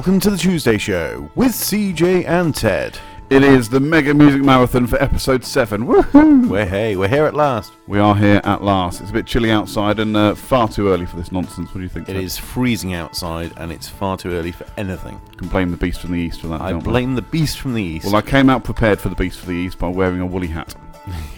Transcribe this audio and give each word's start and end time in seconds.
Welcome 0.00 0.20
to 0.20 0.30
the 0.30 0.38
Tuesday 0.38 0.78
Show 0.78 1.30
with 1.34 1.52
CJ 1.52 2.24
and 2.26 2.54
Ted. 2.54 2.98
It 3.28 3.42
is 3.42 3.68
the 3.68 3.80
Mega 3.80 4.14
Music 4.14 4.40
Marathon 4.40 4.86
for 4.86 4.96
episode 4.96 5.44
7. 5.44 5.86
Woohoo! 5.86 6.48
We're 6.48 6.64
hey, 6.64 6.96
we're 6.96 7.06
here 7.06 7.26
at 7.26 7.34
last. 7.34 7.74
We 7.86 7.98
are 7.98 8.16
here 8.16 8.40
at 8.44 8.64
last. 8.64 9.02
It's 9.02 9.10
a 9.10 9.12
bit 9.12 9.26
chilly 9.26 9.50
outside 9.50 9.98
and 10.00 10.16
uh, 10.16 10.34
far 10.34 10.68
too 10.68 10.88
early 10.88 11.04
for 11.04 11.16
this 11.16 11.30
nonsense. 11.30 11.68
What 11.68 11.74
do 11.74 11.82
you 11.82 11.90
think? 11.90 12.08
It 12.08 12.14
Ted? 12.14 12.24
is 12.24 12.38
freezing 12.38 12.94
outside 12.94 13.52
and 13.58 13.70
it's 13.70 13.90
far 13.90 14.16
too 14.16 14.30
early 14.30 14.52
for 14.52 14.64
anything. 14.78 15.20
You 15.32 15.36
can 15.36 15.48
blame 15.48 15.70
the 15.70 15.76
beast 15.76 16.00
from 16.00 16.12
the 16.12 16.18
east 16.18 16.40
for 16.40 16.46
that. 16.46 16.62
I 16.62 16.72
we? 16.72 16.80
blame 16.80 17.14
the 17.14 17.20
beast 17.20 17.58
from 17.58 17.74
the 17.74 17.82
east. 17.82 18.06
Well, 18.06 18.16
I 18.16 18.22
came 18.22 18.48
out 18.48 18.64
prepared 18.64 19.00
for 19.00 19.10
the 19.10 19.16
beast 19.16 19.40
from 19.40 19.50
the 19.52 19.60
east 19.60 19.78
by 19.78 19.88
wearing 19.88 20.20
a 20.20 20.26
woolly 20.26 20.48
hat. 20.48 20.74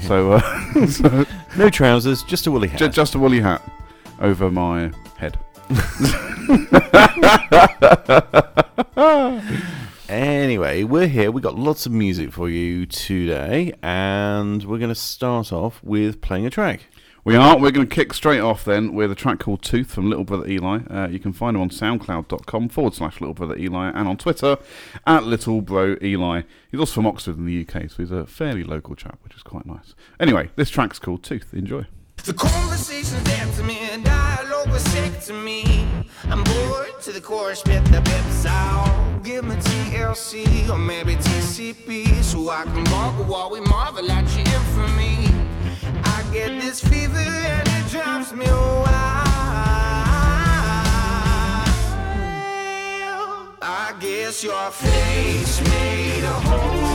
so, 0.03 0.35
uh, 0.35 0.87
so 0.87 1.27
no 1.57 1.69
trousers, 1.69 2.23
just 2.23 2.47
a 2.47 2.51
woolly 2.53 2.69
hat. 2.69 2.79
ju- 2.79 2.89
just 2.91 3.17
a 3.17 3.19
woolly 3.19 3.41
hat 3.41 3.61
over 4.21 4.53
my. 4.53 4.93
Anyway, 10.09 10.83
we're 10.85 11.07
here. 11.07 11.31
We've 11.31 11.43
got 11.43 11.55
lots 11.55 11.87
of 11.87 11.93
music 11.93 12.33
for 12.33 12.47
you 12.51 12.85
today, 12.85 13.73
and 13.83 14.63
we're 14.65 14.77
going 14.77 14.91
to 14.91 14.95
start 14.95 15.55
off 15.55 15.83
with 15.83 16.21
playing 16.21 16.45
a 16.45 16.51
track. 16.51 16.89
We 17.25 17.35
are. 17.35 17.59
We're 17.59 17.71
going 17.71 17.89
to 17.89 17.95
kick 17.95 18.13
straight 18.13 18.41
off 18.41 18.65
then 18.65 18.93
with 18.93 19.11
a 19.11 19.15
track 19.15 19.39
called 19.39 19.63
Tooth 19.63 19.91
from 19.93 20.11
Little 20.11 20.25
Brother 20.25 20.47
Eli. 20.47 20.81
Uh, 20.91 21.09
you 21.09 21.19
can 21.19 21.33
find 21.33 21.57
him 21.57 21.63
on 21.63 21.71
soundcloud.com 21.71 22.69
forward 22.69 22.95
slash 22.95 23.21
Little 23.21 23.33
Brother 23.33 23.57
Eli 23.57 23.89
and 23.95 24.07
on 24.07 24.19
Twitter 24.19 24.59
at 25.07 25.25
Little 25.25 25.63
Bro 25.63 25.97
Eli. 26.03 26.43
He's 26.71 26.81
also 26.81 26.95
from 26.95 27.07
Oxford 27.07 27.39
in 27.39 27.47
the 27.47 27.61
UK, 27.63 27.89
so 27.89 27.97
he's 27.99 28.11
a 28.11 28.27
fairly 28.27 28.65
local 28.65 28.95
chap, 28.95 29.19
which 29.25 29.35
is 29.35 29.43
quite 29.43 29.65
nice. 29.65 29.95
Anyway, 30.21 30.51
this 30.57 30.69
track's 30.69 30.99
called 30.99 31.23
Tooth. 31.23 31.55
Enjoy. 31.55 31.87
The 32.25 32.35
conversation's 32.35 33.25
dead 33.25 33.55
to 33.55 33.63
me, 33.63 33.79
and 33.79 34.05
dialogue 34.05 34.32
was 34.73 34.83
sick 34.85 35.21
to 35.21 35.35
me. 35.35 35.87
I'm 36.25 36.43
bored 36.45 37.01
to 37.03 37.13
the 37.13 37.21
core, 37.21 37.55
spit 37.55 37.85
the 37.87 38.01
pips 38.01 38.47
out. 38.47 39.21
Give 39.23 39.45
me 39.45 39.57
TLC 39.57 40.69
or 40.71 40.79
maybe 40.79 41.15
TCP, 41.17 42.23
so 42.23 42.49
I 42.49 42.65
can 42.65 42.85
walk 42.91 43.15
while 43.29 43.51
we 43.51 43.61
marvel 43.61 44.11
at 44.11 44.25
your 44.37 44.47
infamy. 44.57 45.29
I 46.05 46.25
get 46.33 46.61
this 46.61 46.81
fever 46.81 47.19
and 47.19 47.69
it 47.69 47.91
drives 47.91 48.33
me 48.33 48.47
wild. 48.47 48.93
I 53.61 53.95
guess 54.01 54.43
your 54.43 54.71
face 54.71 55.61
made 55.69 56.25
a 56.25 56.33
hole 56.49 56.92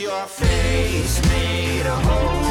your 0.00 0.26
face 0.26 1.20
made 1.28 1.84
a 1.84 1.96
hole 1.96 2.49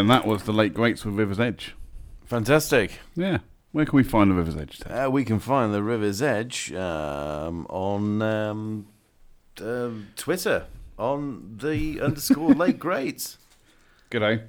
then 0.00 0.06
that 0.06 0.26
was 0.26 0.44
the 0.44 0.52
late 0.52 0.72
greats 0.72 1.04
with 1.04 1.14
River's 1.14 1.38
Edge. 1.38 1.74
Fantastic. 2.24 3.00
Yeah. 3.14 3.40
Where 3.72 3.84
can 3.84 3.98
we 3.98 4.02
find 4.02 4.30
the 4.30 4.34
River's 4.34 4.56
Edge? 4.56 4.80
Uh, 4.86 5.10
we 5.12 5.26
can 5.26 5.38
find 5.38 5.74
the 5.74 5.82
River's 5.82 6.22
Edge 6.22 6.72
um, 6.72 7.66
on 7.68 8.22
um, 8.22 8.86
uh, 9.62 9.90
Twitter 10.16 10.64
on 10.98 11.58
the 11.60 12.00
underscore 12.02 12.54
late 12.54 12.78
greats. 12.78 13.36
G'day. 14.10 14.44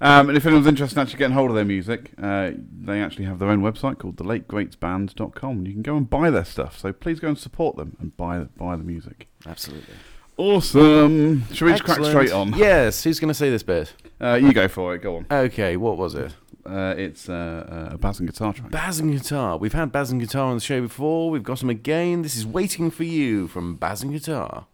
Um, 0.00 0.30
and 0.30 0.38
if 0.38 0.46
anyone's 0.46 0.66
interested 0.66 0.96
in 0.96 1.02
actually 1.02 1.18
getting 1.18 1.34
hold 1.34 1.50
of 1.50 1.56
their 1.56 1.66
music, 1.66 2.12
uh, 2.16 2.52
they 2.56 3.02
actually 3.02 3.26
have 3.26 3.38
their 3.38 3.50
own 3.50 3.60
website 3.60 3.98
called 3.98 4.16
thelategreatsband.com. 4.16 5.66
You 5.66 5.72
can 5.74 5.82
go 5.82 5.98
and 5.98 6.08
buy 6.08 6.30
their 6.30 6.46
stuff. 6.46 6.78
So 6.78 6.94
please 6.94 7.20
go 7.20 7.28
and 7.28 7.38
support 7.38 7.76
them 7.76 7.98
and 8.00 8.16
buy 8.16 8.38
buy 8.56 8.76
the 8.76 8.84
music. 8.84 9.28
Absolutely. 9.46 9.94
Awesome. 10.38 11.44
Should 11.52 11.66
we 11.66 11.72
just 11.72 11.84
crack 11.84 12.02
straight 12.02 12.32
on? 12.32 12.54
Yes. 12.56 13.04
Who's 13.04 13.20
going 13.20 13.28
to 13.28 13.34
say 13.34 13.50
this 13.50 13.62
bit? 13.62 13.92
Uh, 14.20 14.34
you 14.34 14.52
go 14.52 14.68
for 14.68 14.94
it. 14.94 14.98
Go 15.02 15.16
on. 15.16 15.26
Okay, 15.30 15.76
what 15.76 15.96
was 15.96 16.14
it? 16.14 16.34
Uh, 16.66 16.94
it's 16.96 17.28
uh, 17.28 17.88
uh 17.90 17.94
a 17.94 17.98
Baz 17.98 18.20
and 18.20 18.28
guitar 18.28 18.52
track. 18.52 18.70
Baz 18.70 19.00
and 19.00 19.12
guitar. 19.12 19.56
We've 19.56 19.72
had 19.72 19.90
Baz 19.90 20.10
and 20.10 20.20
guitar 20.20 20.46
on 20.46 20.56
the 20.56 20.60
show 20.60 20.82
before. 20.82 21.30
We've 21.30 21.42
got 21.42 21.62
him 21.62 21.70
again. 21.70 22.22
This 22.22 22.36
is 22.36 22.46
waiting 22.46 22.90
for 22.90 23.04
you 23.04 23.48
from 23.48 23.76
Baz 23.76 24.02
and 24.02 24.12
guitar. 24.12 24.66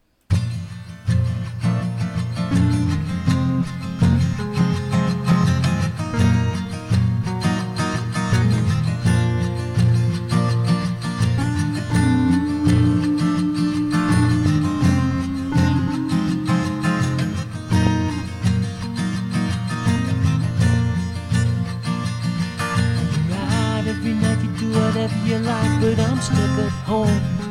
home. 26.86 27.45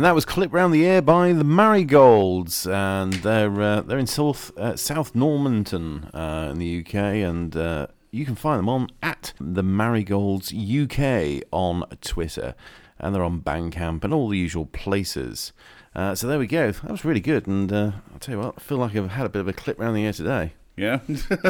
And 0.00 0.06
that 0.06 0.14
was 0.14 0.24
Clip 0.24 0.50
Round 0.50 0.72
the 0.72 0.86
Air 0.86 1.02
by 1.02 1.34
the 1.34 1.44
Marigolds, 1.44 2.66
and 2.66 3.12
they're 3.12 3.60
uh, 3.60 3.82
they're 3.82 3.98
in 3.98 4.06
South 4.06 4.50
uh, 4.56 4.74
South 4.74 5.14
Normanton 5.14 6.04
uh, 6.14 6.48
in 6.52 6.58
the 6.58 6.80
UK, 6.80 6.94
and 6.94 7.54
uh, 7.54 7.86
you 8.10 8.24
can 8.24 8.34
find 8.34 8.60
them 8.60 8.68
on 8.70 8.88
at 9.02 9.34
the 9.38 9.62
Marigolds 9.62 10.54
UK 10.54 11.42
on 11.52 11.84
Twitter, 12.00 12.54
and 12.98 13.14
they're 13.14 13.22
on 13.22 13.42
Bandcamp 13.42 14.02
and 14.02 14.14
all 14.14 14.30
the 14.30 14.38
usual 14.38 14.64
places. 14.64 15.52
Uh, 15.94 16.14
so 16.14 16.26
there 16.26 16.38
we 16.38 16.46
go. 16.46 16.72
That 16.72 16.90
was 16.90 17.04
really 17.04 17.20
good, 17.20 17.46
and 17.46 17.70
uh, 17.70 17.92
I'll 18.10 18.20
tell 18.20 18.36
you 18.36 18.40
what, 18.40 18.54
I 18.56 18.60
feel 18.62 18.78
like 18.78 18.96
I've 18.96 19.10
had 19.10 19.26
a 19.26 19.28
bit 19.28 19.40
of 19.40 19.48
a 19.48 19.52
clip 19.52 19.78
round 19.78 19.94
the 19.94 20.06
air 20.06 20.14
today. 20.14 20.54
Yeah. 20.78 21.00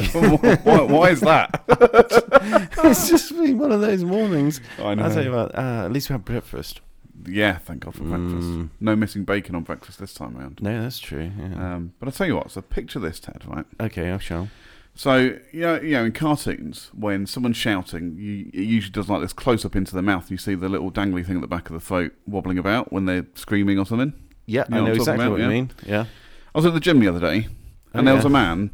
why, 0.64 0.80
why 0.80 1.10
is 1.10 1.20
that? 1.20 1.62
it's 2.82 3.08
just 3.08 3.30
been 3.30 3.58
one 3.58 3.70
of 3.70 3.80
those 3.80 4.02
mornings. 4.02 4.60
I 4.80 4.96
know. 4.96 5.04
I'll 5.04 5.14
tell 5.14 5.22
you 5.22 5.30
what, 5.30 5.56
uh, 5.56 5.84
at 5.84 5.92
least 5.92 6.10
we 6.10 6.14
had 6.14 6.24
breakfast. 6.24 6.80
Yeah, 7.30 7.58
thank 7.58 7.80
God 7.84 7.94
for 7.94 8.04
breakfast. 8.04 8.48
Mm. 8.48 8.68
No 8.80 8.96
missing 8.96 9.24
bacon 9.24 9.54
on 9.54 9.62
breakfast 9.62 9.98
this 9.98 10.12
time 10.14 10.36
around. 10.36 10.58
No, 10.62 10.82
that's 10.82 10.98
true. 10.98 11.30
Yeah. 11.38 11.74
Um, 11.74 11.92
but 11.98 12.08
I 12.08 12.10
tell 12.12 12.26
you 12.26 12.36
what, 12.36 12.50
so 12.50 12.60
picture 12.62 12.98
this, 12.98 13.20
Ted, 13.20 13.42
right? 13.46 13.64
okay, 13.80 14.10
I 14.10 14.18
shall. 14.18 14.48
So 14.94 15.36
you 15.52 15.60
know, 15.60 15.80
you 15.80 15.92
know, 15.92 16.04
in 16.04 16.12
cartoons, 16.12 16.90
when 16.92 17.26
someone's 17.26 17.56
shouting, 17.56 18.16
you, 18.18 18.50
it 18.52 18.64
usually 18.66 18.92
does 18.92 19.08
like 19.08 19.20
this 19.22 19.32
close 19.32 19.64
up 19.64 19.76
into 19.76 19.94
the 19.94 20.02
mouth. 20.02 20.30
You 20.30 20.36
see 20.36 20.54
the 20.56 20.68
little 20.68 20.90
dangly 20.90 21.24
thing 21.24 21.36
at 21.36 21.40
the 21.42 21.46
back 21.48 21.68
of 21.70 21.74
the 21.74 21.80
throat 21.80 22.12
wobbling 22.26 22.58
about 22.58 22.92
when 22.92 23.06
they're 23.06 23.26
screaming 23.34 23.78
or 23.78 23.86
something. 23.86 24.12
Yeah, 24.46 24.64
You 24.68 24.74
know 24.74 24.76
I 24.76 24.80
what 24.80 24.86
know 24.86 24.92
I'm 24.92 24.96
exactly 24.98 25.28
what 25.28 25.40
you 25.40 25.46
mean. 25.46 25.70
Yeah. 25.86 26.06
I 26.54 26.58
was 26.58 26.66
at 26.66 26.74
the 26.74 26.80
gym 26.80 26.98
the 26.98 27.06
other 27.08 27.20
day, 27.20 27.46
and 27.94 28.02
Oh, 28.02 28.04
there 28.04 28.14
was 28.14 28.24
yeah. 28.24 28.30
a 28.30 28.32
man 28.32 28.70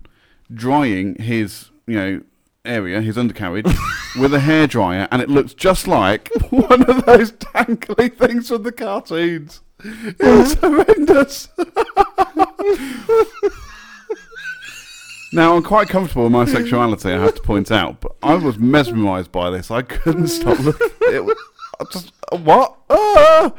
drying 0.53 1.17
his, 1.17 1.71
you 1.87 1.95
know, 1.97 2.21
area, 2.65 3.03
his 3.03 3.19
undercarriage, 3.19 3.67
with 4.19 4.35
a 4.35 4.39
hairdryer, 4.39 5.09
and 5.11 5.23
it 5.23 5.29
looks 5.29 5.55
just 5.55 5.87
like 5.87 6.31
one 6.51 6.89
of 6.89 7.05
those 7.07 7.33
dangly 7.33 8.17
things 8.17 8.49
from 8.49 8.63
the 8.63 8.73
cartoons. 8.73 9.61
It 9.85 10.17
was 10.21 10.55
horrendous. 10.55 11.49
now 15.33 15.57
I'm 15.57 15.63
quite 15.63 15.89
comfortable 15.89 16.25
with 16.25 16.33
my 16.33 16.45
sexuality, 16.47 17.13
I 17.13 17.19
have 17.19 17.35
to 17.35 17.43
point 17.43 17.71
out, 17.71 18.01
but 18.01 18.17
I 18.23 18.35
was 18.35 18.59
mesmerised 18.59 19.31
by 19.33 19.51
this. 19.51 19.71
I 19.71 19.83
couldn't 19.83 20.29
stop 20.29 20.59
looking. 20.61 20.89
It 21.03 21.25
was 21.25 21.37
I 21.81 21.85
just 21.93 22.13
what? 22.31 22.77
Ah! 22.89 23.53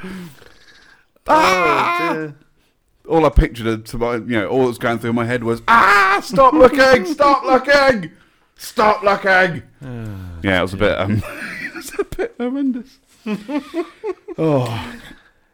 Ah! 1.28 2.13
dear. 2.13 2.36
all 3.08 3.26
I 3.26 3.30
pictured 3.30 3.86
to 3.86 3.98
my, 3.98 4.15
you 4.15 4.22
know, 4.26 4.48
all 4.48 4.65
that's 4.65 4.78
going 4.78 5.00
through 5.00 5.13
my 5.13 5.26
head 5.26 5.43
was, 5.43 5.62
ah, 5.67 6.20
stop 6.24 6.54
looking, 6.54 7.06
stop 7.06 7.43
looking, 7.43 8.12
stop 8.58 9.04
looking. 9.04 9.63
yeah, 10.43 10.60
it 10.60 10.62
was 10.62 10.74
a 10.74 10.78
bit, 10.78 10.98
um, 10.98 11.24
it 11.62 11.76
was 11.76 11.93
a 12.00 12.04
bit 12.04 12.36
horrendous. 12.38 13.00
oh, 14.38 15.00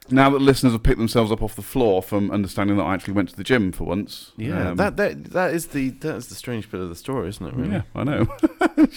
now 0.09 0.29
that 0.29 0.39
listeners 0.39 0.73
have 0.73 0.83
picked 0.83 0.99
themselves 0.99 1.31
up 1.31 1.41
off 1.41 1.55
the 1.55 1.61
floor 1.61 2.03
from 2.03 2.29
understanding 2.29 2.77
that 2.77 2.83
I 2.83 2.93
actually 2.93 3.13
went 3.13 3.29
to 3.29 3.35
the 3.35 3.43
gym 3.43 3.71
for 3.71 3.85
once. 3.85 4.31
Yeah, 4.37 4.71
um, 4.71 4.77
that 4.77 4.97
that 4.97 5.25
that 5.31 5.53
is 5.53 5.67
the 5.67 5.89
that 5.89 6.15
is 6.15 6.27
the 6.27 6.35
strange 6.35 6.69
bit 6.69 6.81
of 6.81 6.89
the 6.89 6.95
story, 6.95 7.29
isn't 7.29 7.45
it? 7.45 7.53
Really? 7.53 7.71
yeah, 7.71 7.81
I 7.95 8.03
know. 8.03 8.27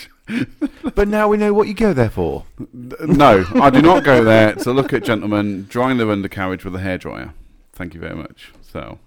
But 0.97 1.07
now 1.09 1.29
we 1.29 1.37
know 1.37 1.53
what 1.53 1.69
you 1.69 1.75
go 1.75 1.93
there 1.93 2.11
for. 2.11 2.47
no, 2.73 3.45
I 3.55 3.71
do 3.71 3.81
not 3.81 4.03
go 4.03 4.25
there 4.25 4.55
to 4.55 4.73
look 4.73 4.93
at 4.93 5.05
gentlemen 5.05 5.67
drying 5.69 5.99
their 5.99 6.11
undercarriage 6.11 6.65
with 6.65 6.75
a 6.75 6.79
hairdryer. 6.79 7.33
Thank 7.73 7.95
you 7.95 8.01
very 8.01 8.17
much. 8.17 8.53
So, 8.63 8.99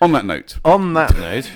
on 0.00 0.12
that 0.12 0.26
note, 0.26 0.58
On 0.64 0.92
that 0.94 1.16
note, 1.16 1.50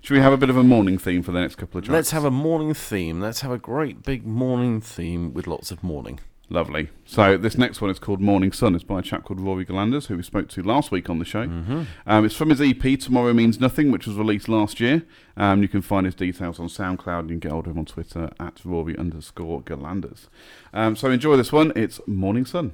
should 0.00 0.14
we 0.14 0.20
have 0.20 0.32
a 0.32 0.36
bit 0.36 0.50
of 0.50 0.56
a 0.56 0.62
morning 0.62 0.98
theme 0.98 1.22
for 1.22 1.32
the 1.32 1.40
next 1.40 1.56
couple 1.56 1.78
of 1.78 1.84
tracks? 1.84 1.92
let's 1.92 2.10
have 2.10 2.24
a 2.24 2.30
morning 2.30 2.74
theme. 2.74 3.20
Let's 3.20 3.40
have 3.40 3.50
a 3.52 3.58
great 3.58 4.02
big 4.02 4.26
morning 4.26 4.80
theme 4.80 5.32
with 5.34 5.46
lots 5.46 5.70
of 5.70 5.82
morning. 5.82 6.20
Lovely. 6.50 6.88
So 7.04 7.36
this 7.36 7.58
next 7.58 7.82
one 7.82 7.90
is 7.90 7.98
called 7.98 8.22
Morning 8.22 8.52
Sun. 8.52 8.74
It's 8.74 8.82
by 8.82 9.00
a 9.00 9.02
chap 9.02 9.24
called 9.24 9.38
Rory 9.38 9.66
Galanders, 9.66 10.06
who 10.06 10.16
we 10.16 10.22
spoke 10.22 10.48
to 10.48 10.62
last 10.62 10.90
week 10.90 11.10
on 11.10 11.18
the 11.18 11.26
show. 11.26 11.42
Um, 11.42 12.24
it's 12.24 12.34
from 12.34 12.48
his 12.48 12.62
EP 12.62 12.98
Tomorrow 12.98 13.34
Means 13.34 13.60
Nothing, 13.60 13.90
which 13.90 14.06
was 14.06 14.16
released 14.16 14.48
last 14.48 14.80
year. 14.80 15.02
Um, 15.36 15.60
you 15.60 15.68
can 15.68 15.82
find 15.82 16.06
his 16.06 16.14
details 16.14 16.58
on 16.58 16.68
SoundCloud 16.68 17.20
and 17.20 17.30
you 17.30 17.34
can 17.34 17.40
get 17.40 17.52
hold 17.52 17.66
of 17.66 17.72
him 17.72 17.80
on 17.80 17.84
Twitter 17.84 18.30
at 18.40 18.64
Rory 18.64 18.96
underscore 18.96 19.60
Galanders. 19.60 20.28
Um, 20.72 20.96
so 20.96 21.10
enjoy 21.10 21.36
this 21.36 21.52
one. 21.52 21.70
It's 21.76 22.00
Morning 22.06 22.46
Sun. 22.46 22.72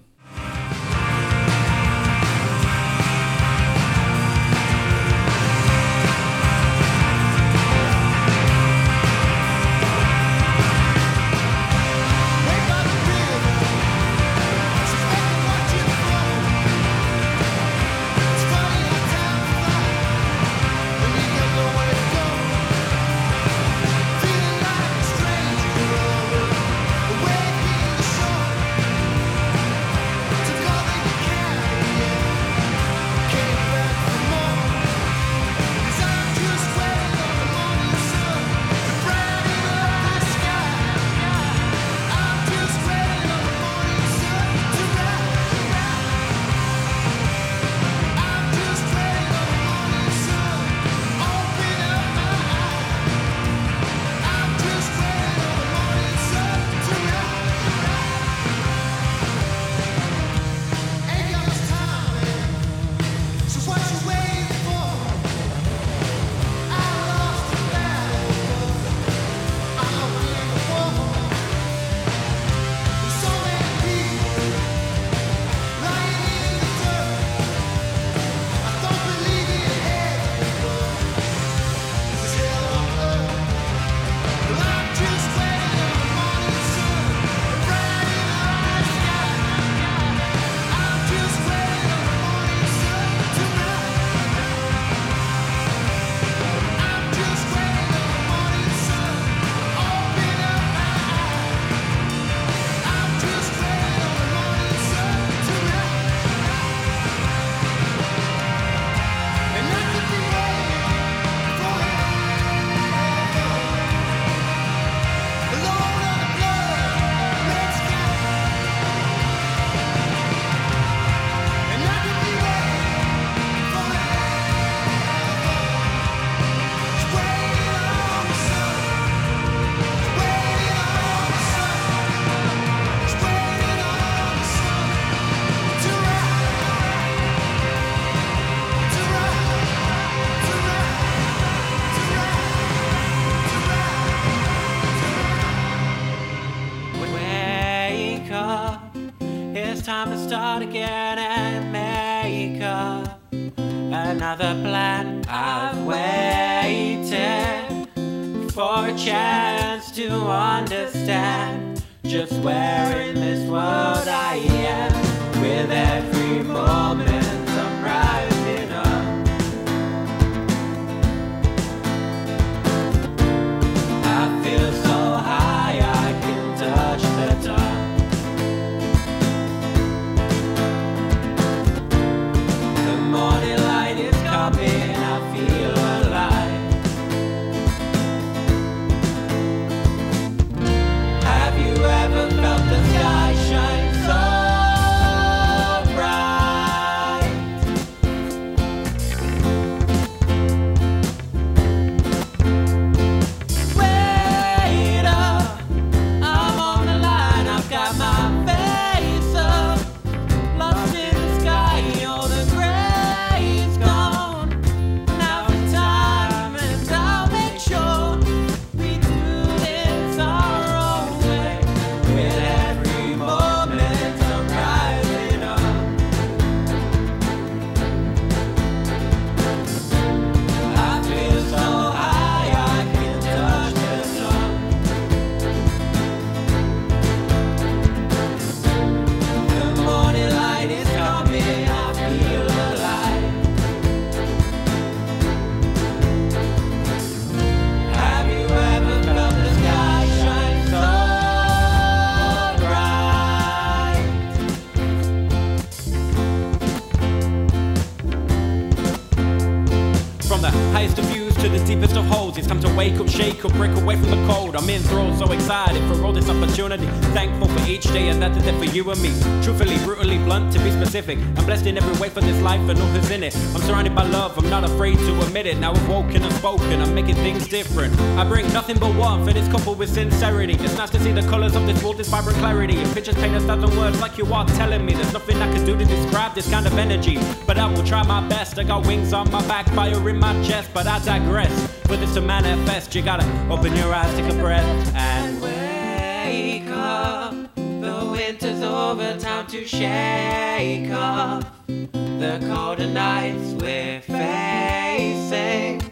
To 262.64 262.73
wake 262.76 262.98
up, 262.98 263.08
shake 263.08 263.44
up, 263.44 263.52
break 263.52 263.72
away 263.76 263.96
from 263.96 264.10
the 264.10 264.32
cold. 264.32 264.56
I'm 264.56 264.68
enthralled, 264.68 265.18
so 265.18 265.30
excited 265.32 265.82
for 265.88 266.04
all 266.04 266.12
this 266.12 266.28
opportunity. 266.28 266.86
Thankful 267.12 267.48
for 267.48 267.68
each 267.68 267.84
day 267.84 268.08
and 268.08 268.20
that's 268.20 268.42
there 268.44 268.54
for 268.54 268.64
you 268.64 268.90
and 268.90 269.00
me. 269.02 269.10
Truthfully, 269.42 269.78
brutally 269.78 270.18
blunt 270.18 270.52
to 270.52 270.58
be 270.60 270.70
specific. 270.70 271.18
I'm 271.36 271.46
blessed 271.46 271.66
in 271.66 271.76
every 271.76 271.98
way 272.00 272.08
for 272.08 272.20
this 272.20 272.40
life 272.42 272.60
and 272.68 272.78
all 272.78 272.92
that's 272.92 273.10
in 273.10 273.22
it. 273.22 273.34
I'm 273.54 273.62
surrounded 273.62 273.94
by 273.94 274.04
love, 274.04 274.36
I'm 274.38 274.50
not 274.50 274.64
afraid 274.64 274.98
to 274.98 275.20
admit 275.22 275.46
it. 275.46 275.58
Now 275.58 275.72
I've 275.72 275.88
woken 275.88 276.22
and 276.22 276.32
spoken, 276.34 276.80
I'm 276.80 276.94
making 276.94 277.16
things 277.16 277.46
different. 277.48 277.98
I 278.18 278.24
bring 278.24 278.50
nothing 278.52 278.78
but 278.78 278.94
warmth 278.94 279.28
and 279.28 279.36
it's 279.36 279.48
coupled 279.48 279.78
with 279.78 279.90
sincerity. 279.90 280.54
It's 280.54 280.76
nice 280.76 280.90
to 280.90 281.00
see 281.00 281.12
the 281.12 281.22
colors 281.22 281.54
of 281.54 281.66
this 281.66 281.82
world, 281.82 281.98
this 281.98 282.08
vibrant 282.08 282.38
clarity. 282.38 282.76
If 282.76 282.94
pictures 282.94 283.14
paint 283.16 283.34
a 283.34 283.40
thousand 283.40 283.76
words 283.78 284.00
like 284.00 284.18
you 284.18 284.32
are 284.32 284.46
telling 284.48 284.84
me, 284.84 284.94
there's 284.94 285.12
nothing 285.12 285.36
I 285.38 285.52
can 285.52 285.64
do 285.64 285.76
to 285.76 285.84
describe 285.84 286.34
this 286.34 286.50
kind 286.50 286.66
of 286.66 286.76
energy. 286.78 287.18
But 287.46 287.58
I 287.58 287.66
will 287.72 287.84
try 287.84 288.02
my 288.02 288.26
best. 288.28 288.58
I 288.58 288.64
got 288.64 288.86
wings 288.86 289.12
on 289.12 289.30
my 289.30 289.46
back, 289.46 289.66
fire 289.70 290.08
in 290.08 290.18
my 290.18 290.32
chest, 290.42 290.70
but 290.74 290.86
I 290.86 290.98
digress. 291.04 291.52
For 291.86 291.96
this 291.96 292.14
to 292.14 292.20
manifest, 292.20 292.63
you 292.94 293.02
gotta 293.02 293.26
open 293.50 293.74
your 293.74 293.92
eyes, 293.92 294.14
take 294.14 294.32
a 294.32 294.38
breath, 294.38 294.94
and 294.94 295.42
wake 295.42 296.68
up. 296.68 297.34
The 297.56 298.08
winter's 298.08 298.62
over, 298.62 299.18
time 299.18 299.48
to 299.48 299.66
shake 299.66 300.92
off 300.92 301.44
the 301.66 302.38
colder 302.46 302.86
nights 302.86 303.54
we're 303.60 304.00
facing. 304.00 305.82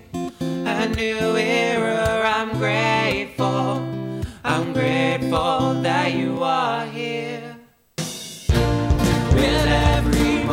A 0.44 0.88
new 0.90 1.36
era, 1.36 2.22
I'm 2.24 2.56
grateful. 2.58 3.82
I'm 4.44 4.72
grateful 4.72 5.82
that 5.82 6.12
you 6.12 6.40
are 6.44 6.86
here. 6.86 7.56
With 7.98 9.66
every 9.66 10.46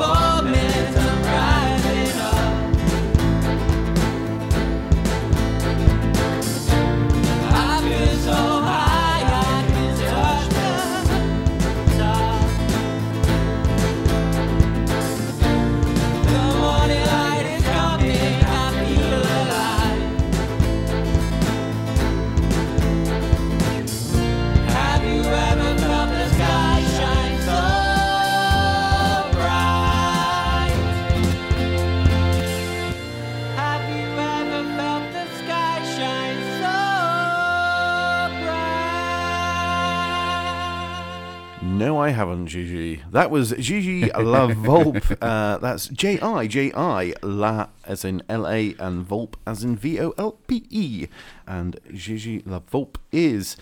No, 42.00 42.06
I 42.06 42.12
haven't, 42.12 42.48
Gigi. 42.48 43.02
That 43.12 43.30
was 43.30 43.52
Gigi 43.52 44.10
La 44.12 44.48
Volpe. 44.48 45.18
Uh, 45.22 45.58
that's 45.58 45.88
J 45.90 46.18
I 46.22 46.48
J 46.48 46.72
I 46.74 47.14
La 47.22 47.68
as 47.86 48.06
in 48.06 48.24
L 48.30 48.48
A 48.48 48.74
and 48.80 49.06
Volpe 49.06 49.36
as 49.46 49.66
in 49.66 49.76
V 49.76 50.00
O 50.00 50.14
L 50.18 50.32
P 50.48 50.64
E. 50.70 51.08
And 51.46 51.78
Gigi 51.94 52.42
La 52.46 52.60
Volpe 52.60 52.96
is 53.12 53.58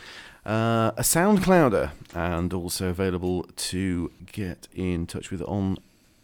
uh, 0.46 0.92
a 0.96 1.02
SoundClouder 1.02 1.92
and 2.14 2.54
also 2.54 2.90
available 2.90 3.44
to 3.72 4.12
get 4.32 4.68
in 4.76 5.08
touch 5.08 5.32
with 5.32 5.42
on 5.42 5.78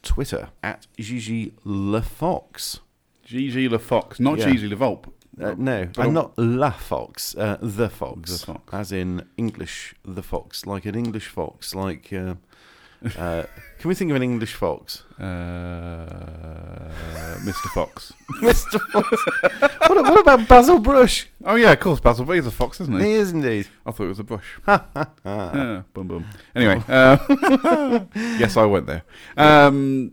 Twitter 0.04 0.50
at 0.62 0.86
Gigi 1.00 1.54
La 1.64 2.02
Fox. 2.02 2.80
Gigi 3.26 3.68
Le 3.68 3.80
Fox, 3.80 4.20
not 4.20 4.38
Yeah. 4.38 4.52
Gigi 4.52 4.68
Le 4.68 4.76
Volpe. 4.76 5.10
Uh, 5.42 5.56
no, 5.58 5.90
and 5.98 6.14
not 6.14 6.38
La 6.38 6.70
Fox, 6.70 7.36
uh, 7.36 7.58
the 7.60 7.90
Fox. 7.90 8.40
The 8.40 8.46
Fox. 8.46 8.74
As 8.74 8.92
in 8.92 9.26
English, 9.36 9.96
the 10.06 10.22
Fox, 10.22 10.68
like 10.68 10.86
an 10.86 10.94
English 10.96 11.28
fox. 11.28 11.74
Like, 11.74 12.14
uh, 12.14 12.36
uh, 13.18 13.44
can 13.80 13.90
we 13.90 13.96
think 13.96 14.12
of 14.12 14.18
an 14.18 14.24
English 14.24 14.54
fox? 14.54 15.04
Uh, 15.20 15.24
Mr. 17.44 17.68
Fox. 17.74 18.14
Mr. 18.42 18.80
Fox. 18.92 19.10
what, 19.90 20.04
what 20.04 20.20
about 20.20 20.48
Basil 20.48 20.78
Brush? 20.78 21.28
Oh 21.44 21.56
yeah, 21.56 21.72
of 21.72 21.80
course, 21.80 22.00
Basil. 22.00 22.26
But 22.26 22.34
he's 22.34 22.46
a 22.46 22.52
fox, 22.52 22.80
isn't 22.82 23.00
he? 23.00 23.06
He 23.06 23.12
is 23.14 23.32
indeed. 23.32 23.68
I 23.88 23.92
thought 23.92 24.06
it 24.06 24.10
was 24.10 24.20
a 24.20 24.24
brush. 24.24 24.60
yeah, 24.68 25.82
boom, 25.94 26.08
boom. 26.08 26.26
Anyway, 26.56 26.84
uh, 26.88 27.18
yes, 28.16 28.56
I 28.56 28.66
went 28.66 28.86
there. 28.86 29.02
Um, 29.36 30.12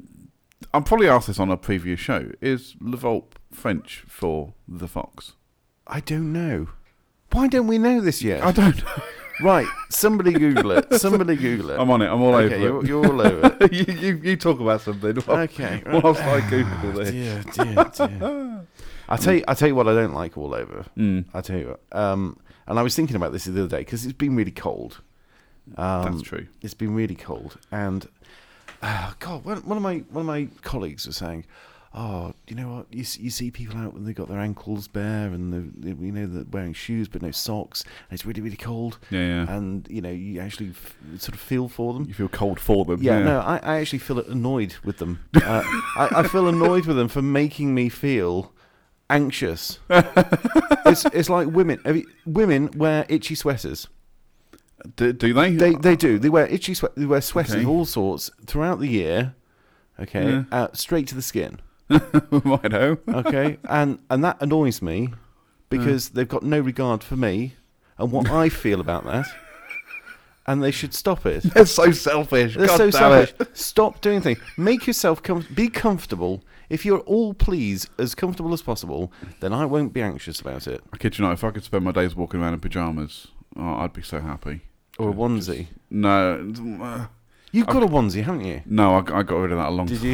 I'm 0.72 0.84
probably 0.84 1.08
asked 1.08 1.26
this 1.26 1.38
on 1.38 1.50
a 1.50 1.58
previous 1.58 2.00
show. 2.00 2.30
Is 2.40 2.74
Le 2.80 2.96
Volpe 2.96 3.34
French 3.60 4.04
for 4.08 4.54
the 4.66 4.88
fox? 4.88 5.32
I 5.86 6.00
don't 6.00 6.32
know. 6.32 6.68
Why 7.32 7.46
don't 7.46 7.66
we 7.66 7.78
know 7.78 8.00
this 8.00 8.22
yet? 8.22 8.42
I 8.42 8.52
don't 8.52 8.76
know. 8.84 9.02
right, 9.42 9.66
somebody 9.88 10.32
Google 10.32 10.72
it. 10.72 10.92
Somebody 10.94 11.36
Google 11.36 11.70
it. 11.70 11.78
I'm 11.78 11.90
on 11.90 12.02
it. 12.02 12.06
I'm 12.08 12.20
all 12.22 12.34
okay, 12.34 12.54
over 12.56 12.64
you're, 12.64 12.80
it. 12.82 12.86
you're 12.88 13.06
all 13.06 13.20
over 13.20 13.56
it. 13.60 13.72
you, 13.88 13.94
you, 13.94 14.20
you 14.22 14.36
talk 14.36 14.60
about 14.60 14.80
something. 14.80 15.14
while- 15.16 15.38
Okay. 15.40 15.82
Whilst 16.02 16.20
I 16.22 16.48
Google 16.50 16.92
this. 16.92 17.10
Dear, 17.10 17.42
dear, 17.52 17.84
dear. 18.08 18.66
I 19.08 19.16
tell 19.16 19.34
you, 19.34 19.44
I 19.48 19.54
tell 19.54 19.68
you 19.68 19.74
what 19.74 19.88
I 19.88 19.94
don't 19.94 20.14
like 20.14 20.36
all 20.38 20.54
over. 20.54 20.84
Mm, 20.96 21.24
I 21.34 21.40
tell 21.40 21.58
you 21.58 21.68
what. 21.68 21.98
Um, 21.98 22.38
and 22.66 22.78
I 22.78 22.82
was 22.82 22.94
thinking 22.94 23.16
about 23.16 23.32
this 23.32 23.44
the 23.44 23.52
other 23.64 23.68
day 23.76 23.82
because 23.82 24.04
it's 24.04 24.12
been 24.14 24.36
really 24.36 24.52
cold. 24.52 25.00
Um, 25.76 26.04
that's 26.12 26.22
true. 26.22 26.46
It's 26.62 26.74
been 26.74 26.94
really 26.94 27.14
cold, 27.16 27.58
and 27.70 28.08
uh, 28.82 29.12
God, 29.18 29.44
one, 29.44 29.58
one 29.58 29.76
of 29.76 29.82
my 29.82 29.98
one 30.10 30.22
of 30.22 30.26
my 30.26 30.48
colleagues 30.62 31.06
was 31.06 31.16
saying, 31.16 31.44
"Oh, 31.92 32.32
you 32.46 32.54
know 32.56 32.68
what? 32.72 32.86
You, 32.92 33.04
you 33.18 33.30
see 33.30 33.50
people 33.50 33.76
out 33.78 33.94
when 33.94 34.04
they 34.04 34.12
got 34.12 34.28
their 34.28 34.38
ankles 34.38 34.86
bare, 34.88 35.28
and 35.28 35.52
the, 35.52 35.88
you 36.04 36.12
know 36.12 36.26
they're 36.26 36.44
wearing 36.50 36.72
shoes 36.72 37.08
but 37.08 37.20
no 37.22 37.30
socks, 37.30 37.82
and 37.82 38.14
it's 38.14 38.24
really 38.24 38.40
really 38.40 38.56
cold, 38.56 38.98
Yeah, 39.10 39.44
yeah. 39.44 39.56
and 39.56 39.86
you 39.90 40.00
know 40.00 40.10
you 40.10 40.40
actually 40.40 40.70
f- 40.70 40.96
sort 41.18 41.34
of 41.34 41.40
feel 41.40 41.68
for 41.68 41.92
them." 41.94 42.04
You 42.06 42.14
feel 42.14 42.28
cold 42.28 42.60
for 42.60 42.84
them. 42.84 43.02
Yeah, 43.02 43.22
no, 43.22 43.40
I, 43.40 43.56
I 43.62 43.80
actually 43.80 43.98
feel 44.00 44.20
annoyed 44.20 44.74
with 44.84 44.98
them. 44.98 45.20
Uh, 45.42 45.62
I, 45.96 46.08
I 46.16 46.22
feel 46.28 46.46
annoyed 46.48 46.86
with 46.86 46.96
them 46.96 47.08
for 47.08 47.22
making 47.22 47.74
me 47.74 47.88
feel 47.88 48.52
anxious. 49.08 49.78
it's 49.90 51.04
it's 51.06 51.28
like 51.28 51.48
women. 51.48 51.80
You, 51.84 52.04
women 52.26 52.70
wear 52.76 53.04
itchy 53.08 53.34
sweaters. 53.34 53.88
Do, 54.96 55.12
do 55.12 55.32
they? 55.34 55.54
They 55.54 55.74
they 55.74 55.96
do. 55.96 56.18
They 56.18 56.28
wear 56.28 56.46
itchy 56.46 56.74
sweat. 56.74 56.92
They 56.94 57.06
wear 57.06 57.20
sweaters 57.20 57.54
Okay. 57.54 57.62
of 57.62 57.68
all 57.68 57.84
sorts 57.84 58.30
throughout 58.46 58.78
the 58.80 58.86
year. 58.88 59.34
Okay, 59.98 60.24
Yeah. 60.30 60.44
uh, 60.52 60.68
straight 60.72 61.06
to 61.08 61.14
the 61.14 61.22
skin. 61.22 61.58
Righto. 62.30 62.98
Okay, 63.08 63.58
and 63.68 63.98
and 64.08 64.24
that 64.24 64.40
annoys 64.40 64.80
me 64.80 65.08
because 65.68 66.10
mm. 66.10 66.12
they've 66.14 66.28
got 66.28 66.42
no 66.42 66.60
regard 66.60 67.02
for 67.02 67.16
me 67.16 67.54
and 67.98 68.12
what 68.12 68.30
I 68.30 68.48
feel 68.64 68.80
about 68.80 69.04
that, 69.04 69.26
and 70.46 70.62
they 70.62 70.70
should 70.70 70.94
stop 70.94 71.26
it. 71.26 71.42
They're 71.42 71.66
so 71.66 71.90
selfish. 71.92 72.56
They're 72.56 72.66
God 72.66 72.76
so 72.76 72.90
damn 72.90 72.92
selfish. 72.92 73.34
it. 73.40 73.56
Stop 73.56 74.00
doing 74.00 74.20
things. 74.20 74.38
Make 74.56 74.86
yourself 74.86 75.22
com- 75.22 75.46
be 75.54 75.68
comfortable. 75.68 76.42
If 76.68 76.84
you're 76.84 77.00
all 77.00 77.34
please 77.34 77.88
as 77.98 78.14
comfortable 78.14 78.52
as 78.52 78.62
possible, 78.62 79.12
then 79.40 79.52
I 79.52 79.64
won't 79.64 79.92
be 79.92 80.02
anxious 80.02 80.40
about 80.40 80.68
it. 80.68 80.80
I 80.92 80.96
kid 80.98 81.18
you 81.18 81.24
not, 81.24 81.32
if 81.32 81.42
I 81.42 81.50
could 81.50 81.64
spend 81.64 81.84
my 81.84 81.90
days 81.90 82.14
walking 82.14 82.40
around 82.40 82.54
in 82.54 82.60
pajamas, 82.60 83.26
oh, 83.56 83.74
I'd 83.74 83.92
be 83.92 84.02
so 84.02 84.20
happy. 84.20 84.60
Or 84.96 85.10
a 85.10 85.12
onesie. 85.12 85.66
No, 85.90 86.52
You've 87.52 87.66
got 87.66 87.82
a 87.82 87.86
onesie, 87.86 88.22
haven't 88.22 88.44
you? 88.44 88.62
no, 88.66 88.94
I, 88.94 88.98
I 88.98 89.22
got 89.22 89.36
rid 89.36 89.50
of 89.52 89.58
that 89.58 89.68
a 89.68 89.70
long 89.70 89.86
Did 89.86 90.00
time. 90.00 90.08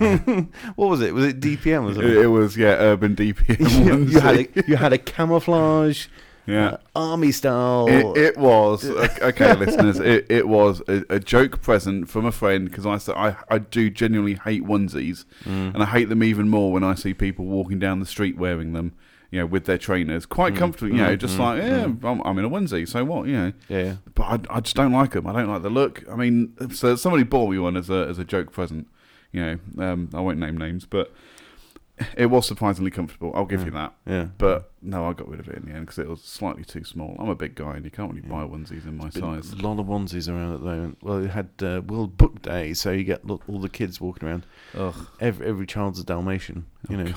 you? 0.00 0.48
what 0.76 0.88
was 0.88 1.00
it? 1.00 1.14
Was 1.14 1.24
it 1.24 1.40
DPM 1.40 1.84
or 1.84 1.90
It, 1.90 1.94
something? 1.94 2.22
it 2.22 2.26
was 2.26 2.56
yeah, 2.56 2.74
urban 2.78 3.16
DPM. 3.16 4.10
you, 4.12 4.20
had 4.20 4.36
a, 4.36 4.46
you 4.68 4.76
had 4.76 4.92
a 4.92 4.98
camouflage, 4.98 6.08
yeah. 6.46 6.66
uh, 6.72 6.76
army 6.94 7.32
style. 7.32 7.86
It, 7.88 8.16
it 8.18 8.36
was 8.36 8.84
okay, 8.90 9.24
okay, 9.26 9.54
listeners. 9.54 9.98
It, 10.00 10.26
it 10.30 10.48
was 10.48 10.82
a, 10.88 11.04
a 11.08 11.18
joke 11.18 11.62
present 11.62 12.10
from 12.10 12.26
a 12.26 12.32
friend 12.32 12.68
because 12.68 12.84
I 12.84 12.98
said 12.98 13.14
I, 13.16 13.36
I 13.48 13.58
do 13.58 13.88
genuinely 13.88 14.34
hate 14.34 14.64
onesies, 14.64 15.24
Mm. 15.44 15.72
and 15.74 15.82
I 15.82 15.86
hate 15.86 16.08
them 16.10 16.22
even 16.22 16.48
more 16.48 16.72
when 16.72 16.84
I 16.84 16.94
see 16.94 17.14
people 17.14 17.46
walking 17.46 17.78
down 17.78 18.00
the 18.00 18.06
street 18.06 18.36
wearing 18.36 18.74
them. 18.74 18.92
You 19.32 19.40
know, 19.40 19.46
with 19.46 19.64
their 19.64 19.78
trainers, 19.78 20.26
quite 20.26 20.54
mm. 20.54 20.58
comfortable. 20.58 20.94
You 20.94 21.02
know, 21.02 21.16
just 21.16 21.34
mm-hmm. 21.34 21.42
like 21.42 21.62
yeah, 21.62 21.84
mm. 21.86 22.04
I'm, 22.04 22.20
I'm 22.20 22.38
in 22.38 22.44
a 22.44 22.50
onesie, 22.50 22.88
so 22.88 23.04
what? 23.04 23.26
You 23.26 23.36
know, 23.36 23.52
yeah. 23.68 23.96
but 24.14 24.22
I, 24.22 24.56
I 24.56 24.60
just 24.60 24.76
don't 24.76 24.92
like 24.92 25.12
them. 25.12 25.26
I 25.26 25.32
don't 25.32 25.48
like 25.48 25.62
the 25.62 25.70
look. 25.70 26.04
I 26.08 26.16
mean, 26.16 26.54
so 26.70 26.94
somebody 26.96 27.24
bought 27.24 27.50
me 27.50 27.58
one 27.58 27.76
as 27.76 27.90
a 27.90 28.06
as 28.08 28.18
a 28.18 28.24
joke 28.24 28.52
present. 28.52 28.86
You 29.32 29.40
know, 29.76 29.84
um, 29.84 30.10
I 30.14 30.20
won't 30.20 30.38
name 30.38 30.56
names, 30.56 30.84
but 30.84 31.12
it 32.16 32.26
was 32.26 32.46
surprisingly 32.46 32.90
comfortable. 32.90 33.32
I'll 33.34 33.44
give 33.44 33.64
you 33.64 33.70
that. 33.72 33.94
Yeah. 34.06 34.26
But 34.38 34.70
no, 34.82 35.06
I 35.06 35.12
got 35.12 35.28
rid 35.28 35.40
of 35.40 35.48
it 35.48 35.56
in 35.56 35.64
the 35.66 35.72
end 35.72 35.86
because 35.86 35.98
it 35.98 36.08
was 36.08 36.22
slightly 36.22 36.64
too 36.64 36.84
small. 36.84 37.16
I'm 37.18 37.28
a 37.28 37.34
big 37.34 37.54
guy, 37.54 37.76
and 37.76 37.84
you 37.84 37.90
can't 37.90 38.10
really 38.12 38.22
buy 38.26 38.42
onesies 38.44 38.84
in 38.86 38.96
my 38.96 39.10
size. 39.10 39.52
A 39.52 39.56
lot 39.56 39.78
of 39.78 39.86
onesies 39.86 40.28
around 40.28 40.54
at 40.54 40.60
the 40.60 40.66
moment. 40.66 40.98
Well, 41.02 41.24
it 41.24 41.30
had 41.30 41.50
uh, 41.62 41.82
World 41.86 42.16
Book 42.16 42.42
Day, 42.42 42.74
so 42.74 42.90
you 42.90 43.04
get 43.04 43.26
lo- 43.26 43.40
all 43.48 43.60
the 43.60 43.68
kids 43.68 44.00
walking 44.00 44.28
around. 44.28 44.46
Ugh. 44.76 45.06
Every, 45.20 45.46
every 45.46 45.66
child's 45.66 46.00
a 46.00 46.04
Dalmatian, 46.04 46.66
you 46.88 46.98
Oh, 46.98 47.02
know. 47.04 47.12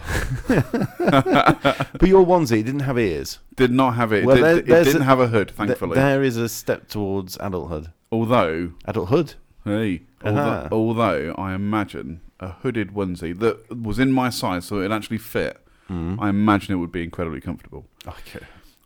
but 1.99 2.07
your 2.09 2.25
onesie 2.25 2.63
didn't 2.63 2.81
have 2.81 2.97
ears. 2.99 3.39
Did 3.55 3.71
not 3.71 3.95
have 3.95 4.11
it. 4.13 4.23
It, 4.23 4.25
Well, 4.25 4.35
there- 4.37 4.57
it 4.59 4.65
there's 4.67 4.87
didn't 4.87 5.01
a- 5.03 5.05
have 5.05 5.19
a 5.19 5.27
hood, 5.27 5.51
thankfully. 5.51 5.95
there 5.95 6.23
is 6.23 6.37
a 6.37 6.49
step 6.49 6.87
towards 6.87 7.37
adulthood. 7.39 7.91
although, 8.11 8.71
Adulthood. 8.85 9.35
hey, 9.63 10.01
Aha. 10.23 10.67
although, 10.71 10.75
although 10.75 11.35
I 11.37 11.53
imagine 11.53 12.21
a 12.39 12.49
hooded 12.51 12.89
onesie 12.93 13.37
that 13.39 13.81
was 13.81 13.97
in 13.99 14.11
my 14.11 14.29
size, 14.29 14.65
so 14.65 14.81
it 14.81 14.91
actually 14.91 15.17
fit. 15.19 15.57
Mm. 15.89 16.17
I 16.19 16.29
imagine 16.29 16.73
it 16.73 16.77
would 16.77 16.91
be 16.91 17.03
incredibly 17.03 17.39
comfortable. 17.41 17.85
Okay. 18.07 18.39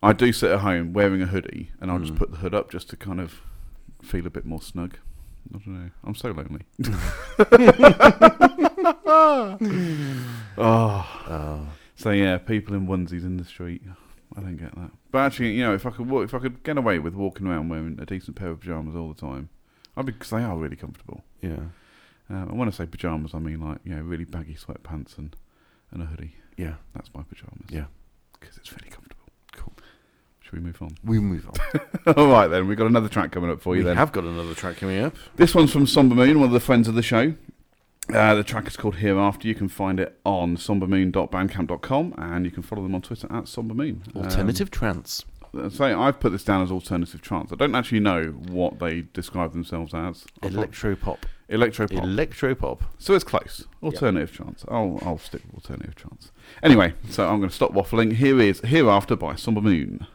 I 0.03 0.13
do 0.13 0.31
sit 0.31 0.51
at 0.51 0.59
home 0.59 0.93
wearing 0.93 1.21
a 1.21 1.25
hoodie, 1.25 1.71
and 1.81 1.89
I'll 1.91 1.99
just 1.99 2.13
Mm. 2.13 2.17
put 2.17 2.31
the 2.31 2.37
hood 2.37 2.53
up 2.53 2.69
just 2.71 2.89
to 2.91 2.97
kind 2.97 3.19
of 3.19 3.41
feel 4.01 4.25
a 4.27 4.29
bit 4.29 4.45
more 4.45 4.61
snug. 4.61 4.97
I 5.53 5.57
don't 5.57 5.67
know. 5.67 5.89
I'm 6.03 6.15
so 6.15 6.31
lonely. 6.31 6.61
oh. 9.07 9.57
Oh. 11.31 11.67
So 11.95 12.11
yeah, 12.11 12.37
people 12.37 12.75
in 12.75 12.87
onesies 12.87 13.23
in 13.23 13.37
the 13.37 13.43
street. 13.45 13.81
I 14.35 14.41
don't 14.41 14.57
get 14.57 14.73
that. 14.75 14.91
But 15.11 15.19
actually, 15.19 15.51
you 15.53 15.63
know, 15.63 15.73
if 15.73 15.85
I 15.85 15.89
could 15.89 16.09
walk, 16.09 16.23
if 16.25 16.33
I 16.33 16.39
could 16.39 16.63
get 16.63 16.77
away 16.77 16.99
with 16.99 17.13
walking 17.13 17.47
around 17.47 17.69
wearing 17.69 17.97
a 17.99 18.05
decent 18.05 18.35
pair 18.37 18.49
of 18.49 18.59
pajamas 18.61 18.95
all 18.95 19.09
the 19.11 19.19
time, 19.19 19.49
I'd 19.97 20.05
be 20.05 20.11
because 20.13 20.29
they 20.29 20.43
are 20.43 20.55
really 20.57 20.75
comfortable. 20.75 21.23
Yeah. 21.41 21.57
Um, 22.29 22.49
and 22.49 22.59
when 22.59 22.67
I 22.67 22.71
say 22.71 22.85
pajamas, 22.85 23.33
I 23.33 23.39
mean 23.39 23.59
like 23.61 23.79
you 23.83 23.95
know 23.95 24.01
really 24.01 24.25
baggy 24.25 24.55
sweatpants 24.55 25.17
and 25.17 25.35
and 25.91 26.03
a 26.03 26.05
hoodie. 26.05 26.35
Yeah. 26.57 26.75
That's 26.93 27.09
my 27.13 27.23
pajamas. 27.23 27.67
Yeah. 27.69 27.85
because 28.39 28.57
it's 28.57 28.71
really 28.71 28.89
comfortable. 28.89 29.23
Cool. 29.53 29.73
Should 30.41 30.53
we 30.53 30.59
move 30.59 30.81
on? 30.81 30.89
We 31.03 31.19
move 31.19 31.47
on. 31.47 32.13
all 32.17 32.27
right 32.27 32.47
then. 32.47 32.67
We've 32.67 32.77
got 32.77 32.87
another 32.87 33.09
track 33.09 33.31
coming 33.31 33.49
up 33.49 33.61
for 33.61 33.75
you. 33.75 33.83
Then. 33.83 33.91
We 33.91 33.95
then 33.95 33.97
have 33.97 34.11
got 34.11 34.23
another 34.25 34.53
track 34.53 34.77
coming 34.77 34.99
up. 34.99 35.15
This 35.35 35.55
one's 35.55 35.71
from 35.71 35.87
Somber 35.87 36.15
Moon, 36.15 36.39
one 36.39 36.47
of 36.49 36.53
the 36.53 36.59
friends 36.59 36.87
of 36.87 36.95
the 36.95 37.01
show. 37.01 37.33
Uh, 38.13 38.33
the 38.35 38.43
track 38.43 38.67
is 38.67 38.75
called 38.75 38.95
Hereafter. 38.95 39.47
You 39.47 39.53
can 39.55 39.69
find 39.69 39.99
it 39.99 40.19
on 40.25 40.57
sombermoon.bandcamp.com 40.57 42.15
and 42.17 42.45
you 42.45 42.51
can 42.51 42.63
follow 42.63 42.81
them 42.81 42.95
on 42.95 43.01
Twitter 43.01 43.27
at 43.31 43.47
sombermoon. 43.47 44.01
Alternative 44.15 44.71
trance. 44.71 45.23
Um, 45.53 45.69
say 45.69 45.93
I've 45.93 46.19
put 46.19 46.31
this 46.31 46.43
down 46.43 46.63
as 46.63 46.71
alternative 46.71 47.21
trance. 47.21 47.51
I 47.51 47.55
don't 47.55 47.75
actually 47.75 47.99
know 47.99 48.25
what 48.49 48.79
they 48.79 49.01
describe 49.13 49.53
themselves 49.53 49.93
as. 49.93 50.25
Electro 50.43 50.95
pop. 50.95 51.25
Electro 51.49 51.87
pop. 52.55 52.83
So 52.99 53.15
it's 53.15 53.23
close. 53.23 53.65
Alternative 53.81 54.31
chance. 54.31 54.63
I'll 54.67 54.99
I'll 55.01 55.17
stick 55.17 55.41
with 55.45 55.65
alternative 55.65 55.95
chance. 55.95 56.31
Anyway, 56.61 56.93
so 57.09 57.27
I'm 57.27 57.39
going 57.39 57.49
to 57.49 57.55
stop 57.55 57.73
waffling. 57.73 58.13
Here 58.13 58.39
is 58.39 58.61
Hereafter 58.61 59.15
by 59.15 59.35
Somber 59.35 59.61
Moon. 59.61 60.05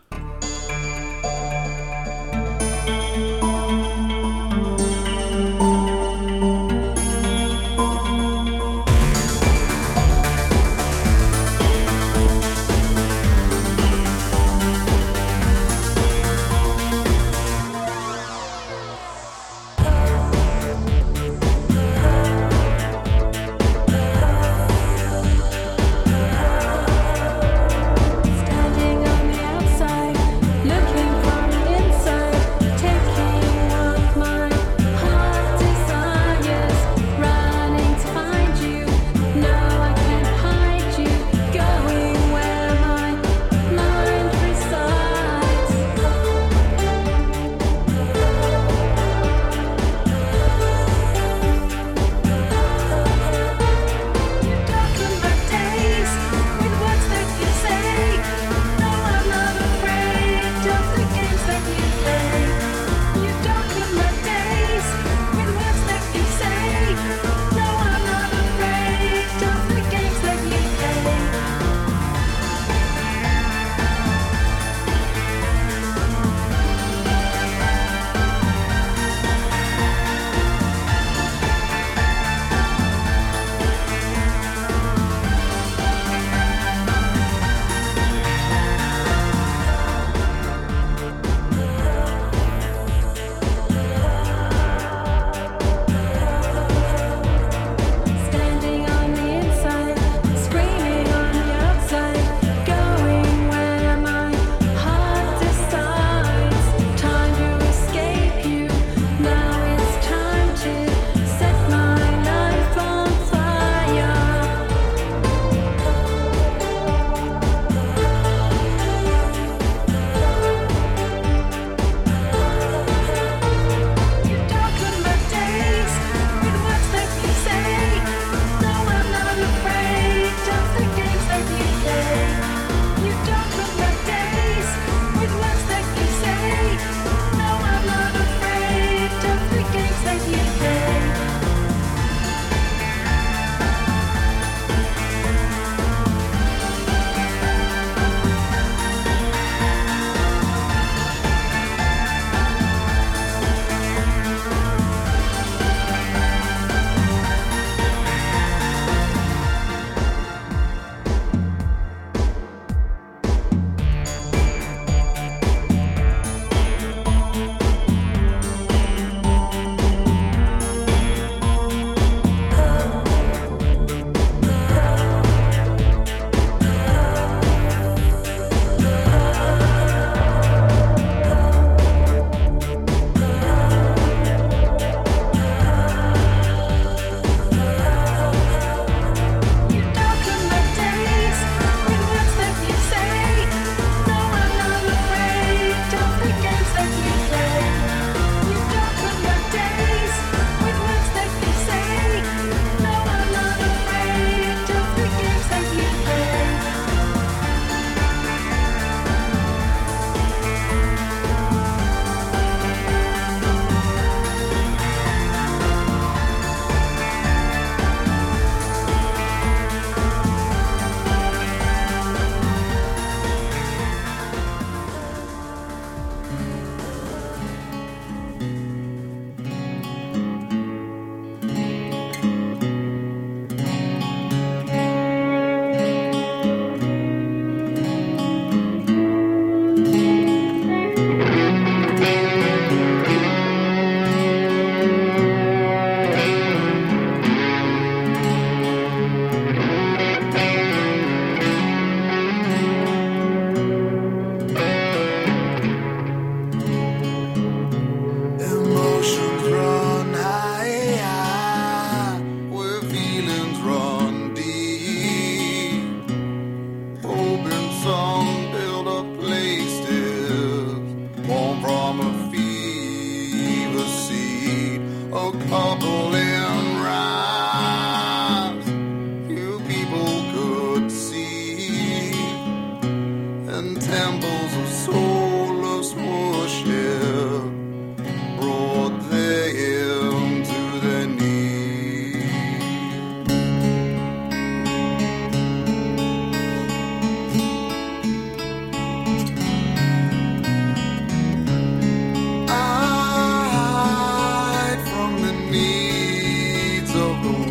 needs 305.54 306.90
of 306.90 307.22
the 307.22 307.30
world. 307.30 307.43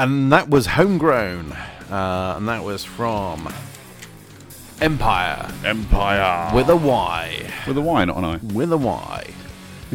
And 0.00 0.32
that 0.32 0.48
was 0.48 0.64
Homegrown. 0.64 1.52
Uh, 1.52 2.34
and 2.38 2.48
that 2.48 2.64
was 2.64 2.86
from 2.86 3.52
Empyre 4.78 5.50
Empyre. 5.62 6.54
with 6.54 6.70
a 6.70 6.76
Y. 6.76 7.52
With 7.66 7.76
a 7.76 7.82
Y, 7.82 8.04
not 8.06 8.16
an 8.16 8.24
I. 8.24 8.36
With 8.38 8.72
a 8.72 8.78
Y. 8.78 9.34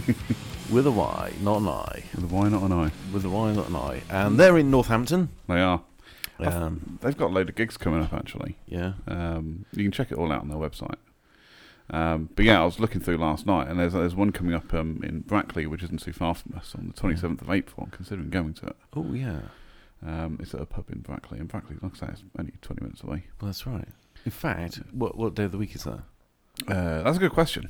with 0.72 0.86
a 0.86 0.92
Y, 0.92 1.34
not 1.42 1.58
an 1.62 1.68
I. 1.70 2.04
With 2.14 2.24
a 2.24 2.36
Y, 2.36 2.50
not 2.50 2.62
an 2.62 2.72
I. 2.72 2.92
With 3.12 3.26
a 3.26 3.30
Y, 3.30 3.54
not 3.54 3.70
an 3.70 3.76
I. 3.78 4.04
And 4.12 4.40
they're 4.40 4.60
in 4.60 4.70
Northampton. 4.70 5.30
They 5.48 5.60
are. 5.60 5.82
Um, 6.38 7.00
They've 7.02 7.18
got 7.18 7.32
a 7.32 7.34
load 7.34 7.50
of 7.50 7.56
gigs 7.56 7.76
coming 7.76 8.04
up, 8.04 8.14
actually. 8.14 8.58
yeah. 8.68 8.94
Um, 9.08 9.66
you 9.72 9.82
can 9.82 9.92
check 9.92 10.12
it 10.12 10.20
all 10.20 10.32
out 10.32 10.42
on 10.42 10.50
their 10.50 10.60
website. 10.60 10.98
Um, 11.90 12.30
but 12.36 12.46
yeah, 12.46 12.62
I 12.62 12.66
was 12.66 12.80
looking 12.80 13.02
through 13.02 13.18
last 13.18 13.48
night, 13.48 13.70
and 13.70 13.80
there's 13.80 13.94
there's 13.94 14.14
one 14.14 14.32
coming 14.32 14.54
up 14.54 14.72
um, 14.72 15.02
in 15.04 15.22
Brackley, 15.22 15.66
which 15.66 15.82
isn't 15.82 16.02
too 16.02 16.14
far 16.14 16.36
from 16.36 16.56
us, 16.56 16.76
on 16.78 16.94
the 16.94 16.94
27th 16.94 17.42
of 17.42 17.50
April. 17.50 17.86
I'm 17.86 17.92
considering 17.92 18.30
going 18.30 18.54
to 18.56 18.68
it. 18.68 18.76
Oh, 18.96 19.12
yeah. 19.14 19.40
Um, 20.06 20.38
it's 20.40 20.54
at 20.54 20.62
a 20.62 20.66
pub 20.66 20.86
in 20.92 21.00
Brackley, 21.00 21.40
and 21.40 21.48
Brackley, 21.48 21.78
like 21.82 21.94
I 21.96 22.08
say, 22.08 22.12
it's 22.12 22.24
only 22.38 22.54
20 22.62 22.84
minutes 22.84 23.04
away. 23.04 23.24
Well, 23.42 23.48
that's 23.48 23.66
right. 23.66 23.88
In 24.24 24.32
fact, 24.32 24.80
what 24.92 25.18
what 25.18 25.36
day 25.36 25.46
of 25.46 25.52
the 25.52 25.58
week 25.58 25.76
is 25.76 25.84
that? 25.84 26.00
Uh, 26.68 27.02
that's 27.04 27.18
a 27.18 27.20
good 27.20 27.32
question. 27.32 27.70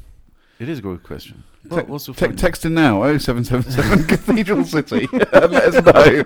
It 0.59 0.69
is 0.69 0.79
a 0.79 0.81
good 0.81 1.03
question. 1.03 1.43
What, 1.67 1.89
what's 1.89 2.05
the 2.05 2.13
Te- 2.13 2.33
text 2.33 2.65
in 2.65 2.75
now 2.75 3.01
0777 3.17 4.03
Cathedral 4.07 4.63
City. 4.63 5.07
let 5.13 5.53
us 5.53 5.73
know. 5.83 6.23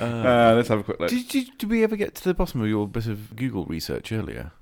uh, 0.06 0.54
let's 0.54 0.68
have 0.68 0.80
a 0.80 0.82
quick 0.82 1.00
look. 1.00 1.08
Did, 1.08 1.28
did, 1.28 1.56
did 1.56 1.70
we 1.70 1.82
ever 1.82 1.96
get 1.96 2.14
to 2.16 2.24
the 2.24 2.34
bottom 2.34 2.60
of 2.60 2.68
your 2.68 2.86
bit 2.86 3.06
of 3.06 3.34
Google 3.36 3.64
research 3.66 4.12
earlier? 4.12 4.52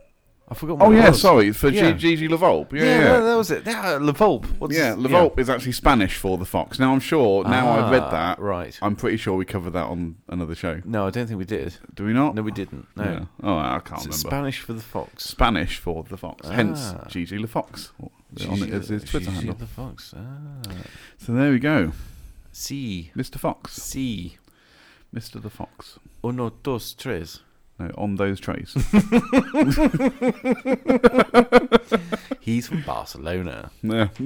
I 0.48 0.54
forgot. 0.54 0.78
Oh 0.82 0.90
yeah, 0.90 1.12
sorry 1.12 1.50
for 1.52 1.68
Yeah. 1.70 1.92
Gigi 1.92 2.28
Lavolpe. 2.28 2.72
Yeah, 2.72 2.82
Yeah, 2.84 2.90
yeah. 2.98 3.02
That, 3.12 3.20
that 3.20 3.36
was 3.36 3.50
it. 3.50 3.66
Yeah, 3.66 3.98
Le 4.00 4.12
Volpe. 4.12 4.44
What's 4.58 4.76
yeah, 4.76 4.94
Lavolpe 4.94 5.38
is 5.38 5.48
actually 5.48 5.72
Spanish 5.72 6.16
for 6.18 6.36
the 6.36 6.44
fox. 6.44 6.78
Now 6.78 6.92
I'm 6.92 7.00
sure. 7.00 7.44
Now 7.44 7.70
I've 7.70 7.90
read 7.90 8.02
Ah, 8.02 8.10
that. 8.10 8.38
Right. 8.38 8.78
I'm 8.82 8.94
pretty 8.96 9.16
sure 9.16 9.34
we 9.34 9.46
covered 9.46 9.70
that 9.70 9.86
on 9.86 10.16
another 10.28 10.54
show. 10.54 10.82
No, 10.84 11.06
I 11.06 11.10
don't 11.10 11.26
think 11.26 11.38
we 11.38 11.46
did. 11.46 11.76
Do 11.94 12.04
we 12.04 12.12
not? 12.12 12.34
No, 12.34 12.42
we 12.42 12.52
didn't. 12.52 12.86
No. 12.96 13.04
Yeah. 13.04 13.24
Oh, 13.42 13.56
I 13.56 13.80
can't 13.82 14.00
remember. 14.00 14.12
Spanish 14.12 14.60
for 14.60 14.74
the 14.74 14.82
fox. 14.82 15.24
Spanish 15.24 15.78
for 15.78 16.02
the 16.02 16.18
fox. 16.18 16.46
Hence 16.48 16.92
Ah. 16.98 17.06
Gigi 17.08 17.38
LaFox. 17.38 17.90
On 18.00 18.56
his 18.58 18.88
Twitter 18.88 19.18
Gigi 19.26 19.30
handle. 19.30 19.54
the 19.54 19.66
fox. 19.66 20.12
Ah. 20.16 20.70
So 21.18 21.32
there 21.32 21.50
we 21.50 21.58
go, 21.60 21.92
C. 22.50 23.10
Mr. 23.16 23.36
Fox, 23.38 23.72
C. 23.74 24.36
Mr. 25.14 25.40
the 25.40 25.50
Fox. 25.50 25.98
Uno, 26.24 26.50
dos, 26.62 26.92
tres. 26.94 27.40
No, 27.78 27.90
on 27.96 28.16
those 28.16 28.38
trays. 28.38 28.74
He's 32.40 32.68
from 32.68 32.82
Barcelona. 32.82 33.70
yeah. 33.82 34.08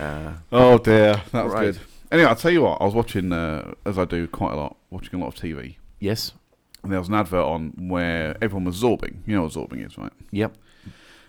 Uh, 0.00 0.32
Oh 0.52 0.78
dear, 0.78 1.22
that 1.32 1.44
was 1.44 1.52
Right. 1.54 1.62
good. 1.72 1.78
Anyway, 2.12 2.28
I'll 2.28 2.36
tell 2.36 2.50
you 2.50 2.62
what. 2.62 2.80
I 2.80 2.84
was 2.84 2.94
watching, 2.94 3.32
uh, 3.32 3.72
as 3.86 3.98
I 3.98 4.04
do 4.04 4.26
quite 4.28 4.52
a 4.52 4.56
lot, 4.56 4.76
watching 4.90 5.18
a 5.20 5.24
lot 5.24 5.28
of 5.28 5.34
TV. 5.42 5.76
yes. 6.00 6.32
And 6.82 6.92
there 6.92 7.00
was 7.00 7.08
an 7.08 7.14
advert 7.14 7.42
on 7.46 7.72
where 7.88 8.36
everyone 8.42 8.64
was 8.66 8.82
zorbing. 8.82 9.16
You 9.24 9.36
know 9.36 9.42
what 9.44 9.52
zorbing 9.52 9.86
is, 9.86 9.96
right? 9.96 10.12
Yep. 10.32 10.54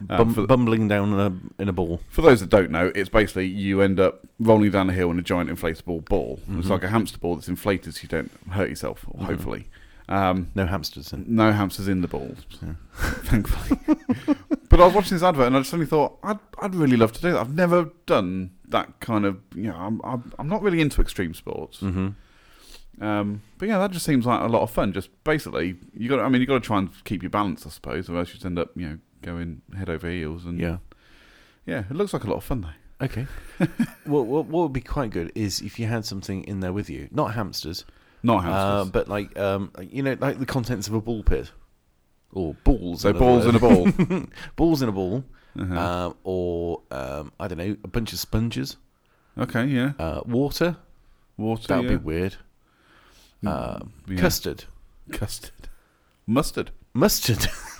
Um, 0.09 0.33
Bum- 0.33 0.45
bumbling 0.47 0.89
down 0.89 1.13
in 1.13 1.19
a, 1.21 1.61
in 1.61 1.69
a 1.69 1.71
ball. 1.73 2.01
for 2.09 2.21
those 2.21 2.41
that 2.41 2.49
don't 2.49 2.71
know, 2.71 2.91
it's 2.93 3.07
basically 3.07 3.45
you 3.47 3.79
end 3.79 3.97
up 3.97 4.19
rolling 4.37 4.71
down 4.71 4.89
a 4.89 4.93
hill 4.93 5.09
in 5.11 5.17
a 5.17 5.21
giant 5.21 5.49
inflatable 5.49 6.03
ball. 6.03 6.39
Mm-hmm. 6.41 6.59
It's 6.59 6.67
like 6.69 6.83
a 6.83 6.89
hamster 6.89 7.17
ball 7.17 7.35
that's 7.35 7.47
inflated 7.47 7.95
so 7.95 8.01
you 8.03 8.09
don't 8.09 8.29
hurt 8.51 8.67
yourself, 8.67 9.05
or 9.09 9.23
hopefully. 9.23 9.69
Um, 10.07 10.51
No 10.55 10.65
hamsters. 10.67 11.11
In. 11.13 11.25
no 11.27 11.51
hamsters 11.51 11.87
in 11.87 12.01
the 12.01 12.07
balls, 12.07 12.37
thankfully. 13.23 13.79
but 14.69 14.79
I 14.79 14.85
was 14.85 14.93
watching 14.93 15.15
this 15.15 15.23
advert 15.23 15.47
and 15.47 15.57
I 15.57 15.61
suddenly 15.63 15.87
thought, 15.87 16.17
I'd, 16.23 16.39
I'd 16.61 16.75
really 16.75 16.97
love 16.97 17.11
to 17.13 17.21
do 17.21 17.31
that. 17.31 17.39
I've 17.39 17.55
never 17.55 17.89
done 18.05 18.51
that 18.67 18.99
kind 18.99 19.25
of, 19.25 19.39
you 19.55 19.63
know, 19.63 19.75
I'm, 19.75 19.99
I'm, 20.03 20.31
I'm 20.37 20.47
not 20.47 20.61
really 20.61 20.79
into 20.81 21.01
extreme 21.01 21.33
sports. 21.33 21.79
Mm-hmm. 21.79 22.09
Um, 23.03 23.41
but 23.57 23.67
yeah, 23.67 23.77
that 23.79 23.91
just 23.91 24.05
seems 24.05 24.25
like 24.25 24.41
a 24.41 24.45
lot 24.47 24.61
of 24.61 24.71
fun. 24.71 24.93
Just 24.93 25.09
basically, 25.25 25.75
you 25.93 26.07
got. 26.07 26.19
I 26.19 26.29
mean, 26.29 26.39
you 26.39 26.47
got 26.47 26.53
to 26.63 26.65
try 26.65 26.77
and 26.77 26.89
keep 27.03 27.21
your 27.23 27.29
balance, 27.29 27.65
I 27.65 27.69
suppose, 27.69 28.07
or 28.09 28.17
else 28.17 28.29
you 28.29 28.35
just 28.35 28.45
end 28.45 28.57
up, 28.57 28.69
you 28.75 28.87
know, 28.87 28.97
going 29.21 29.61
head 29.77 29.89
over 29.89 30.09
heels. 30.09 30.45
And 30.45 30.59
Yeah. 30.61 30.77
yeah, 31.65 31.79
it 31.89 31.91
looks 31.91 32.13
like 32.13 32.23
a 32.23 32.27
lot 32.29 32.37
of 32.37 32.43
fun 32.45 32.61
though. 32.61 33.05
Okay. 33.05 33.27
what, 34.05 34.25
what 34.27 34.45
what 34.45 34.63
would 34.63 34.71
be 34.73 34.79
quite 34.79 35.09
good 35.11 35.29
is 35.35 35.59
if 35.61 35.77
you 35.77 35.87
had 35.87 36.05
something 36.05 36.45
in 36.45 36.61
there 36.61 36.71
with 36.71 36.89
you, 36.89 37.09
not 37.11 37.33
hamsters, 37.33 37.83
Not 38.25 38.45
uh, 38.45 38.85
but 38.85 39.07
like 39.07 39.37
um, 39.37 39.71
you 39.79 40.01
know, 40.03 40.17
like 40.19 40.39
the 40.39 40.45
contents 40.45 40.87
of 40.87 40.93
a 40.93 41.01
ball 41.01 41.23
pit, 41.23 41.51
or 42.33 42.55
balls. 42.63 43.01
so 43.01 43.13
balls 43.13 43.45
in 43.45 43.55
a 43.55 43.59
ball. 43.59 43.87
balls 44.55 44.81
in 44.81 44.89
a 44.89 44.91
ball, 44.91 45.23
Uh-huh. 45.59 45.79
um, 45.79 46.15
or 46.23 46.81
um, 46.91 47.31
I 47.39 47.47
don't 47.47 47.57
know, 47.57 47.75
a 47.83 47.87
bunch 47.87 48.13
of 48.13 48.19
sponges, 48.19 48.77
okay, 49.37 49.65
yeah. 49.65 49.93
uh, 49.99 50.21
water. 50.25 50.77
Water. 51.37 51.67
That 51.67 51.77
would 51.81 51.91
yeah. 51.91 51.97
be 51.97 52.03
weird. 52.03 52.35
Uh, 53.45 53.79
yeah. 54.07 54.17
Custard, 54.17 54.63
Custard. 55.11 55.69
Mustard. 56.25 56.71
mustard, 56.93 57.47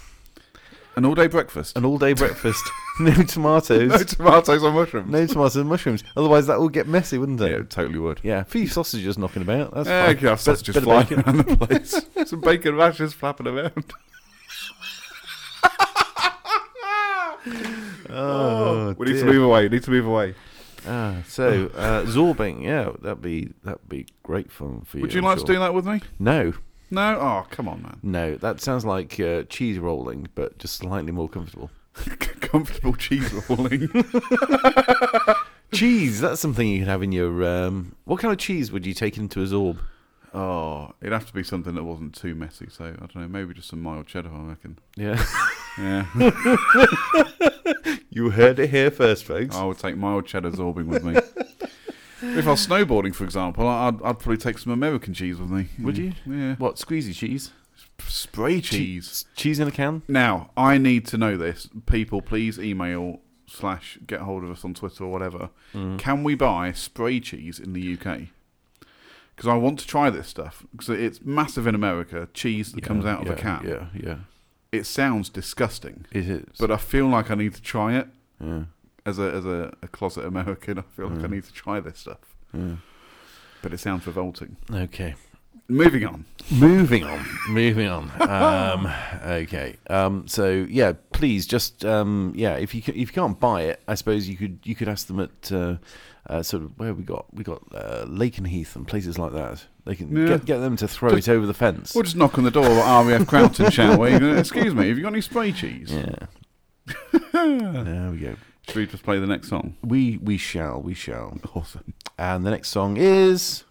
An 0.95 1.05
all 1.05 1.13
day 1.15 1.27
breakfast. 1.27 1.77
an 1.77 1.83
all-day 1.83 2.13
breakfast. 2.13 2.63
no 2.99 3.11
tomatoes. 3.23 3.89
no 3.89 3.97
tomatoes 3.97 4.63
or 4.63 4.71
mushrooms. 4.71 5.11
No 5.11 5.27
tomatoes 5.27 5.55
and 5.57 5.67
mushrooms. 5.69 6.03
Otherwise, 6.15 6.47
that 6.47 6.59
would 6.61 6.71
get 6.71 6.87
messy, 6.87 7.17
wouldn't 7.17 7.41
it? 7.41 7.51
Yeah, 7.51 7.57
it 7.57 7.69
totally 7.69 7.99
would. 7.99 8.21
Yeah, 8.23 8.39
a 8.39 8.45
few 8.45 8.65
sausages 8.67 9.17
knocking 9.17 9.41
about. 9.41 9.73
That's 9.73 9.89
Yeah, 9.89 10.05
fine. 10.07 10.19
you 10.19 10.27
have 10.29 10.39
sausages 10.39 10.75
bit 10.75 10.83
flying 10.83 11.07
bacon. 11.07 11.23
around 11.25 11.37
the 11.39 11.57
place. 11.67 12.29
Some 12.29 12.39
bacon 12.39 12.75
rashers 12.75 13.13
flapping 13.13 13.47
around. 13.47 13.73
Oh, 18.09 18.95
we 18.97 19.07
need 19.07 19.19
to 19.19 19.25
move 19.25 19.43
away. 19.43 19.63
We 19.63 19.69
need 19.69 19.83
to 19.83 19.91
move 19.91 20.05
away. 20.07 20.35
Ah, 20.87 21.17
so 21.27 21.69
uh, 21.75 22.03
zorbing, 22.05 22.63
yeah, 22.63 22.91
that'd 23.01 23.21
be 23.21 23.51
that'd 23.63 23.87
be 23.89 24.05
great 24.23 24.51
fun 24.51 24.81
for 24.85 24.97
you. 24.97 25.01
Would 25.01 25.13
you 25.13 25.19
I'm 25.19 25.25
like 25.25 25.37
sure. 25.39 25.47
to 25.47 25.53
do 25.53 25.59
that 25.59 25.73
with 25.73 25.85
me? 25.85 26.01
No, 26.19 26.53
No? 26.91 27.19
Oh, 27.19 27.47
come 27.49 27.67
on, 27.67 27.81
man. 27.81 27.99
no, 28.03 28.35
that 28.35 28.61
sounds 28.61 28.85
like 28.85 29.19
uh, 29.19 29.43
cheese 29.43 29.79
rolling, 29.79 30.27
but 30.35 30.57
just 30.59 30.75
slightly 30.75 31.11
more 31.11 31.27
comfortable. 31.29 31.69
Comfortable 32.41 32.93
cheese 32.93 33.33
rolling. 33.49 33.87
cheese, 35.73 36.21
that's 36.21 36.41
something 36.41 36.67
you 36.67 36.79
can 36.79 36.87
have 36.87 37.01
in 37.03 37.11
your. 37.11 37.43
Um, 37.43 37.95
what 38.05 38.19
kind 38.19 38.31
of 38.31 38.37
cheese 38.37 38.71
would 38.71 38.85
you 38.85 38.93
take 38.93 39.17
into 39.17 39.41
a 39.41 39.45
zorb? 39.45 39.79
oh, 40.33 40.91
it'd 40.99 41.13
have 41.13 41.25
to 41.25 41.31
be 41.33 41.43
something 41.43 41.75
that 41.75 41.83
wasn't 41.85 42.13
too 42.13 42.35
messy. 42.35 42.67
So, 42.69 42.83
I 42.87 42.89
don't 42.89 43.15
know, 43.15 43.27
maybe 43.29 43.53
just 43.53 43.69
some 43.69 43.81
mild 43.81 44.05
cheddar, 44.05 44.29
I 44.33 44.39
reckon. 44.49 44.77
Yeah, 44.97 45.23
Yeah. 45.77 46.05
you 48.09 48.31
heard 48.31 48.59
it 48.59 48.69
here 48.69 48.91
first, 48.91 49.23
folks. 49.23 49.55
I 49.55 49.63
would 49.63 49.79
take 49.79 49.95
mild 49.95 50.25
cheddar 50.25 50.51
zorbing 50.51 50.87
with 50.87 51.03
me. 51.05 51.15
If 52.37 52.47
I 52.47 52.51
was 52.51 52.65
snowboarding, 52.67 53.13
for 53.15 53.23
example, 53.23 53.67
I'd, 53.67 53.95
I'd 54.01 54.19
probably 54.19 54.37
take 54.37 54.57
some 54.57 54.71
American 54.71 55.13
cheese 55.13 55.37
with 55.39 55.49
me. 55.49 55.67
Would 55.79 55.97
you? 55.97 56.13
Yeah. 56.25 56.55
What 56.55 56.75
squeezy 56.75 57.13
cheese? 57.13 57.51
Spray 57.99 58.61
cheese. 58.61 59.25
Cheese 59.35 59.59
in 59.59 59.67
a 59.67 59.71
can? 59.71 60.01
Now, 60.07 60.49
I 60.57 60.77
need 60.77 61.05
to 61.07 61.17
know 61.17 61.37
this. 61.37 61.69
People, 61.85 62.21
please 62.21 62.59
email 62.59 63.19
slash 63.47 63.97
get 64.05 64.21
hold 64.21 64.43
of 64.43 64.51
us 64.51 64.65
on 64.65 64.73
Twitter 64.73 65.03
or 65.03 65.11
whatever. 65.11 65.49
Mm. 65.73 65.97
Can 65.99 66.23
we 66.23 66.35
buy 66.35 66.71
spray 66.73 67.19
cheese 67.19 67.59
in 67.59 67.73
the 67.73 67.93
UK? 67.93 68.21
Because 69.35 69.49
I 69.49 69.55
want 69.55 69.79
to 69.79 69.87
try 69.87 70.09
this 70.09 70.27
stuff. 70.27 70.65
Because 70.71 70.89
it's 70.89 71.21
massive 71.21 71.67
in 71.67 71.75
America. 71.75 72.27
Cheese 72.33 72.71
that 72.71 72.83
comes 72.83 73.05
out 73.05 73.27
of 73.27 73.33
a 73.33 73.35
can. 73.35 73.65
Yeah, 73.67 73.87
yeah. 73.93 74.17
It 74.71 74.85
sounds 74.85 75.29
disgusting, 75.29 76.05
It 76.11 76.27
is. 76.29 76.45
but 76.59 76.69
I 76.71 76.77
feel 76.77 77.07
like 77.07 77.31
I 77.31 77.35
need 77.35 77.53
to 77.55 77.61
try 77.61 77.95
it. 77.97 78.07
yeah, 78.41 78.63
As 79.05 79.19
a 79.19 79.31
as 79.31 79.45
a, 79.45 79.71
a 79.83 79.87
closet 79.87 80.25
American, 80.25 80.79
I 80.79 80.83
feel 80.95 81.07
like 81.09 81.19
I 81.23 81.27
Mm. 81.27 81.31
need 81.31 81.43
to 81.43 81.53
try 81.53 81.79
this 81.79 81.99
stuff. 81.99 82.35
But 83.61 83.73
it 83.73 83.79
sounds 83.79 84.05
revolting. 84.07 84.57
Okay. 84.71 85.15
Moving 85.67 86.05
on. 86.05 86.25
Moving 86.51 87.03
on. 87.03 87.25
Moving 87.49 87.87
on. 87.87 88.11
Um, 88.21 88.87
okay. 89.25 89.77
Um, 89.89 90.27
so 90.27 90.65
yeah, 90.69 90.93
please 91.11 91.47
just 91.47 91.83
um, 91.83 92.33
yeah. 92.35 92.55
If 92.55 92.75
you 92.75 92.81
ca- 92.83 92.91
if 92.93 92.97
you 93.09 93.13
can't 93.21 93.39
buy 93.39 93.63
it, 93.63 93.81
I 93.87 93.95
suppose 93.95 94.27
you 94.29 94.37
could 94.37 94.59
you 94.63 94.75
could 94.75 94.87
ask 94.87 95.07
them 95.07 95.19
at 95.19 95.51
uh, 95.51 95.77
uh, 96.27 96.43
sort 96.43 96.63
of 96.63 96.77
where 96.79 96.93
we 96.93 97.03
got 97.03 97.25
we 97.33 97.43
got 97.43 97.63
uh, 97.73 98.05
Lakenheath 98.05 98.75
and 98.75 98.87
places 98.87 99.17
like 99.17 99.33
that. 99.33 99.65
They 99.85 99.95
can 99.95 100.15
Yeah. 100.15 100.27
get 100.37 100.45
get 100.45 100.57
them 100.59 100.75
to 100.77 100.87
throw 100.87 101.13
it 101.15 101.27
over 101.29 101.45
the 101.47 101.53
fence. 101.55 101.95
We'll 101.95 102.03
just 102.03 102.15
knock 102.15 102.37
on 102.37 102.43
the 102.43 102.51
door 102.51 102.65
of 102.67 103.07
RAF 103.07 103.25
Croughton, 103.27 103.71
shall 103.71 103.97
we? 103.99 104.13
Excuse 104.37 104.75
me, 104.75 104.87
have 104.89 104.97
you 104.97 105.03
got 105.03 105.13
any 105.13 105.21
spray 105.21 105.51
cheese? 105.51 105.91
Yeah. 105.91 106.27
there 107.33 108.11
we 108.11 108.17
go. 108.19 108.35
Should 108.67 108.75
we 108.75 108.85
just 108.87 109.03
play 109.03 109.19
the 109.19 109.27
next 109.27 109.49
song? 109.49 109.75
We 109.83 110.17
we 110.17 110.37
shall 110.37 110.81
we 110.81 110.93
shall. 110.93 111.37
Awesome. 111.53 111.93
And 112.17 112.45
the 112.45 112.51
next 112.51 112.69
song 112.69 112.97
is 112.97 113.63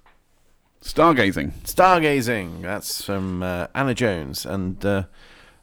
Stargazing. 0.85 1.53
Stargazing. 1.65 2.63
That's 2.63 3.03
from 3.03 3.43
uh, 3.43 3.69
Anna 3.75 3.95
Jones, 3.95 4.45
and 4.45 4.85
uh, 4.85 5.05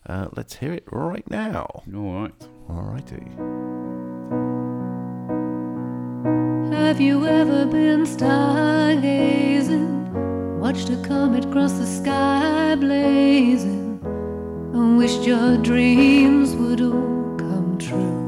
uh, 0.08 0.30
let's 0.36 0.56
hear 0.56 0.74
it 0.74 0.84
right 0.92 1.30
now. 1.30 1.84
All 1.96 2.22
right. 2.22 2.34
All 2.68 2.82
righty. 2.82 3.24
Have 6.76 7.00
you 7.00 7.28
ever 7.28 7.66
been 7.66 8.06
stargazing? 8.06 9.92
Watched 10.60 10.90
a 10.90 10.98
comet 11.08 11.52
cross 11.52 11.74
the 11.74 11.86
sky 11.86 12.76
blazing 12.76 14.00
and 14.74 14.98
wished 14.98 15.24
your 15.24 15.58
dreams 15.58 16.56
would 16.56 16.82
all 16.82 17.36
come 17.38 17.78
true? 17.80 18.20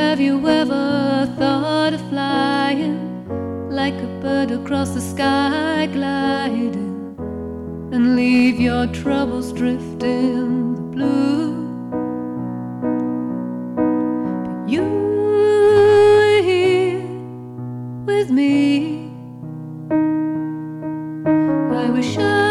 Have 0.00 0.18
you 0.18 0.48
ever 0.48 1.30
thought 1.38 1.92
of 1.92 2.00
flying 2.08 2.96
like 3.70 3.94
a 3.94 4.06
bird 4.22 4.50
across 4.50 4.90
the 4.90 5.00
sky 5.00 5.88
gliding 5.92 7.14
and 7.92 8.16
leave 8.16 8.58
your 8.58 8.86
troubles 8.88 9.52
drifting 9.52 10.36
in 10.42 10.74
the 10.74 10.80
blue? 10.94 11.52
But 13.76 14.70
You 14.72 14.84
were 14.84 16.42
here 16.50 17.06
with 18.06 18.30
me. 18.30 19.12
I 21.82 21.90
wish 21.90 22.16
I 22.18 22.49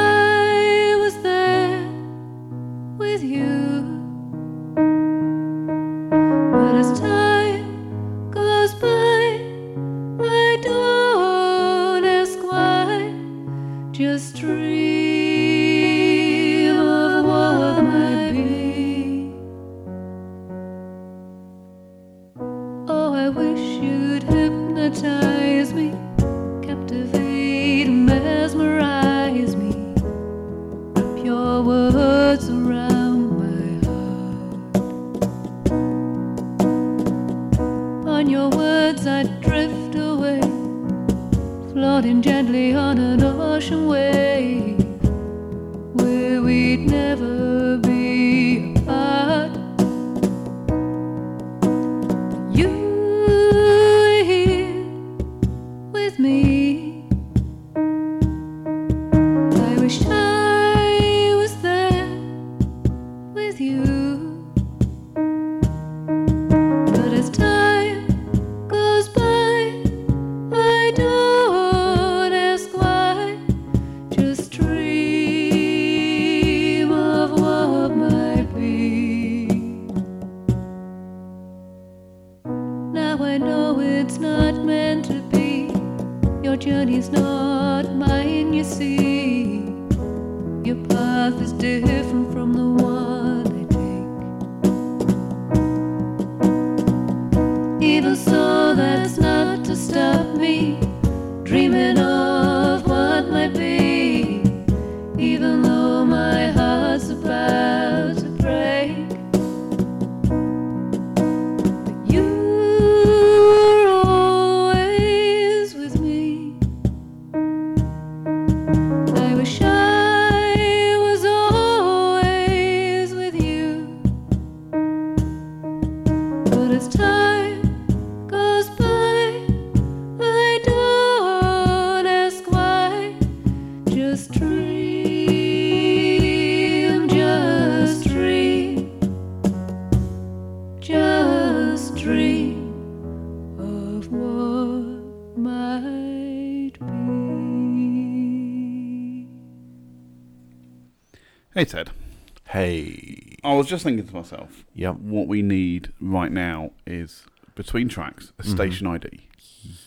now 156.39 156.71
is 156.85 157.25
between 157.55 157.89
tracks 157.89 158.31
a 158.39 158.43
mm-hmm. 158.43 158.55
station 158.55 158.87
ID. 158.87 159.27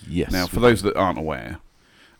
Yes. 0.06 0.30
Now, 0.30 0.46
for 0.46 0.60
those 0.60 0.82
that 0.82 0.96
aren't 0.96 1.18
aware, 1.18 1.58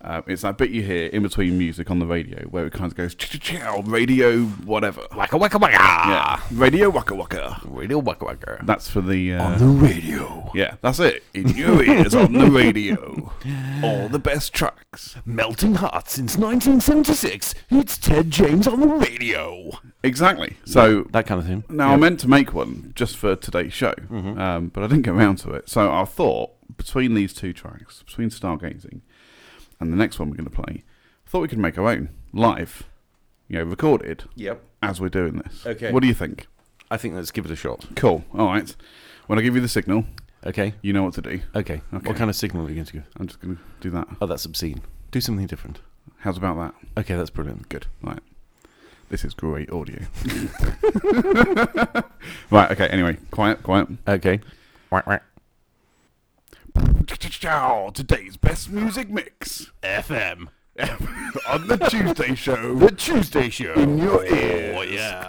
uh, 0.02 0.22
it's 0.26 0.42
that 0.42 0.58
bit 0.58 0.70
you 0.70 0.82
hear 0.82 1.06
in 1.06 1.22
between 1.22 1.56
music 1.58 1.90
on 1.90 1.98
the 1.98 2.06
radio 2.06 2.42
where 2.48 2.66
it 2.66 2.72
kind 2.72 2.90
of 2.90 2.96
goes 2.96 3.14
chow 3.14 3.80
radio 3.82 4.40
whatever. 4.42 5.02
Waka 5.16 5.36
waka 5.36 5.58
waka. 5.58 5.72
Yeah, 5.74 6.40
radio 6.52 6.90
waka 6.90 7.14
waka. 7.14 7.60
Radio 7.64 7.98
waka 7.98 8.24
waka. 8.24 8.60
That's 8.64 8.88
for 8.88 9.00
the. 9.00 9.34
Uh, 9.34 9.44
On 9.44 9.58
the 9.58 9.86
radio. 9.86 10.50
yeah, 10.54 10.74
that's 10.80 10.98
it. 10.98 11.22
In 11.34 11.48
your 11.50 11.82
ears 11.84 12.14
on 12.14 12.32
the 12.32 12.50
radio, 12.50 13.32
all 13.82 14.08
the 14.08 14.18
best 14.18 14.52
tracks. 14.52 15.16
Melting 15.24 15.76
Heart 15.76 16.08
since 16.10 16.36
1976. 16.36 17.54
It's 17.70 17.96
Ted 17.98 18.30
James 18.30 18.66
on 18.66 18.80
the 18.80 18.88
radio. 18.88 19.70
Exactly. 20.02 20.56
So 20.64 21.04
That 21.12 21.26
kind 21.26 21.40
of 21.40 21.46
thing. 21.46 21.64
Now 21.68 21.92
I 21.92 21.96
meant 21.96 22.20
to 22.20 22.28
make 22.28 22.52
one 22.52 22.92
just 22.94 23.16
for 23.16 23.36
today's 23.36 23.72
show, 23.72 23.94
um, 24.10 24.68
but 24.68 24.82
I 24.82 24.86
didn't 24.88 25.02
get 25.02 25.14
around 25.14 25.36
to 25.38 25.50
it. 25.52 25.68
So 25.68 25.92
I 25.92 26.04
thought 26.04 26.50
between 26.76 27.14
these 27.14 27.32
two 27.34 27.52
tracks, 27.52 28.02
between 28.02 28.30
Stargazing 28.30 29.00
and 29.82 29.92
the 29.92 29.96
next 29.96 30.18
one 30.18 30.30
we're 30.30 30.36
going 30.36 30.48
to 30.48 30.54
play, 30.62 30.84
I 31.26 31.30
thought 31.30 31.40
we 31.40 31.48
could 31.48 31.58
make 31.58 31.76
our 31.76 31.88
own 31.88 32.08
live, 32.32 32.84
you 33.48 33.58
know, 33.58 33.64
recorded 33.64 34.24
Yep. 34.36 34.62
as 34.82 35.00
we're 35.00 35.08
doing 35.08 35.38
this. 35.38 35.66
Okay. 35.66 35.90
What 35.92 36.00
do 36.00 36.06
you 36.08 36.14
think? 36.14 36.46
I 36.90 36.96
think 36.96 37.14
let's 37.14 37.30
give 37.30 37.44
it 37.44 37.50
a 37.50 37.56
shot. 37.56 37.86
Cool. 37.96 38.24
All 38.34 38.46
right. 38.46 38.74
When 39.26 39.38
I 39.38 39.42
give 39.42 39.54
you 39.54 39.60
the 39.60 39.68
signal, 39.68 40.04
Okay. 40.46 40.74
you 40.82 40.92
know 40.92 41.02
what 41.04 41.14
to 41.14 41.22
do. 41.22 41.40
Okay. 41.54 41.80
Okay. 41.94 42.08
What 42.08 42.16
kind 42.16 42.30
of 42.30 42.36
signal 42.36 42.66
are 42.66 42.68
you 42.68 42.74
going 42.76 42.86
to 42.86 42.92
give? 42.92 43.04
I'm 43.16 43.26
just 43.26 43.40
going 43.40 43.56
to 43.56 43.62
do 43.80 43.90
that. 43.90 44.08
Oh, 44.20 44.26
that's 44.26 44.44
obscene. 44.44 44.82
Do 45.10 45.20
something 45.20 45.46
different. 45.46 45.80
How's 46.18 46.36
about 46.36 46.56
that? 46.56 47.00
Okay, 47.00 47.16
that's 47.16 47.30
brilliant. 47.30 47.68
Good. 47.68 47.86
Right. 48.02 48.20
This 49.08 49.24
is 49.24 49.34
great 49.34 49.70
audio. 49.70 49.98
right. 52.50 52.70
Okay. 52.70 52.86
Anyway, 52.88 53.18
quiet. 53.30 53.62
Quiet. 53.62 53.88
Okay. 54.08 54.40
Whack, 54.90 55.06
whack. 55.06 55.22
Today's 57.94 58.36
best 58.36 58.68
music 58.68 59.08
mix. 59.08 59.70
FM. 59.82 60.48
on 61.48 61.66
the 61.66 61.78
Tuesday 61.88 62.34
show. 62.34 62.74
The 62.74 62.90
Tuesday 62.90 63.48
Show. 63.48 63.72
in 63.72 63.96
your 63.96 64.24
ears. 64.26 64.76
Oh, 64.78 64.82
yeah. 64.82 65.28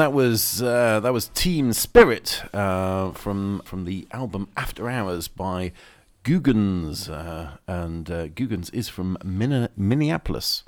That 0.00 0.14
was 0.14 0.62
uh, 0.62 1.00
that 1.00 1.12
was 1.12 1.28
Team 1.28 1.74
Spirit 1.74 2.42
uh, 2.54 3.10
from 3.12 3.60
from 3.66 3.84
the 3.84 4.08
album 4.12 4.48
After 4.56 4.88
Hours 4.88 5.28
by 5.28 5.72
Guggenz, 6.24 7.10
uh, 7.10 7.58
and 7.66 8.10
uh, 8.10 8.28
Guggenz 8.28 8.70
is 8.70 8.88
from 8.88 9.18
Min- 9.22 9.68
Minneapolis, 9.76 10.64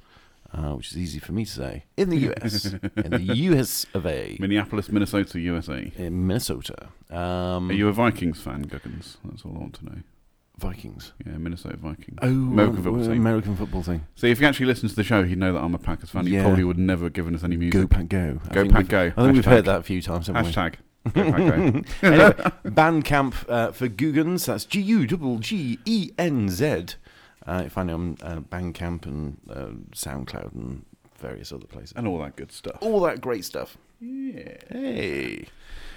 uh, 0.52 0.72
which 0.74 0.90
is 0.90 0.98
easy 0.98 1.18
for 1.18 1.32
me 1.32 1.46
to 1.46 1.50
say 1.50 1.84
in 1.96 2.10
the 2.10 2.18
US, 2.28 2.74
in 2.74 3.10
the 3.10 3.22
US 3.48 3.86
of 3.94 4.04
A, 4.04 4.36
Minneapolis, 4.38 4.90
Minnesota, 4.90 5.40
USA. 5.40 5.90
in 5.96 6.26
Minnesota. 6.26 6.88
Um, 7.10 7.70
Are 7.70 7.72
you 7.72 7.88
a 7.88 7.92
Vikings 7.92 8.38
fan, 8.42 8.64
Guggenz? 8.66 9.16
That's 9.24 9.46
all 9.46 9.54
I 9.56 9.60
want 9.60 9.74
to 9.76 9.84
know. 9.86 9.98
Vikings? 10.62 11.12
Yeah, 11.26 11.36
Minnesota 11.36 11.76
Vikings. 11.76 12.18
Oh, 12.22 12.28
American 12.28 12.82
football 12.82 13.02
team. 13.02 13.12
American 13.12 13.56
football 13.56 13.82
thing. 13.82 14.06
See, 14.14 14.30
if 14.30 14.40
you 14.40 14.46
actually 14.46 14.66
listen 14.66 14.88
to 14.88 14.94
the 14.94 15.04
show, 15.04 15.24
he'd 15.24 15.36
know 15.38 15.52
that 15.52 15.60
I'm 15.62 15.74
a 15.74 15.78
Packers 15.78 16.08
fan. 16.10 16.26
You 16.26 16.34
Yeah. 16.36 16.42
probably 16.44 16.64
would 16.64 16.78
never 16.78 17.04
have 17.06 17.12
given 17.12 17.34
us 17.34 17.44
any 17.44 17.56
music. 17.56 17.80
Go 17.80 17.86
Pack 17.86 18.08
Go. 18.08 18.38
I 18.48 18.54
Go 18.54 18.68
Pack 18.68 18.88
Go. 18.88 19.12
I 19.16 19.22
think 19.22 19.34
we've 19.34 19.44
heard 19.44 19.64
that 19.66 19.80
a 19.80 19.82
few 19.82 20.00
times, 20.00 20.28
haven't 20.28 20.44
we? 20.46 20.52
Hashtag. 20.52 20.74
Go 21.12 21.32
Pack 21.32 21.36
Go. 21.36 22.08
anyway, 22.08 22.32
Bandcamp 22.64 23.34
uh, 23.48 23.72
for 23.72 23.88
Guggenz. 23.88 24.46
That's 24.46 24.64
G 24.64 24.80
U 24.80 25.06
double 25.06 25.38
G 25.38 25.78
E 25.84 26.10
N 26.18 26.48
Z. 26.48 26.86
Uh, 27.46 27.62
you 27.64 27.70
find 27.70 27.90
it 27.90 27.92
on 27.92 28.16
uh, 28.22 28.40
Bandcamp 28.40 29.04
and 29.04 29.36
uh, 29.50 29.70
SoundCloud 29.96 30.54
and 30.54 30.84
various 31.18 31.52
other 31.52 31.66
places. 31.66 31.92
and 31.96 32.06
all 32.06 32.18
that 32.20 32.36
good 32.36 32.52
stuff. 32.52 32.76
All 32.80 33.00
that 33.00 33.20
great 33.20 33.44
stuff. 33.44 33.76
Yeah. 34.00 34.56
Hey, 34.70 35.46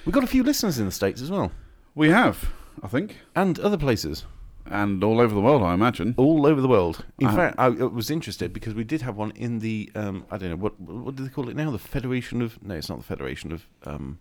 We've 0.05 0.13
got 0.13 0.23
a 0.23 0.27
few 0.27 0.43
listeners 0.43 0.77
in 0.79 0.85
the 0.85 0.91
states 0.91 1.19
as 1.21 1.31
well, 1.31 1.51
We 1.95 2.09
have, 2.09 2.51
I 2.83 2.87
think. 2.87 3.17
and 3.35 3.59
other 3.59 3.77
places 3.77 4.23
And 4.71 5.03
all 5.03 5.19
over 5.21 5.33
the 5.35 5.41
world, 5.41 5.61
I 5.61 5.73
imagine. 5.73 6.15
all 6.17 6.45
over 6.47 6.59
the 6.59 6.67
world. 6.67 7.05
In 7.19 7.27
Uh-huh. 7.27 7.35
fact, 7.37 7.55
I, 7.59 7.69
was 7.69 8.09
interested 8.09 8.51
because 8.51 8.73
we 8.73 8.83
did 8.83 9.01
have 9.03 9.15
one 9.15 9.31
in 9.35 9.59
the 9.59 9.91
um, 9.95 10.25
I 10.31 10.37
don't 10.37 10.49
know 10.49 10.55
what 10.55 10.79
what 10.79 11.15
do 11.15 11.23
they 11.23 11.29
call 11.29 11.49
it 11.49 11.55
now? 11.55 11.69
The 11.71 11.77
Federation 11.79 12.41
of 12.41 12.61
no, 12.63 12.73
it's 12.75 12.89
not 12.89 12.97
the 12.97 13.03
Federation 13.03 13.51
of 13.51 13.65
um, 13.85 14.17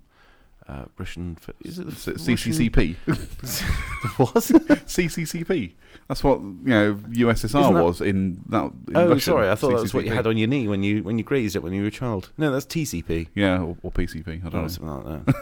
uh, 0.68 0.84
Russian. 0.99 1.38
Is 1.64 1.78
it 1.78 1.86
the 1.86 1.95
C- 1.95 2.12
CCCP. 2.34 2.97
What? 4.18 4.34
CCCP. 4.34 5.72
That's 6.09 6.22
what 6.22 6.40
you 6.40 6.59
know 6.64 6.95
USSR 6.95 7.82
was 7.82 8.01
in 8.03 8.42
that. 8.51 8.64
In 8.88 8.97
Oh, 8.97 9.09
Russian, 9.09 9.20
sorry. 9.20 9.49
I 9.51 9.55
thought 9.55 9.70
that 9.72 9.80
was 9.82 9.95
what 9.95 10.05
you 10.05 10.12
had 10.12 10.26
on 10.26 10.36
your 10.36 10.49
knee 10.49 10.68
when 10.68 10.82
you 10.82 11.03
when 11.03 11.16
you 11.18 11.24
grazed 11.24 11.57
it 11.57 11.62
when 11.62 11.72
you 11.72 11.82
were 11.82 11.88
a 11.88 11.90
child. 11.90 12.30
No, 12.36 12.53
that's 12.53 12.66
TCP. 12.66 13.28
Yeah, 13.34 13.61
or, 13.62 13.76
or 13.82 13.90
PCP. 13.92 14.45
I 14.45 14.47
Oh, 14.47 14.51
don't 14.51 14.62
know. 14.62 14.68
something 14.68 15.05
like 15.05 15.24
that. 15.26 15.34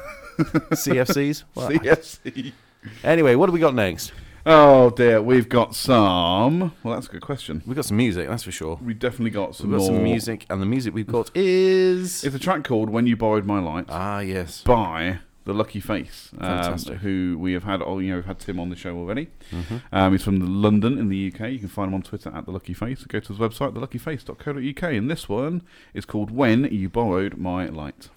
CFCs. 0.79 1.43
Well, 1.55 1.67
I- 1.67 1.75
CFC. 1.77 2.53
Anyway, 3.05 3.35
what 3.37 3.47
do 3.47 3.53
we 3.53 3.61
got 3.61 3.75
next? 3.75 4.13
Oh 4.45 4.91
dear, 4.91 5.23
we've 5.23 5.49
got 5.49 5.75
some. 5.75 6.73
Well, 6.83 6.95
that's 6.95 7.07
a 7.07 7.11
good 7.11 7.21
question. 7.23 7.63
We've 7.65 7.77
got 7.77 7.85
some 7.85 7.97
music, 7.97 8.29
that's 8.29 8.43
for 8.43 8.51
sure. 8.51 8.77
We 8.83 8.93
definitely 8.93 9.31
got 9.31 9.55
some 9.55 9.71
We've 9.71 9.79
got 9.79 9.87
more 9.87 9.95
some 9.95 10.03
music, 10.03 10.47
and 10.51 10.61
the 10.61 10.67
music 10.67 10.93
we've 10.95 11.07
got 11.07 11.31
is 11.35 12.25
It's 12.25 12.35
a 12.35 12.39
track 12.41 12.65
called 12.65 12.91
"When 12.91 13.07
You 13.07 13.17
Borrowed 13.17 13.45
My 13.45 13.61
Light" 13.61 13.87
ah 13.89 14.19
yes, 14.19 14.63
by 14.63 15.21
the 15.45 15.53
Lucky 15.55 15.79
Face, 15.81 16.31
um, 16.39 16.41
Fantastic. 16.63 16.99
who 16.99 17.37
we 17.39 17.53
have 17.53 17.65
had. 17.65 17.83
Oh, 17.83 18.01
you 18.01 18.11
know, 18.11 18.17
we've 18.17 18.25
had 18.25 18.41
Tim 18.41 18.59
on 18.59 18.69
the 18.69 18.77
show 18.77 18.97
already. 18.97 19.29
Mm-hmm. 19.53 19.77
Um, 19.93 20.13
he's 20.13 20.23
from 20.25 20.63
London 20.63 20.99
in 20.99 21.09
the 21.09 21.33
UK. 21.33 21.51
You 21.51 21.59
can 21.61 21.69
find 21.69 21.89
him 21.89 21.95
on 21.95 22.03
Twitter 22.03 22.33
at 22.35 22.45
the 22.45 22.51
Lucky 22.51 22.75
Face. 22.75 23.05
Go 23.05 23.21
to 23.21 23.29
his 23.29 23.39
website, 23.39 23.75
theluckyface.co.uk, 23.75 24.83
and 24.93 25.11
this 25.11 25.29
one 25.29 25.63
is 25.95 26.05
called 26.05 26.33
"When 26.33 26.65
You 26.65 26.89
Borrowed 26.89 27.37
My 27.37 27.67
Light." 27.67 28.09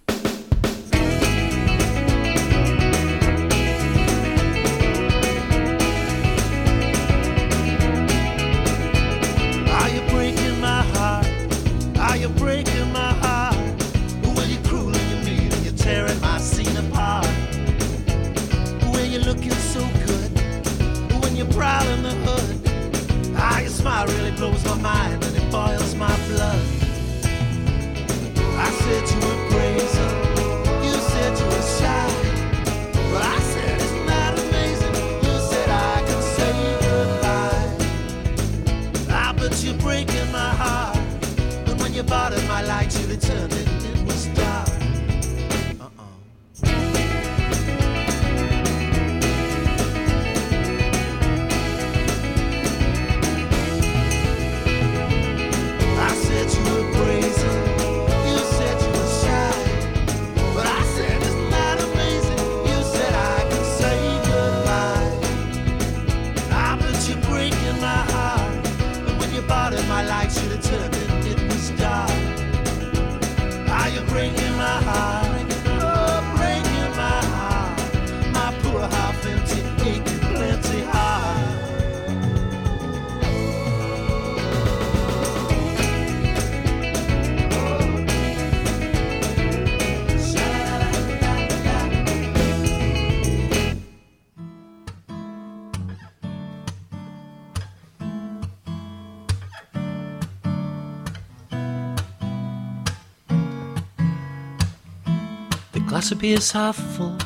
Of 106.11 106.19
beer's 106.19 106.51
half 106.51 106.75
full, 106.75 107.17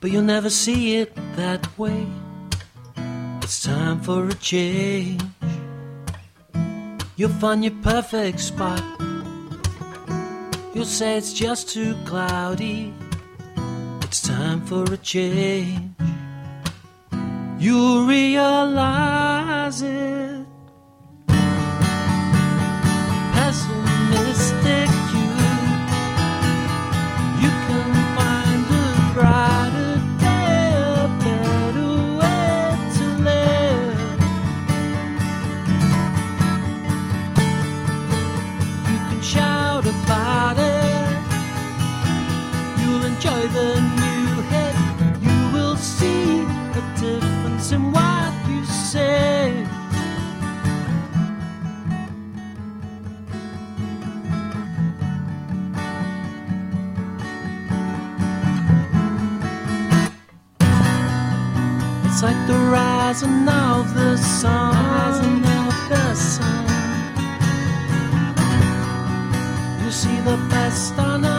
but 0.00 0.10
you'll 0.10 0.22
never 0.22 0.50
see 0.50 0.96
it 0.96 1.14
that 1.36 1.78
way. 1.78 2.04
It's 3.40 3.62
time 3.62 4.00
for 4.00 4.26
a 4.26 4.34
change. 4.34 5.22
You'll 7.16 7.38
find 7.38 7.62
your 7.62 7.74
perfect 7.82 8.40
spot. 8.40 8.82
You'll 10.74 10.86
say 10.86 11.16
it's 11.16 11.32
just 11.32 11.68
too 11.68 11.94
cloudy. 12.04 12.92
It's 14.02 14.20
time 14.20 14.66
for 14.66 14.82
a 14.92 14.96
change. 14.96 15.92
You'll 17.60 18.06
realize 18.06 19.82
it. 19.82 20.17
Rising 62.68 63.48
of 63.48 63.94
the 63.94 64.16
sun. 64.16 64.74
Rising 64.74 65.44
of 65.44 65.74
the 65.88 66.14
sun. 66.14 66.64
You 69.84 69.90
see 69.90 70.20
the 70.20 70.36
best 70.50 70.98
on 70.98 71.24
offer 71.24 71.37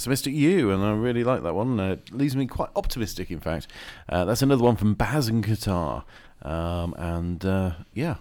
pessimistic 0.00 0.32
you, 0.32 0.70
and 0.70 0.82
I 0.82 0.92
really 0.92 1.22
like 1.24 1.42
that 1.42 1.54
one. 1.54 1.78
Uh, 1.78 1.90
it 1.92 2.10
leaves 2.10 2.34
me 2.34 2.46
quite 2.46 2.70
optimistic, 2.74 3.30
in 3.30 3.38
fact. 3.38 3.66
Uh, 4.08 4.24
that's 4.24 4.40
another 4.40 4.62
one 4.64 4.76
from 4.76 4.94
Baz 4.94 5.28
and 5.28 5.44
Guitar, 5.44 6.04
um, 6.40 6.94
and 6.96 7.44
uh, 7.44 7.72
yeah, 7.92 8.14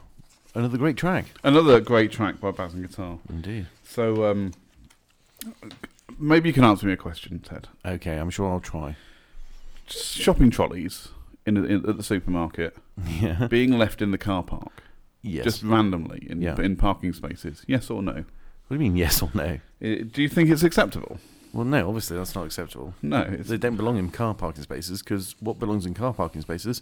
another 0.56 0.78
great 0.78 0.98
track 0.98 1.28
Another 1.42 1.80
great 1.80 2.12
track 2.12 2.42
by 2.42 2.52
Baz 2.52 2.74
and 2.74 2.86
Guitar. 2.86 3.20
indeed. 3.30 3.68
So 3.86 4.30
um, 4.30 4.52
maybe 6.20 6.50
you 6.50 6.54
can 6.54 6.66
answer 6.66 6.86
me 6.86 6.92
a 6.94 6.98
question, 6.98 7.40
Ted. 7.40 7.70
Okay, 7.86 8.18
I'm 8.18 8.30
sure 8.30 8.52
I'll 8.52 8.60
try. 8.60 8.98
Shopping 9.88 10.50
trolleys 10.52 11.08
in, 11.46 11.56
in 11.66 11.90
at 11.90 11.96
the 11.96 12.04
supermarket 12.04 12.76
Yeah. 13.22 13.48
being 13.48 13.72
left 13.78 14.02
in 14.02 14.12
the 14.12 14.18
car 14.18 14.44
park 14.44 14.84
Yes. 15.22 15.46
just 15.46 15.64
randomly 15.64 16.28
in 16.30 16.42
Yeah. 16.42 16.60
in 16.60 16.76
parking 16.76 17.14
spaces. 17.14 17.64
Yes 17.68 17.90
or 17.90 18.04
no? 18.04 18.26
what 18.68 18.78
do 18.78 18.84
you 18.84 18.92
mean, 18.92 18.98
yes 18.98 19.22
or 19.24 19.32
no? 19.34 19.60
I- 19.82 20.02
Do 20.12 20.22
you 20.22 20.28
think 20.30 20.50
it's 20.50 20.62
acceptable? 20.62 21.20
Well, 21.54 21.66
no, 21.66 21.88
obviously 21.88 22.18
that's 22.18 22.36
not 22.36 22.46
acceptable. 22.46 22.94
No. 23.02 23.22
It's, 23.22 23.50
They 23.50 23.58
don't 23.58 23.76
belong 23.76 23.98
in 23.98 24.12
car 24.12 24.34
parking 24.34 24.64
spaces 24.64 25.02
because 25.02 25.36
what 25.40 25.60
belongs 25.60 25.86
in 25.86 25.94
car 25.94 26.14
parking 26.14 26.42
spaces? 26.42 26.82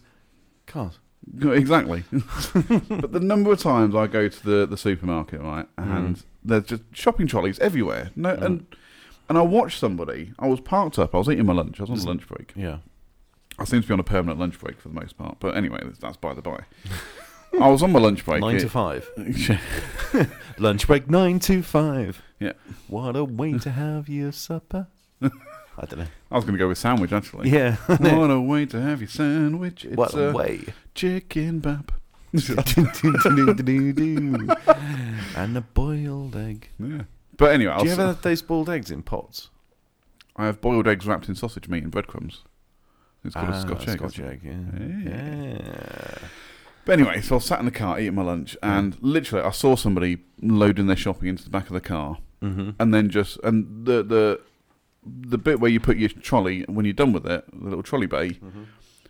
Cars. 0.65 0.99
No, 1.34 1.51
Exactly. 1.51 2.03
but 2.11 3.11
the 3.11 3.20
number 3.22 3.51
of 3.51 3.59
times 3.59 3.95
I 3.95 4.07
go 4.07 4.28
to 4.28 4.45
the, 4.45 4.65
the 4.65 4.78
supermarket, 4.78 5.41
right, 5.41 5.65
mm. 5.78 5.97
and 5.97 6.24
there's 6.43 6.65
just 6.65 6.84
shopping 6.91 7.28
trolleys 7.28 7.59
everywhere. 7.59 8.11
No, 8.15 8.36
mm. 8.36 8.41
and 8.43 8.65
and 9.30 9.38
I 9.38 9.41
watched 9.41 9.80
somebody. 9.80 10.34
I 10.39 10.47
was 10.47 10.61
parked 10.61 10.97
up. 10.99 11.13
I 11.13 11.18
was 11.18 11.30
eating 11.30 11.45
my 11.45 11.53
lunch. 11.53 11.80
I 11.80 11.84
was 11.84 11.89
on 11.89 11.97
a 11.97 12.03
lunch 12.03 12.28
break. 12.28 12.53
Yeah. 12.55 12.78
I 13.59 13.65
seem 13.65 13.82
to 13.82 13.88
be 13.88 13.93
on 13.93 13.99
a 13.99 14.03
permanent 14.03 14.39
lunch 14.39 14.59
break 14.59 14.80
for 14.80 14.88
the 14.89 14.93
most 14.93 15.18
part. 15.18 15.38
But 15.39 15.57
anyway, 15.57 15.80
that's, 15.84 15.99
that's 15.99 16.18
by 16.18 16.34
the 16.34 16.41
by. 16.41 16.63
I 17.59 17.70
was 17.70 17.82
on 17.82 17.91
my 17.91 17.99
lunch 17.99 18.24
break. 18.24 18.41
Nine 18.41 18.59
to 18.59 18.70
five. 18.70 19.09
Lunch 20.59 20.86
break 20.86 21.09
nine 21.09 21.39
to 21.39 21.63
five. 21.63 22.22
Yeah, 22.40 22.54
What 22.88 23.16
a 23.16 23.24
way 23.24 23.58
to 23.58 23.72
have 23.72 24.08
your 24.10 24.32
supper. 24.32 24.88
I 25.22 25.86
don't 25.86 25.98
know. 26.00 26.08
I 26.32 26.36
was 26.36 26.44
going 26.44 26.54
to 26.54 26.60
go 26.60 26.68
with 26.68 26.78
sandwich 26.78 27.12
actually. 27.12 27.50
Yeah. 27.50 27.78
What 27.88 28.30
a 28.32 28.40
way 28.40 28.66
to 28.68 28.80
have 28.82 29.02
your 29.02 29.10
sandwich. 29.10 29.86
It's 29.86 29.96
what 29.98 30.14
a 30.16 30.32
way. 30.32 30.66
chicken 30.96 31.60
bap. 31.60 31.92
and 35.36 35.58
a 35.58 35.62
boiled 35.74 36.36
egg. 36.36 36.70
yeah. 36.80 37.04
But 37.38 37.52
anyway, 37.54 37.74
Do 37.78 37.84
you 37.86 37.90
was, 37.92 38.00
ever 38.00 38.08
have 38.08 38.22
those 38.22 38.42
boiled 38.42 38.70
eggs 38.70 38.90
in 38.92 39.04
pots? 39.04 39.50
I 40.36 40.46
have 40.46 40.60
boiled 40.62 40.88
eggs 40.88 41.06
wrapped 41.08 41.30
in 41.30 41.36
sausage 41.36 41.68
meat 41.68 41.84
and 41.84 41.92
breadcrumbs. 41.92 42.44
It's 43.24 43.34
called 43.36 43.50
Ah, 43.50 43.58
a 43.58 43.62
Scotch 43.62 43.88
egg. 43.88 43.98
Scotch 43.98 44.20
egg, 44.20 44.42
yeah. 44.44 44.54
Yeah. 44.80 45.58
yeah. 45.60 46.18
But 46.86 46.94
anyway, 47.00 47.22
so 47.22 47.36
I 47.36 47.38
was 47.38 47.46
sat 47.46 47.60
in 47.60 47.66
the 47.66 47.72
car 47.72 48.00
eating 48.00 48.16
my 48.16 48.22
lunch, 48.24 48.56
and 48.64 48.98
literally 49.02 49.46
I 49.46 49.52
saw 49.52 49.76
somebody 49.76 50.20
loading 50.42 50.88
their 50.88 50.96
shopping 50.96 51.28
into 51.30 51.44
the 51.44 51.50
back 51.50 51.68
of 51.68 51.74
the 51.74 51.82
car, 51.82 52.18
Mm-hmm. 52.42 52.70
and 52.80 52.94
then 52.94 53.10
just 53.10 53.40
and 53.44 53.86
the 53.86 54.04
the 54.04 54.40
the 55.04 55.38
bit 55.38 55.60
where 55.60 55.72
you 55.72 55.80
put 55.80 55.98
your 55.98 56.10
trolley 56.10 56.64
when 56.68 56.86
you're 56.86 56.94
done 56.94 57.14
with 57.14 57.26
it, 57.26 57.46
the 57.52 57.64
little 57.70 57.82
trolley 57.84 58.06
bay, 58.08 58.40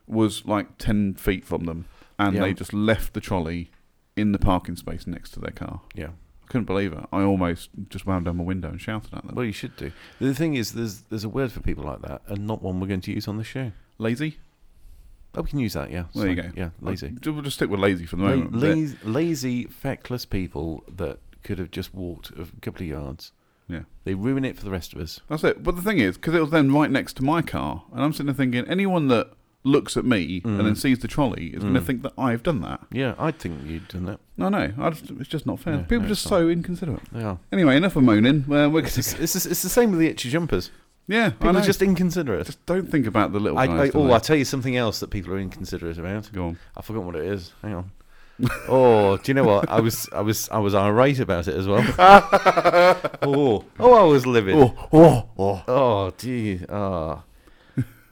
was 0.07 0.45
like 0.45 0.77
ten 0.77 1.13
feet 1.15 1.43
from 1.45 1.65
them, 1.65 1.85
and 2.17 2.35
Yeah. 2.35 2.41
they 2.41 2.53
just 2.53 2.73
left 2.73 3.13
the 3.13 3.19
trolley 3.21 3.69
in 4.15 4.31
the 4.31 4.39
parking 4.39 4.75
space 4.75 5.05
next 5.07 5.31
to 5.31 5.39
their 5.39 5.51
car. 5.51 5.81
Yeah. 5.93 6.09
I 6.43 6.47
couldn't 6.47 6.65
believe 6.65 6.93
it. 6.93 7.03
I 7.11 7.23
almost 7.23 7.69
just 7.89 8.05
wound 8.05 8.25
down 8.25 8.37
my 8.37 8.43
window 8.43 8.69
and 8.69 8.79
shouted 8.79 9.13
at 9.13 9.25
them. 9.25 9.35
Well, 9.35 9.45
you 9.45 9.51
should 9.51 9.75
do. 9.75 9.91
The 10.19 10.33
thing 10.33 10.53
is, 10.55 10.71
there's 10.71 11.01
there's 11.09 11.25
a 11.25 11.29
word 11.29 11.51
for 11.51 11.59
people 11.59 11.83
like 11.83 12.01
that, 12.03 12.21
and 12.27 12.47
not 12.47 12.61
one 12.61 12.79
we're 12.79 12.87
going 12.87 13.01
to 13.01 13.11
use 13.11 13.27
on 13.27 13.37
the 13.37 13.43
show. 13.43 13.73
Lazy? 13.97 14.37
Oh, 15.35 15.41
we 15.41 15.49
can 15.49 15.59
use 15.59 15.73
that. 15.73 15.91
Yeah. 15.91 16.05
Well, 16.13 16.23
there 16.23 16.33
you 16.33 16.41
go. 16.41 16.51
Yeah, 16.55 16.69
lazy. 16.81 17.13
We'll 17.25 17.41
just 17.41 17.57
stick 17.57 17.69
with 17.69 17.79
lazy 17.81 18.05
for 18.05 18.15
the 18.15 18.23
moment. 18.23 18.53
Lazy, 18.55 18.97
lazy, 19.03 19.65
feckless 19.65 20.25
people 20.25 20.83
that 20.95 21.19
could 21.43 21.59
have 21.59 21.71
just 21.71 21.93
walked 21.93 22.31
a 22.31 22.47
couple 22.61 22.83
of 22.83 22.87
yards. 22.89 23.31
Yeah. 23.67 23.81
They 24.05 24.13
ruin 24.13 24.45
it 24.45 24.55
for 24.57 24.63
the 24.63 24.71
rest 24.71 24.93
of 24.93 24.99
us. 25.01 25.19
That's 25.29 25.43
it. 25.43 25.61
But 25.63 25.75
the 25.75 25.81
thing 25.81 25.99
is, 25.99 26.15
because 26.17 26.33
it 26.35 26.39
was 26.41 26.51
then 26.51 26.71
right 26.73 26.89
next 26.89 27.13
to 27.17 27.23
my 27.23 27.41
car, 27.41 27.83
and 27.93 28.01
I'm 28.01 28.13
sitting 28.13 28.27
there 28.27 28.35
thinking, 28.35 28.65
anyone 28.67 29.07
that 29.09 29.31
looks 29.63 29.97
at 29.97 30.05
me 30.05 30.41
and 30.45 30.59
then 30.61 30.75
sees 30.75 30.99
the 30.99 31.07
trolley 31.09 31.47
is 31.47 31.61
going 31.61 31.73
to 31.73 31.81
Mm. 31.81 31.85
think 31.85 32.01
that 32.03 32.13
I've 32.17 32.41
done 32.43 32.61
that. 32.61 32.79
Yeah, 32.93 33.15
I'd 33.19 33.37
think 33.37 33.65
you'd 33.65 33.89
done 33.89 34.05
that. 34.05 34.21
No, 34.37 34.47
no, 34.47 34.71
I 34.79 34.89
just, 34.91 35.09
it's 35.11 35.27
just 35.27 35.45
not 35.45 35.59
fair. 35.59 35.73
No, 35.77 35.79
People 35.83 35.99
no, 35.99 36.05
are 36.05 36.09
just 36.09 36.23
so 36.23 36.47
inconsiderate. 36.47 37.01
They 37.11 37.23
are. 37.23 37.39
Anyway, 37.51 37.75
enough 37.75 37.97
of 37.97 38.03
moaning. 38.03 38.45
Uh, 38.49 38.69
we're 38.69 38.85
It's, 38.85 38.97
it's, 38.97 39.13
it's, 39.19 39.45
it's 39.45 39.61
the 39.63 39.69
same 39.69 39.91
with 39.91 39.99
the 39.99 40.07
itchy 40.07 40.29
jumpers. 40.29 40.71
yeah, 41.07 41.31
People 41.31 41.57
are 41.57 41.61
just 41.61 41.81
inconsiderate. 41.81 42.45
just 42.45 42.65
don't 42.65 42.89
think 42.89 43.05
about 43.07 43.33
the 43.33 43.39
little 43.41 43.57
I, 43.59 43.67
guys. 43.67 43.93
I, 43.93 43.97
oh? 43.97 44.09
I'll 44.11 44.21
tell 44.21 44.37
you 44.37 44.45
something 44.45 44.77
else 44.77 45.01
that 45.01 45.09
people 45.09 45.33
are 45.33 45.39
inconsiderate 45.39 45.97
about. 45.97 46.31
Go 46.31 46.45
on. 46.47 46.59
I 46.77 46.81
forgot 46.81 47.03
what 47.03 47.15
it 47.17 47.25
is. 47.25 47.51
Hang 47.61 47.73
on. 47.73 47.91
oh, 48.67 49.17
do 49.17 49.23
you 49.29 49.33
know 49.33 49.43
what? 49.43 49.69
I 49.69 49.79
was, 49.79 50.07
I 50.13 50.21
was, 50.21 50.47
I 50.49 50.59
was 50.59 50.75
irate 50.75 51.19
about 51.19 51.47
it 51.47 51.55
as 51.55 51.67
well. 51.67 51.83
oh, 53.21 53.63
oh, 53.79 53.93
I 53.93 54.03
was 54.03 54.25
livid. 54.27 54.55
Oh, 54.55 54.73
Oh, 54.93 55.29
oh, 55.37 55.63
oh. 55.67 56.11
gee, 56.17 56.61
oh, 56.69 57.23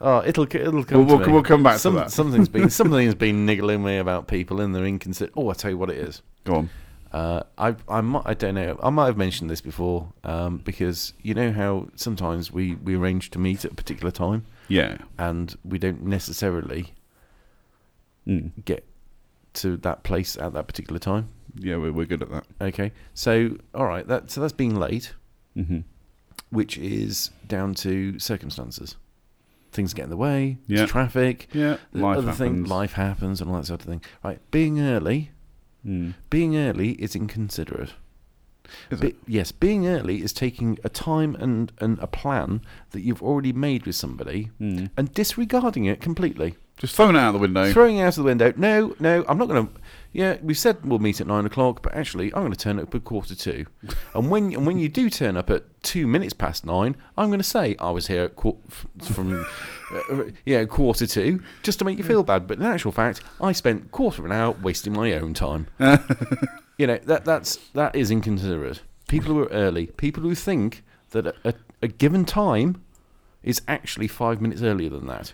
oh, 0.00 0.22
it'll, 0.26 0.44
it'll 0.44 0.84
come. 0.84 1.06
We'll- 1.06 1.18
we'll- 1.18 1.26
me. 1.26 1.32
we'll 1.32 1.42
come 1.42 1.62
back 1.62 1.80
to 1.82 1.90
that. 1.90 2.10
Something's 2.10 2.48
been, 2.48 2.70
something's 2.80 3.14
been 3.14 3.46
niggling 3.46 3.84
me 3.84 3.98
about 3.98 4.26
people 4.26 4.60
and 4.60 4.74
their 4.74 4.84
inconsiderate. 4.84 5.34
Oh, 5.36 5.48
I 5.50 5.54
tell 5.54 5.70
you 5.70 5.78
what 5.78 5.90
it 5.90 5.98
is. 5.98 6.22
Go 6.44 6.54
on. 6.56 6.70
Uh, 7.12 7.42
I, 7.56 7.76
I, 7.88 8.00
might, 8.00 8.22
I 8.26 8.34
don't 8.34 8.56
know. 8.56 8.78
I 8.82 8.90
might 8.90 9.06
have 9.06 9.16
mentioned 9.16 9.48
this 9.48 9.60
before 9.60 10.12
um, 10.24 10.58
because 10.58 11.14
you 11.22 11.34
know 11.34 11.52
how 11.52 11.88
sometimes 11.94 12.50
we, 12.52 12.74
we 12.74 12.96
arrange 12.96 13.30
to 13.30 13.38
meet 13.38 13.64
at 13.64 13.72
a 13.72 13.74
particular 13.74 14.10
time 14.10 14.44
Yeah. 14.68 14.98
and 15.18 15.54
we 15.64 15.78
don't 15.78 16.02
necessarily 16.02 16.94
Mm. 18.26 18.50
get 18.64 18.84
to 19.56 19.76
that 19.78 20.02
place 20.02 20.36
at 20.36 20.52
that 20.54 20.66
particular 20.66 20.98
time. 20.98 21.28
Yeah, 21.58 21.76
we're, 21.76 21.92
we're 21.92 22.06
good 22.06 22.22
at 22.22 22.30
that. 22.30 22.44
Okay, 22.60 22.92
so 23.14 23.56
all 23.74 23.86
right, 23.86 24.06
that 24.08 24.30
so 24.30 24.40
that's 24.40 24.52
being 24.52 24.74
late, 24.76 25.14
hmm 25.54 25.80
which 26.50 26.78
is 26.78 27.30
down 27.48 27.74
to 27.74 28.18
circumstances. 28.20 28.94
Things 29.72 29.92
get 29.92 30.04
in 30.04 30.10
the 30.10 30.16
way. 30.16 30.58
Yeah. 30.68 30.86
Traffic. 30.86 31.48
Yeah, 31.52 31.78
the 31.92 31.98
life 32.00 32.18
other 32.18 32.32
thing, 32.32 32.64
life 32.64 32.92
happens, 32.92 33.40
and 33.40 33.50
all 33.50 33.56
that 33.56 33.66
sort 33.66 33.80
of 33.80 33.86
thing. 33.88 34.00
Right, 34.22 34.38
being 34.52 34.80
early. 34.80 35.32
Mm. 35.84 36.14
Being 36.30 36.56
early 36.56 36.92
is 36.92 37.16
inconsiderate. 37.16 37.94
Is 38.90 39.00
Be- 39.00 39.14
yes, 39.26 39.50
being 39.52 39.86
early 39.88 40.22
is 40.22 40.32
taking 40.32 40.78
a 40.84 40.88
time 40.88 41.34
and, 41.36 41.72
and 41.80 41.98
a 41.98 42.06
plan 42.06 42.60
that 42.90 43.00
you've 43.02 43.22
already 43.22 43.52
made 43.52 43.86
with 43.86 43.94
somebody 43.96 44.50
Mm. 44.60 44.90
and 44.96 45.12
disregarding 45.14 45.84
it 45.84 46.00
completely. 46.00 46.56
Just 46.76 46.94
throwing 46.94 47.16
it 47.16 47.20
out 47.20 47.32
the 47.32 47.38
window. 47.38 47.72
Throwing 47.72 47.96
it 47.96 48.02
out 48.02 48.08
of 48.08 48.16
the 48.16 48.22
window. 48.24 48.52
No, 48.54 48.94
no, 49.00 49.24
I'm 49.28 49.38
not 49.38 49.48
going 49.48 49.66
to. 49.66 49.72
Yeah, 50.12 50.36
we 50.42 50.52
said 50.52 50.84
we'll 50.84 50.98
meet 50.98 51.22
at 51.22 51.26
nine 51.26 51.46
o'clock, 51.46 51.80
but 51.82 51.94
actually, 51.94 52.26
I'm 52.34 52.42
going 52.42 52.52
to 52.52 52.58
turn 52.58 52.78
up 52.78 52.94
at 52.94 53.04
quarter 53.04 53.34
two. 53.34 53.66
and 54.14 54.30
when 54.30 54.52
and 54.52 54.66
when 54.66 54.78
you 54.78 54.90
do 54.90 55.08
turn 55.08 55.38
up 55.38 55.48
at 55.48 55.64
two 55.82 56.06
minutes 56.06 56.34
past 56.34 56.66
nine, 56.66 56.94
I'm 57.16 57.28
going 57.28 57.38
to 57.38 57.44
say 57.44 57.76
I 57.78 57.90
was 57.90 58.08
here 58.08 58.24
at 58.24 58.36
qu- 58.36 58.58
from 59.00 59.46
uh, 60.10 60.24
yeah 60.44 60.66
quarter 60.66 61.06
two, 61.06 61.42
just 61.62 61.78
to 61.78 61.86
make 61.86 61.96
you 61.96 62.04
feel 62.04 62.22
bad. 62.22 62.46
But 62.46 62.58
in 62.58 62.64
actual 62.64 62.92
fact, 62.92 63.22
I 63.40 63.52
spent 63.52 63.90
quarter 63.90 64.20
of 64.20 64.26
an 64.26 64.32
hour 64.32 64.52
wasting 64.52 64.92
my 64.92 65.14
own 65.14 65.32
time. 65.32 65.68
you 66.76 66.86
know 66.86 66.98
that 67.04 67.24
that's 67.24 67.56
that 67.72 67.96
is 67.96 68.10
inconsiderate. 68.10 68.82
People 69.08 69.32
who 69.32 69.40
are 69.44 69.48
early, 69.48 69.86
people 69.86 70.22
who 70.22 70.34
think 70.34 70.82
that 71.10 71.26
a, 71.26 71.34
a, 71.42 71.54
a 71.84 71.88
given 71.88 72.26
time 72.26 72.82
is 73.42 73.62
actually 73.66 74.08
five 74.08 74.42
minutes 74.42 74.60
earlier 74.60 74.90
than 74.90 75.06
that. 75.06 75.32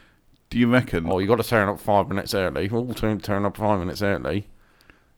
Do 0.53 0.59
you 0.59 0.70
reckon? 0.70 1.11
Oh, 1.11 1.18
you 1.18 1.26
got 1.26 1.36
to 1.36 1.42
turn 1.48 1.66
up 1.70 1.80
five 1.80 2.09
minutes 2.09 2.34
early. 2.34 2.68
We'll 2.68 2.92
turn 2.92 3.18
turn 3.20 3.46
up 3.46 3.57
five 3.57 3.78
minutes 3.78 4.03
early. 4.03 4.48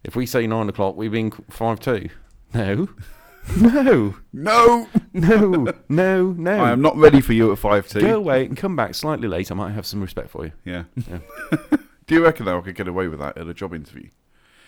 If 0.04 0.14
we 0.14 0.26
say 0.26 0.46
nine 0.46 0.68
o'clock, 0.68 0.94
we've 0.94 1.10
been 1.10 1.32
five 1.50 1.80
two. 1.80 2.08
No, 2.54 2.88
No, 3.56 4.14
No, 4.32 4.88
no, 5.12 5.74
no, 5.88 6.30
no. 6.38 6.52
I 6.52 6.70
am 6.70 6.80
not 6.80 6.96
ready 6.96 7.20
for 7.20 7.32
you 7.32 7.50
at 7.50 7.58
five 7.58 7.88
two. 7.88 8.00
Go 8.00 8.16
away 8.16 8.46
and 8.46 8.56
come 8.56 8.76
back 8.76 8.94
slightly 8.94 9.26
late. 9.26 9.50
I 9.50 9.56
might 9.56 9.72
have 9.72 9.86
some 9.86 10.00
respect 10.00 10.30
for 10.30 10.44
you. 10.44 10.52
Yeah. 10.64 10.84
Yeah. 11.10 11.18
Do 12.06 12.14
you 12.14 12.22
reckon 12.22 12.46
though 12.46 12.58
I 12.58 12.60
could 12.60 12.76
get 12.76 12.86
away 12.86 13.08
with 13.08 13.18
that 13.18 13.36
at 13.36 13.48
a 13.48 13.54
job 13.54 13.74
interview? 13.74 14.10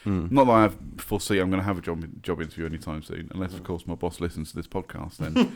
Hmm. 0.02 0.26
Not 0.30 0.46
that 0.46 0.52
I 0.52 0.62
have 0.62 0.76
foresee 0.98 1.38
I'm 1.38 1.48
going 1.48 1.60
to 1.62 1.66
have 1.66 1.78
a 1.78 1.80
job 1.80 2.04
job 2.24 2.40
interview 2.40 2.66
anytime 2.66 3.04
soon, 3.04 3.30
unless 3.32 3.54
of 3.54 3.62
course 3.62 3.86
my 3.86 3.94
boss 3.94 4.20
listens 4.20 4.50
to 4.50 4.56
this 4.56 4.66
podcast. 4.66 5.18
Then 5.18 5.52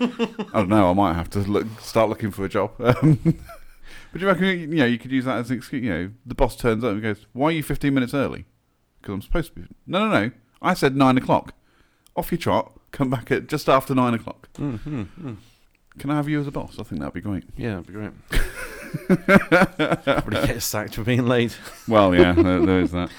I 0.54 0.60
don't 0.60 0.68
know. 0.68 0.88
I 0.88 0.92
might 0.94 1.14
have 1.14 1.30
to 1.30 1.40
look, 1.40 1.66
start 1.80 2.08
looking 2.10 2.30
for 2.30 2.44
a 2.44 2.48
job. 2.48 2.70
Um, 2.78 3.40
but 4.12 4.18
do 4.18 4.20
you 4.20 4.26
reckon 4.26 4.46
you 4.46 4.66
know 4.66 4.86
you 4.86 4.98
could 4.98 5.10
use 5.10 5.24
that 5.24 5.38
as 5.38 5.50
an 5.50 5.56
excuse? 5.56 5.82
You 5.82 5.90
know, 5.90 6.10
the 6.26 6.34
boss 6.34 6.56
turns 6.56 6.84
up 6.84 6.92
and 6.92 7.02
goes, 7.02 7.26
"Why 7.32 7.48
are 7.48 7.52
you 7.52 7.62
15 7.62 7.92
minutes 7.92 8.14
early?" 8.14 8.46
Because 9.00 9.14
I'm 9.14 9.22
supposed 9.22 9.54
to 9.54 9.60
be. 9.60 9.66
No, 9.86 10.08
no, 10.08 10.26
no. 10.26 10.30
I 10.62 10.74
said 10.74 10.96
nine 10.96 11.16
o'clock. 11.16 11.54
Off 12.16 12.30
your 12.30 12.38
trot. 12.38 12.72
Come 12.92 13.08
back 13.08 13.30
at 13.30 13.46
just 13.46 13.68
after 13.68 13.94
nine 13.94 14.14
o'clock. 14.14 14.48
Mm-hmm. 14.54 15.34
Can 15.98 16.10
I 16.10 16.16
have 16.16 16.28
you 16.28 16.40
as 16.40 16.46
a 16.46 16.50
boss? 16.50 16.78
I 16.78 16.82
think 16.82 17.00
that'd 17.00 17.14
be 17.14 17.20
great. 17.20 17.44
Yeah, 17.56 17.80
that'd 17.80 17.86
be 17.86 17.92
great. 17.92 18.12
Probably 20.04 20.46
get 20.46 20.62
sacked 20.62 20.94
for 20.94 21.04
being 21.04 21.26
late. 21.26 21.56
Well, 21.86 22.14
yeah, 22.14 22.32
there, 22.32 22.64
there 22.64 22.80
is 22.80 22.92
that. 22.92 23.10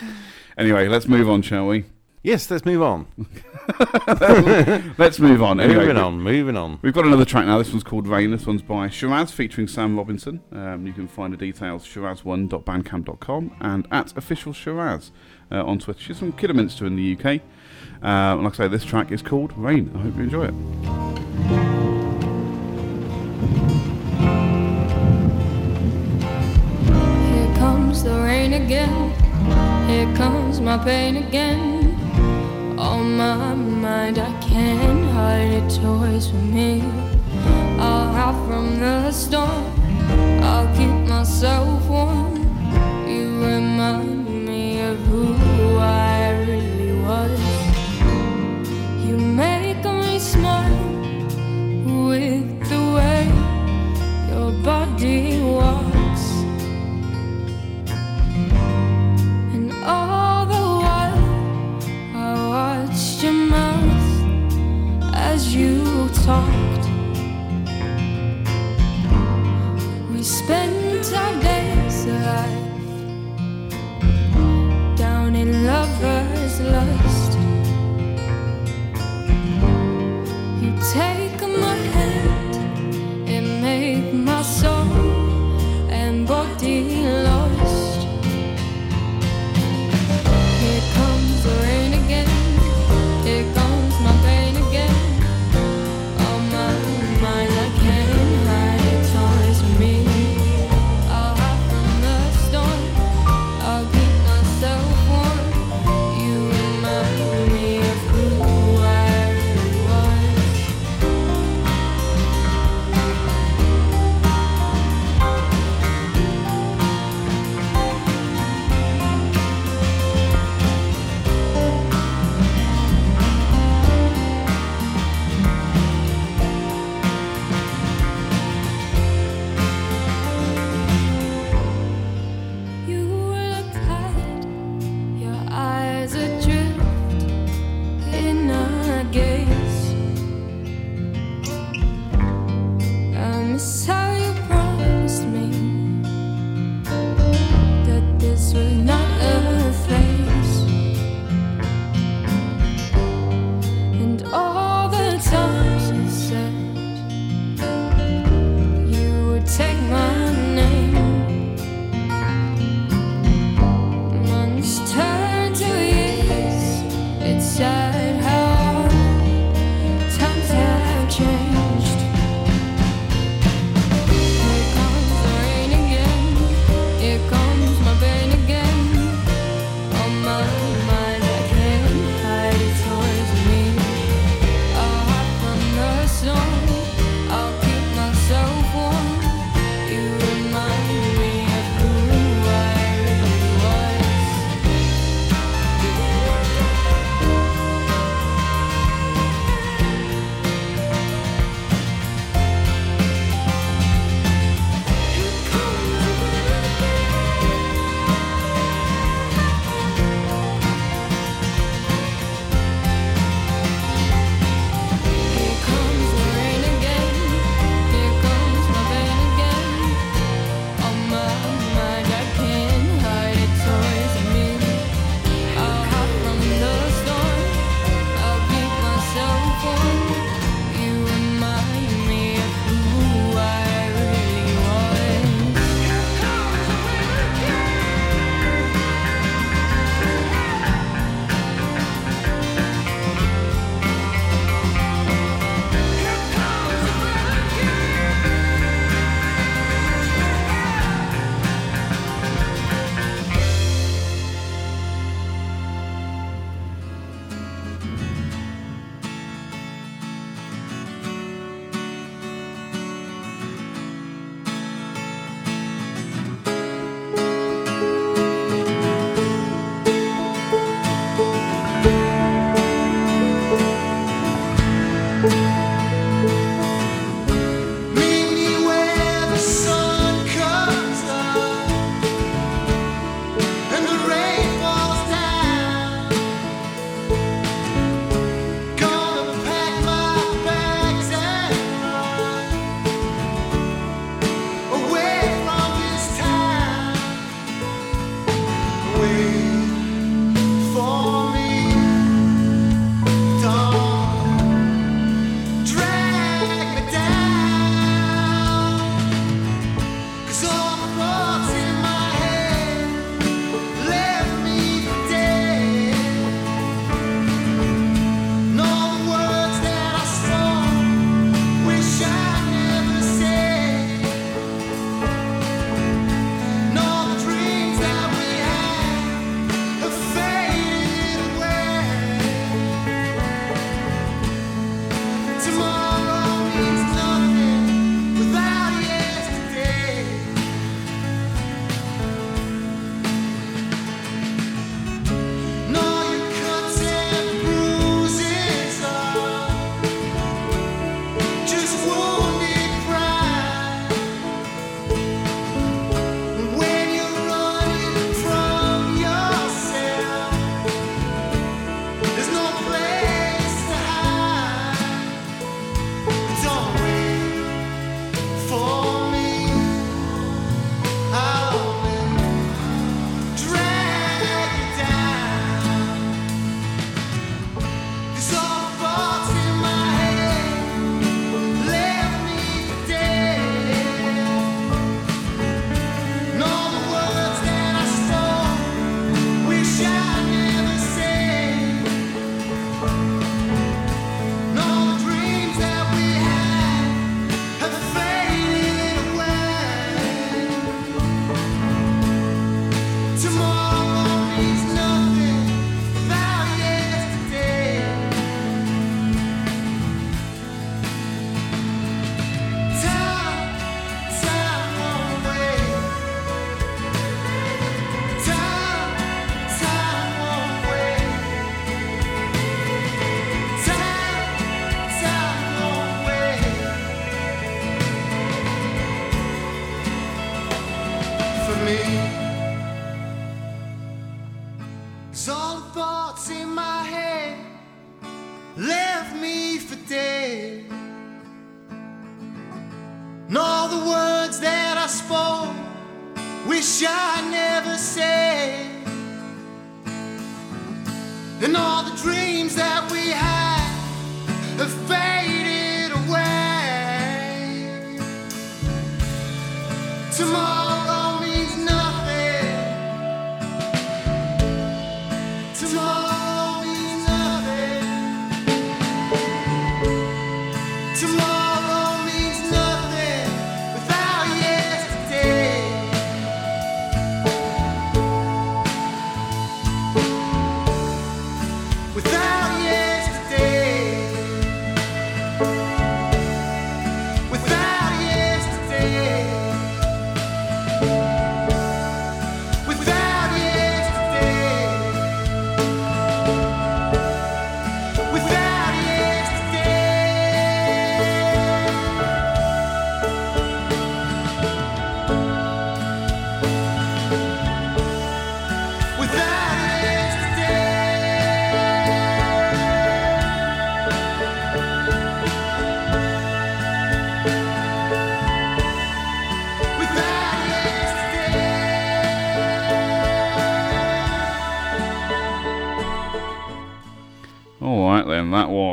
Anyway, 0.57 0.87
let's 0.87 1.07
move 1.07 1.29
on, 1.29 1.41
shall 1.41 1.67
we? 1.67 1.85
Yes, 2.23 2.51
let's 2.51 2.65
move 2.65 2.83
on. 2.83 3.07
Let's 4.99 5.19
move 5.19 5.41
on. 5.41 5.59
Anyway, 5.59 5.79
moving 5.79 5.97
on, 5.97 6.21
moving 6.21 6.55
on. 6.55 6.77
We've 6.83 6.93
got 6.93 7.05
another 7.05 7.25
track 7.25 7.47
now. 7.47 7.57
This 7.57 7.71
one's 7.71 7.83
called 7.83 8.07
Rain. 8.07 8.29
This 8.29 8.45
one's 8.45 8.61
by 8.61 8.89
Shiraz 8.89 9.31
featuring 9.31 9.67
Sam 9.67 9.97
Robinson. 9.97 10.41
Um, 10.51 10.85
you 10.85 10.93
can 10.93 11.07
find 11.07 11.33
the 11.33 11.37
details 11.37 11.83
shiraz1.bandcamp.com 11.87 13.55
and 13.59 13.87
at 13.91 14.15
official 14.15 14.53
Shiraz 14.53 15.11
uh, 15.51 15.63
on 15.65 15.79
Twitter. 15.79 15.99
She's 15.99 16.19
from 16.19 16.33
Kidderminster 16.33 16.85
in 16.85 16.95
the 16.95 17.17
UK. 17.17 17.41
Uh, 18.03 18.35
like 18.41 18.53
I 18.53 18.57
say, 18.57 18.67
this 18.67 18.85
track 18.85 19.11
is 19.11 19.23
called 19.23 19.57
Rain. 19.57 19.91
I 19.95 19.99
hope 20.01 20.15
you 20.15 20.23
enjoy 20.23 20.45
it. 20.45 20.53
Here 27.33 27.55
comes 27.57 28.03
the 28.03 28.13
rain 28.13 28.53
again. 28.53 29.11
Here 29.89 30.15
comes 30.15 30.61
my 30.61 30.77
pain 30.77 31.17
again. 31.17 31.90
On 32.77 33.17
my 33.17 33.53
mind, 33.53 34.17
I 34.17 34.31
can't 34.39 35.05
hide 35.11 35.51
it 35.59 35.69
toys 35.81 36.29
from 36.29 36.53
me. 36.53 36.81
I'll 37.77 38.11
hide 38.13 38.47
from 38.47 38.79
the 38.79 39.11
storm. 39.11 39.65
I'll 40.41 40.67
keep 40.75 41.09
myself 41.09 41.87
warm. 41.89 42.35
You 43.07 43.43
remind 43.43 44.45
me 44.45 44.79
of 44.79 44.97
who 45.07 45.77
I 45.77 46.31
really 46.47 46.93
was. 47.01 47.39
You 49.05 49.17
make 49.17 49.50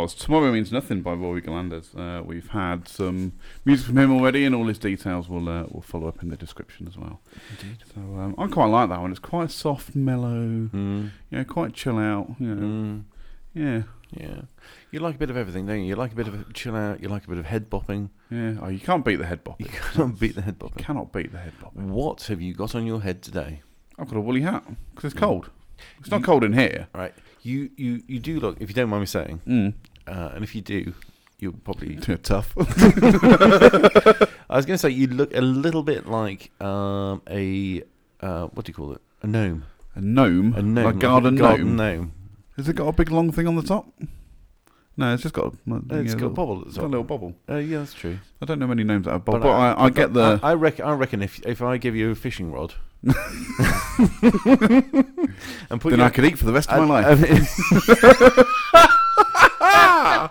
was 0.02 0.14
Tomorrow 0.14 0.52
Means 0.52 0.70
Nothing 0.72 1.02
by 1.02 1.12
Rory 1.12 1.40
Galanders. 1.40 1.94
Uh, 1.94 2.22
we've 2.24 2.48
had 2.48 2.88
some 2.88 3.32
music 3.64 3.86
from 3.86 3.98
him 3.98 4.12
already, 4.12 4.44
and 4.44 4.54
all 4.54 4.66
his 4.66 4.78
details 4.78 5.28
will 5.28 5.48
uh, 5.48 5.64
will 5.70 5.82
follow 5.82 6.08
up 6.08 6.22
in 6.22 6.28
the 6.30 6.36
description 6.36 6.86
as 6.88 6.96
well. 6.96 7.20
Indeed. 7.50 7.78
So 7.94 8.00
um, 8.00 8.34
I 8.38 8.46
quite 8.48 8.66
like 8.66 8.88
that 8.90 9.00
one. 9.00 9.10
It's 9.10 9.18
quite 9.20 9.50
soft, 9.50 9.94
mellow, 9.94 10.28
Mm. 10.72 11.10
you 11.30 11.38
know, 11.38 11.44
quite 11.44 11.74
chill 11.74 11.98
out. 11.98 12.34
You 12.38 12.54
know, 12.54 12.62
Mm. 12.66 13.02
yeah, 13.54 13.82
Yeah. 14.16 14.40
You 14.90 15.00
like 15.00 15.16
a 15.16 15.18
bit 15.18 15.30
of 15.30 15.36
everything, 15.36 15.66
don't 15.66 15.80
you? 15.80 15.86
You 15.86 15.96
like 15.96 16.12
a 16.12 16.16
bit 16.16 16.28
of 16.28 16.52
chill 16.54 16.74
out, 16.76 17.00
you 17.02 17.08
like 17.08 17.24
a 17.24 17.28
bit 17.28 17.38
of 17.38 17.46
head 17.46 17.68
bopping. 17.70 18.08
yeah. 18.30 18.54
Oh, 18.62 18.68
you 18.68 18.80
can't 18.80 19.04
beat 19.04 19.16
the 19.16 19.26
head 19.26 19.44
bop. 19.44 19.60
You 19.60 19.66
can't 19.66 20.18
beat 20.18 20.34
the 20.34 20.42
head 20.42 20.58
bopping. 20.58 20.78
Cannot 20.78 21.12
beat 21.12 21.30
the 21.32 21.38
head 21.38 21.52
bop. 21.60 21.74
What 21.74 22.22
have 22.24 22.40
you 22.40 22.54
got 22.54 22.74
on 22.74 22.86
your 22.86 23.02
head 23.02 23.22
today? 23.22 23.62
I've 23.98 24.08
got 24.08 24.16
a 24.16 24.20
woolly 24.20 24.42
hat 24.42 24.64
because 24.94 25.12
it's 25.12 25.20
cold. 25.20 25.50
It's 26.00 26.10
not 26.10 26.24
cold 26.24 26.42
in 26.42 26.54
here. 26.54 26.88
Right. 26.94 27.14
You, 27.42 27.70
you, 27.76 28.02
you 28.08 28.18
do 28.18 28.40
look, 28.40 28.56
if 28.60 28.68
you 28.68 28.74
don't 28.74 28.88
mind 28.90 29.02
me 29.02 29.06
saying, 29.06 29.40
Mm. 29.46 29.74
Uh, 30.08 30.32
and 30.34 30.42
if 30.44 30.54
you 30.54 30.60
do, 30.62 30.94
you'll 31.38 31.52
probably. 31.52 31.96
Tough. 32.22 32.54
I 34.50 34.56
was 34.56 34.66
going 34.66 34.74
to 34.74 34.78
say, 34.78 34.90
you 34.90 35.06
look 35.08 35.34
a 35.34 35.40
little 35.40 35.82
bit 35.82 36.06
like 36.06 36.50
um, 36.62 37.22
a. 37.28 37.82
Uh, 38.20 38.46
what 38.48 38.66
do 38.66 38.70
you 38.70 38.74
call 38.74 38.92
it? 38.92 39.00
A 39.22 39.26
gnome. 39.26 39.64
a 39.94 40.00
gnome. 40.00 40.54
A 40.54 40.62
gnome. 40.62 40.84
Like 40.84 40.94
a 40.96 40.98
garden, 40.98 41.36
garden 41.36 41.76
gnome. 41.76 41.96
gnome. 41.98 42.12
Has 42.56 42.68
it 42.68 42.74
got 42.76 42.88
a 42.88 42.92
big 42.92 43.10
long 43.10 43.30
thing 43.30 43.46
on 43.46 43.54
the 43.56 43.62
top? 43.62 43.86
No, 44.96 45.14
it's 45.14 45.22
just 45.22 45.34
got. 45.34 45.46
A, 45.46 45.52
It's 46.00 46.14
got 46.16 46.26
a 46.26 46.30
bobble 46.30 46.60
the 46.60 46.66
It's 46.66 46.76
got 46.76 46.86
a 46.86 46.88
little 46.88 47.04
bobble. 47.04 47.32
Uh, 47.48 47.58
yeah, 47.58 47.78
that's 47.78 47.94
true. 47.94 48.18
I 48.42 48.46
don't 48.46 48.58
know 48.58 48.66
many 48.66 48.82
names 48.82 49.04
that 49.04 49.12
have 49.12 49.24
bobble, 49.24 49.38
But 49.38 49.44
but, 49.44 49.52
I, 49.52 49.72
I, 49.72 49.84
I've 49.84 49.94
get 49.94 50.12
the. 50.12 50.40
I, 50.42 50.50
I 50.50 50.54
reckon. 50.54 50.84
I 50.86 50.92
reckon 50.94 51.22
if 51.22 51.38
if 51.46 51.62
I 51.62 51.76
give 51.76 51.94
you 51.94 52.10
a 52.10 52.14
fishing 52.16 52.50
rod, 52.50 52.74
and 53.04 53.14
put 55.80 55.90
then 55.90 55.98
your, 56.00 56.02
I 56.02 56.10
could 56.10 56.24
eat 56.24 56.36
for 56.36 56.46
the 56.46 56.52
rest 56.52 56.68
of 56.72 56.88
my 56.88 57.00
I- 57.00 57.14
life. 57.14 58.94
I- 59.60 60.30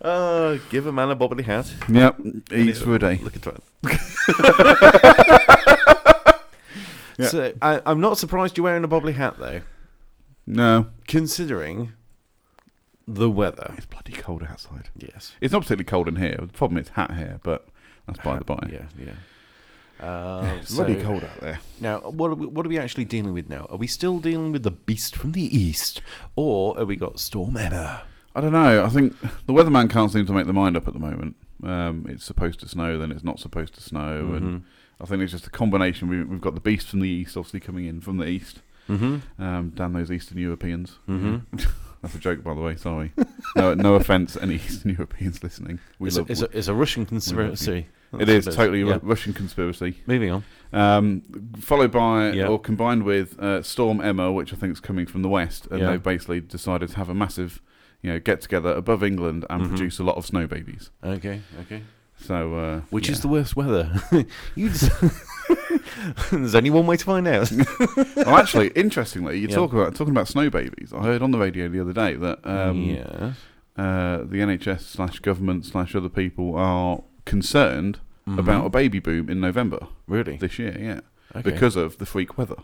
uh, 0.00 0.58
give 0.70 0.86
a 0.86 0.92
man 0.92 1.10
a 1.10 1.16
bobbly 1.16 1.44
hat. 1.44 1.72
yep, 1.88 2.16
eats 2.52 2.80
for 2.80 2.94
a 2.94 2.98
day. 2.98 3.18
Look 3.22 3.36
at 3.36 3.42
that. 3.42 3.62
Yeah. 7.20 7.26
So 7.26 7.52
I, 7.60 7.82
I'm 7.84 8.00
not 8.00 8.16
surprised 8.16 8.56
you're 8.56 8.62
wearing 8.62 8.84
a 8.84 8.88
bobbly 8.88 9.12
hat, 9.14 9.40
though, 9.40 9.62
No, 10.46 10.86
considering 11.08 11.92
the 13.08 13.28
weather. 13.28 13.74
it's 13.76 13.86
bloody 13.86 14.12
cold 14.12 14.44
outside. 14.48 14.90
Yes. 14.96 15.32
It's 15.40 15.52
not 15.52 15.62
particularly 15.62 15.82
cold 15.86 16.06
in 16.06 16.14
here. 16.14 16.36
The 16.40 16.46
problem 16.46 16.78
is 16.78 16.90
hat 16.90 17.10
here, 17.16 17.40
but 17.42 17.66
that's 18.06 18.20
by 18.20 18.38
the 18.38 18.44
by. 18.44 18.68
Yeah, 18.70 18.84
yeah. 19.04 19.14
Uh, 20.00 20.56
It's 20.60 20.74
bloody 20.74 20.94
so- 21.00 21.02
cold 21.06 21.24
out 21.24 21.40
there. 21.40 21.60
Now, 21.80 21.98
what 22.00 22.30
are, 22.30 22.34
we, 22.34 22.46
what 22.46 22.64
are 22.64 22.68
we 22.68 22.78
actually 22.78 23.04
dealing 23.04 23.32
with 23.32 23.48
now? 23.48 23.66
Are 23.70 23.76
we 23.76 23.86
still 23.86 24.18
dealing 24.18 24.52
with 24.52 24.62
the 24.62 24.70
beast 24.70 25.16
from 25.16 25.32
the 25.32 25.42
east, 25.56 26.00
or 26.36 26.76
have 26.78 26.88
we 26.88 26.96
got 26.96 27.18
Storm 27.18 27.56
Emma? 27.56 28.02
I 28.34 28.40
don't 28.40 28.52
know. 28.52 28.84
I 28.84 28.88
think 28.88 29.18
the 29.46 29.52
weatherman 29.52 29.90
can't 29.90 30.12
seem 30.12 30.26
to 30.26 30.32
make 30.32 30.44
their 30.44 30.54
mind 30.54 30.76
up 30.76 30.86
at 30.86 30.94
the 30.94 31.00
moment. 31.00 31.34
Um, 31.64 32.06
it's 32.08 32.24
supposed 32.24 32.60
to 32.60 32.68
snow, 32.68 32.98
then 32.98 33.10
it's 33.10 33.24
not 33.24 33.40
supposed 33.40 33.74
to 33.74 33.80
snow, 33.80 34.22
Mm-hmm. 34.24 34.36
and 34.36 34.64
I 35.00 35.04
think 35.06 35.22
it's 35.22 35.32
just 35.32 35.46
a 35.46 35.50
combination. 35.50 36.08
We, 36.08 36.22
we've 36.22 36.40
got 36.40 36.54
the 36.54 36.60
beast 36.60 36.88
from 36.88 37.00
the 37.00 37.08
east, 37.08 37.36
obviously 37.36 37.60
coming 37.60 37.86
in 37.86 38.00
from 38.00 38.16
the 38.18 38.26
east. 38.26 38.60
Mm-hmm. 38.88 39.42
Um, 39.42 39.72
damn 39.74 39.92
those 39.92 40.10
Eastern 40.10 40.38
Europeans. 40.38 40.98
Mhm. 41.08 41.42
That's 42.02 42.14
a 42.14 42.18
joke, 42.18 42.44
by 42.44 42.54
the 42.54 42.60
way. 42.60 42.76
Sorry. 42.76 43.12
no, 43.56 43.74
no 43.74 43.94
offense, 43.96 44.34
to 44.34 44.42
any 44.42 44.54
Eastern 44.54 44.92
Europeans 44.92 45.42
listening. 45.42 45.80
We 45.98 46.08
It's, 46.08 46.16
a, 46.16 46.22
it's, 46.28 46.42
a, 46.42 46.44
it's 46.56 46.68
a 46.68 46.74
Russian 46.74 47.04
conspiracy. 47.06 47.86
It 48.18 48.28
is 48.28 48.44
totally 48.46 48.82
a 48.82 48.86
Yeah. 48.86 48.98
Russian 49.02 49.32
conspiracy. 49.32 49.98
Moving 50.06 50.30
on. 50.30 50.44
Um, 50.72 51.22
followed 51.60 51.90
by 51.92 52.32
Yeah. 52.32 52.46
or 52.48 52.58
combined 52.60 53.02
with 53.04 53.38
uh, 53.40 53.62
Storm 53.62 54.00
Emma, 54.00 54.30
which 54.32 54.52
I 54.52 54.56
think 54.56 54.72
is 54.72 54.80
coming 54.80 55.06
from 55.06 55.22
the 55.22 55.28
west, 55.28 55.66
and 55.70 55.80
Yeah. 55.80 55.90
they've 55.90 56.02
basically 56.02 56.40
decided 56.40 56.90
to 56.90 56.96
have 56.96 57.08
a 57.08 57.14
massive, 57.14 57.60
you 58.02 58.10
know, 58.12 58.18
get 58.18 58.40
together 58.40 58.70
above 58.70 59.02
England 59.02 59.44
and 59.50 59.62
Mhm. 59.64 59.68
produce 59.68 59.98
a 59.98 60.04
lot 60.04 60.16
of 60.16 60.26
snow 60.26 60.46
babies. 60.46 60.90
Okay, 61.04 61.40
okay. 61.62 61.82
So, 62.20 62.54
uh, 62.54 62.80
Which 62.90 63.08
is 63.08 63.20
the 63.20 63.28
worst 63.28 63.54
weather? 63.56 63.92
you 64.56 64.68
just 64.70 64.90
There's 66.30 66.54
only 66.54 66.70
one 66.70 66.86
way 66.86 66.96
to 66.96 67.04
find 67.04 67.26
out. 67.28 67.50
well, 68.16 68.36
actually, 68.36 68.68
interestingly, 68.68 69.38
you 69.38 69.48
talk 69.48 69.72
about 69.72 69.94
talking 69.94 70.10
about 70.12 70.28
snow 70.28 70.50
babies. 70.50 70.92
I 70.92 71.02
heard 71.02 71.22
on 71.22 71.30
the 71.30 71.38
radio 71.38 71.68
the 71.68 71.80
other 71.80 71.92
day 71.92 72.14
that 72.14 72.40
um, 72.46 72.82
yeah. 72.82 73.32
uh, 73.76 74.18
the 74.24 74.38
NHS 74.40 74.80
slash 74.82 75.20
government 75.20 75.64
slash 75.64 75.94
other 75.94 76.08
people 76.08 76.54
are 76.56 77.02
concerned 77.28 78.00
Mhm. 78.26 78.38
about 78.38 78.66
a 78.66 78.70
baby 78.70 78.98
boom 78.98 79.28
in 79.30 79.40
November 79.40 79.86
Really? 80.06 80.36
this 80.36 80.58
year. 80.58 80.76
Yeah, 80.78 81.00
Okay. 81.34 81.50
because 81.50 81.76
of 81.76 81.98
the 81.98 82.06
freak 82.06 82.36
weather. 82.38 82.56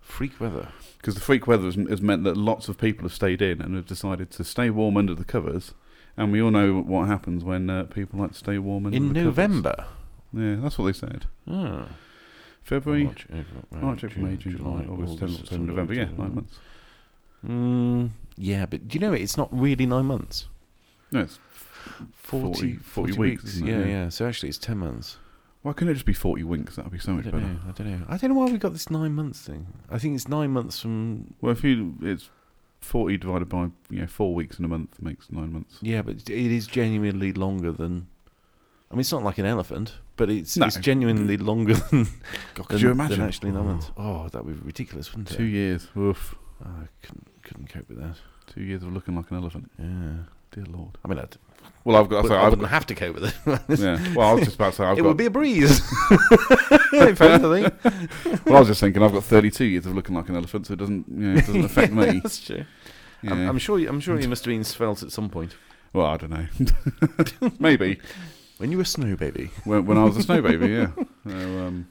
freak 0.00 0.38
weather. 0.40 0.68
Because 0.98 1.14
the 1.16 1.20
freak 1.20 1.46
weather 1.48 1.64
has, 1.64 1.74
has 1.74 2.00
meant 2.00 2.22
that 2.24 2.36
lots 2.36 2.68
of 2.68 2.78
people 2.78 3.02
have 3.02 3.12
stayed 3.12 3.42
in 3.42 3.60
and 3.60 3.74
have 3.74 3.86
decided 3.86 4.30
to 4.30 4.44
stay 4.44 4.70
warm 4.70 4.96
under 4.96 5.14
the 5.16 5.24
covers. 5.24 5.74
And 6.16 6.30
we 6.32 6.40
all 6.40 6.52
know 6.52 6.80
what 6.80 7.08
happens 7.08 7.42
when 7.42 7.68
uh, 7.68 7.84
people 7.84 8.20
like 8.20 8.30
to 8.32 8.38
stay 8.38 8.56
warm 8.58 8.86
under 8.86 8.96
In 8.96 9.08
the 9.08 9.08
covers. 9.08 9.20
In 9.20 9.24
November. 9.26 9.84
Yeah, 10.32 10.56
that's 10.62 10.78
what 10.78 10.84
they 10.86 10.92
said. 10.92 11.26
Oh. 11.48 11.88
February, 12.62 13.04
March, 13.04 13.26
April, 13.32 13.64
May, 13.72 13.80
March, 13.80 14.04
April, 14.04 14.24
May, 14.24 14.36
June, 14.36 14.56
July, 14.56 14.84
August, 14.88 15.18
September, 15.18 15.38
October, 15.42 15.64
November. 15.64 15.94
Yeah, 15.94 16.08
nine 16.16 16.34
months. 16.36 16.58
Mm, 17.46 18.10
yeah, 18.36 18.66
but 18.66 18.88
do 18.88 18.94
you 18.98 19.00
know 19.00 19.12
it? 19.12 19.20
It's 19.22 19.36
not 19.36 19.48
really 19.52 19.86
nine 19.86 20.06
months. 20.06 20.46
No, 21.12 21.20
it's 21.20 21.38
40, 22.12 22.76
40 22.76 23.12
40 23.12 23.12
weeks, 23.18 23.44
isn't? 23.44 23.66
Yeah, 23.66 23.78
Yeah. 23.80 23.86
yeah. 23.86 24.08
So 24.08 24.26
actually, 24.26 24.48
it's 24.50 24.58
10 24.58 24.78
months. 24.78 25.16
why 25.62 25.72
couldn't 25.72 25.90
it 25.90 25.94
just 25.94 26.06
be 26.06 26.12
forty 26.12 26.44
winks? 26.44 26.76
That 26.76 26.84
would 26.84 26.92
be 26.92 26.98
so 26.98 27.12
much 27.12 27.24
don't 27.24 27.32
better. 27.34 27.46
know. 27.46 27.58
I 27.68 27.72
don't 27.72 27.90
know. 28.00 28.06
I 28.08 28.16
don't 28.16 28.30
know 28.30 28.36
why 28.36 28.46
we 28.50 28.58
got 28.58 28.72
this 28.72 28.88
nine 28.90 29.14
months 29.14 29.40
thing. 29.42 29.66
I 29.90 29.98
think 29.98 30.14
it's 30.14 30.28
nine 30.28 30.50
months 30.52 30.80
from. 30.80 31.34
Well, 31.40 31.52
if 31.52 31.64
you 31.64 31.94
it's 32.02 32.30
forty 32.80 33.16
divided 33.16 33.48
by 33.48 33.70
you 33.90 34.00
know 34.00 34.06
four 34.06 34.32
weeks 34.34 34.58
in 34.58 34.64
a 34.64 34.68
month 34.68 35.00
makes 35.02 35.30
nine 35.30 35.52
months. 35.52 35.78
Yeah, 35.82 36.02
but 36.02 36.16
it 36.30 36.52
is 36.52 36.66
genuinely 36.68 37.32
longer 37.32 37.72
than. 37.72 38.06
I 38.90 38.94
mean, 38.94 39.00
it's 39.00 39.10
not 39.10 39.24
like 39.24 39.38
an 39.38 39.46
elephant, 39.46 39.94
but 40.16 40.30
it's 40.30 40.56
No. 40.56 40.66
it's 40.66 40.76
genuinely 40.76 41.36
longer 41.50 41.74
than, 41.74 42.04
God, 42.04 42.14
than, 42.54 42.64
could 42.66 42.80
you 42.82 42.90
imagine? 42.92 43.18
than 43.18 43.26
actually 43.26 43.50
nine 43.50 43.66
months. 43.66 43.90
Oh, 43.96 44.22
oh 44.26 44.28
that 44.28 44.44
would 44.44 44.60
be 44.60 44.66
ridiculous, 44.66 45.10
wouldn't 45.12 45.32
it? 45.32 45.36
Two 45.36 45.42
years. 45.44 45.88
Oof. 45.96 46.36
Oh, 46.64 46.68
I 46.68 46.86
couldn't 47.04 47.26
couldn't 47.42 47.68
cope 47.68 47.88
with 47.88 47.98
that. 47.98 48.16
Two 48.46 48.62
years 48.62 48.84
of 48.84 48.92
looking 48.92 49.16
like 49.16 49.28
an 49.32 49.38
elephant. 49.38 49.68
Yeah. 49.80 50.12
Dear 50.56 50.64
Lord. 50.64 50.96
I 51.04 51.08
mean, 51.08 51.18
I'd, 51.18 51.36
Well, 51.84 51.96
I've 51.96 52.08
got. 52.08 52.22
but 52.22 52.28
sorry, 52.28 52.40
I 52.40 52.46
I've 52.46 52.50
wouldn't 52.52 52.68
have 52.68 52.86
to 52.86 52.94
cope 52.94 53.14
with 53.14 53.24
it. 53.24 53.34
yeah. 53.78 54.14
Well, 54.14 54.28
I 54.28 54.32
was 54.32 54.44
just 54.44 54.56
about 54.56 54.70
to 54.72 54.76
say 54.78 54.84
I've 54.84 54.98
it 54.98 55.02
got. 55.02 55.08
would 55.08 55.16
be 55.18 55.26
a 55.26 55.30
breeze. 55.30 55.80
if 56.92 57.20
anything. 57.20 57.70
well, 58.46 58.56
I 58.56 58.58
was 58.60 58.68
just 58.68 58.80
thinking 58.80 59.02
I've 59.02 59.12
got 59.12 59.22
32 59.22 59.64
years 59.66 59.84
of 59.86 59.94
looking 59.94 60.14
like 60.16 60.28
an 60.30 60.36
elephant, 60.36 60.66
so 60.66 60.72
it 60.72 60.78
doesn't, 60.78 61.04
you 61.08 61.14
know, 61.16 61.38
it 61.38 61.46
doesn't 61.46 61.64
affect 61.64 61.92
me. 61.92 62.20
That's 62.22 62.44
true. 62.44 62.64
Yeah. 63.22 63.32
I'm, 63.32 63.48
I'm 63.50 63.58
sure. 63.58 63.78
You, 63.78 63.88
I'm 63.88 64.00
sure 64.00 64.18
you 64.18 64.28
must 64.28 64.44
have 64.46 64.50
been 64.52 64.64
svelte 64.64 65.02
at 65.02 65.12
some 65.12 65.28
point. 65.28 65.54
well, 65.92 66.06
I 66.06 66.16
don't 66.16 66.30
know. 66.30 67.50
Maybe. 67.58 68.00
When 68.58 68.70
you 68.70 68.78
were 68.78 68.82
a 68.84 68.86
snow 68.86 69.14
baby. 69.16 69.50
when, 69.64 69.84
when 69.84 69.98
I 69.98 70.04
was 70.04 70.16
a 70.16 70.22
snow 70.22 70.40
baby. 70.40 70.68
Yeah. 70.68 70.90
So, 71.28 71.32
um, 71.66 71.88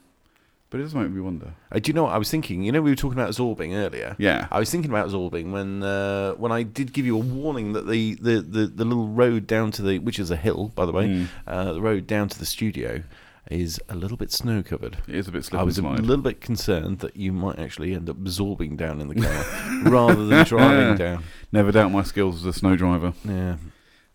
but 0.70 0.80
it 0.80 0.84
does 0.84 0.94
make 0.94 1.10
me 1.10 1.20
wonder. 1.20 1.54
Uh, 1.72 1.78
do 1.78 1.88
you 1.90 1.94
know 1.94 2.04
what 2.04 2.12
I 2.12 2.18
was 2.18 2.30
thinking? 2.30 2.62
You 2.62 2.72
know, 2.72 2.82
we 2.82 2.90
were 2.90 2.96
talking 2.96 3.18
about 3.18 3.30
zorbing 3.30 3.74
earlier. 3.74 4.16
Yeah. 4.18 4.48
I 4.50 4.58
was 4.58 4.70
thinking 4.70 4.90
about 4.90 5.08
zorbing 5.08 5.52
when 5.52 5.82
uh, 5.82 6.32
when 6.34 6.52
I 6.52 6.62
did 6.62 6.92
give 6.92 7.06
you 7.06 7.16
a 7.16 7.20
warning 7.20 7.72
that 7.74 7.86
the, 7.86 8.14
the, 8.16 8.40
the, 8.40 8.66
the 8.66 8.84
little 8.84 9.08
road 9.08 9.46
down 9.46 9.70
to 9.72 9.82
the 9.82 9.98
which 10.00 10.18
is 10.18 10.30
a 10.30 10.36
hill 10.36 10.72
by 10.74 10.84
the 10.86 10.92
way, 10.92 11.06
Mm. 11.06 11.28
uh, 11.46 11.72
the 11.72 11.80
road 11.80 12.06
down 12.06 12.28
to 12.28 12.38
the 12.38 12.46
studio 12.46 13.02
is 13.48 13.80
a 13.88 13.94
little 13.94 14.16
bit 14.16 14.32
snow 14.32 14.60
covered. 14.60 14.98
It 15.06 15.14
is 15.14 15.28
a 15.28 15.30
bit 15.30 15.44
slip 15.44 15.60
I 15.60 15.62
was 15.62 15.78
a 15.78 15.82
little 15.82 16.16
bit 16.16 16.40
concerned 16.40 16.98
that 16.98 17.14
you 17.16 17.32
might 17.32 17.60
actually 17.60 17.94
end 17.94 18.10
up 18.10 18.16
zorbing 18.24 18.76
down 18.76 19.00
in 19.00 19.06
the 19.06 19.14
car 19.14 19.44
rather 19.84 20.26
than 20.26 20.44
driving 20.44 20.96
down. 21.06 21.22
Never 21.52 21.70
doubt 21.70 21.92
my 21.92 22.02
skills 22.02 22.36
as 22.44 22.44
a 22.44 22.58
snow 22.58 22.74
driver. 22.74 23.12
Yeah, 23.24 23.58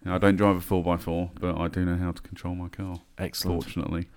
Now, 0.03 0.15
I 0.15 0.17
don't 0.17 0.35
drive 0.35 0.57
a 0.57 0.59
4x4, 0.59 1.29
but 1.39 1.57
I 1.57 1.69
do 1.69 1.85
know 1.85 1.95
how 1.95 2.11
to 2.11 2.21
control 2.21 2.55
my 2.55 2.67
car, 2.67 2.97
excellent. 3.17 3.63
fortunately. 3.63 4.09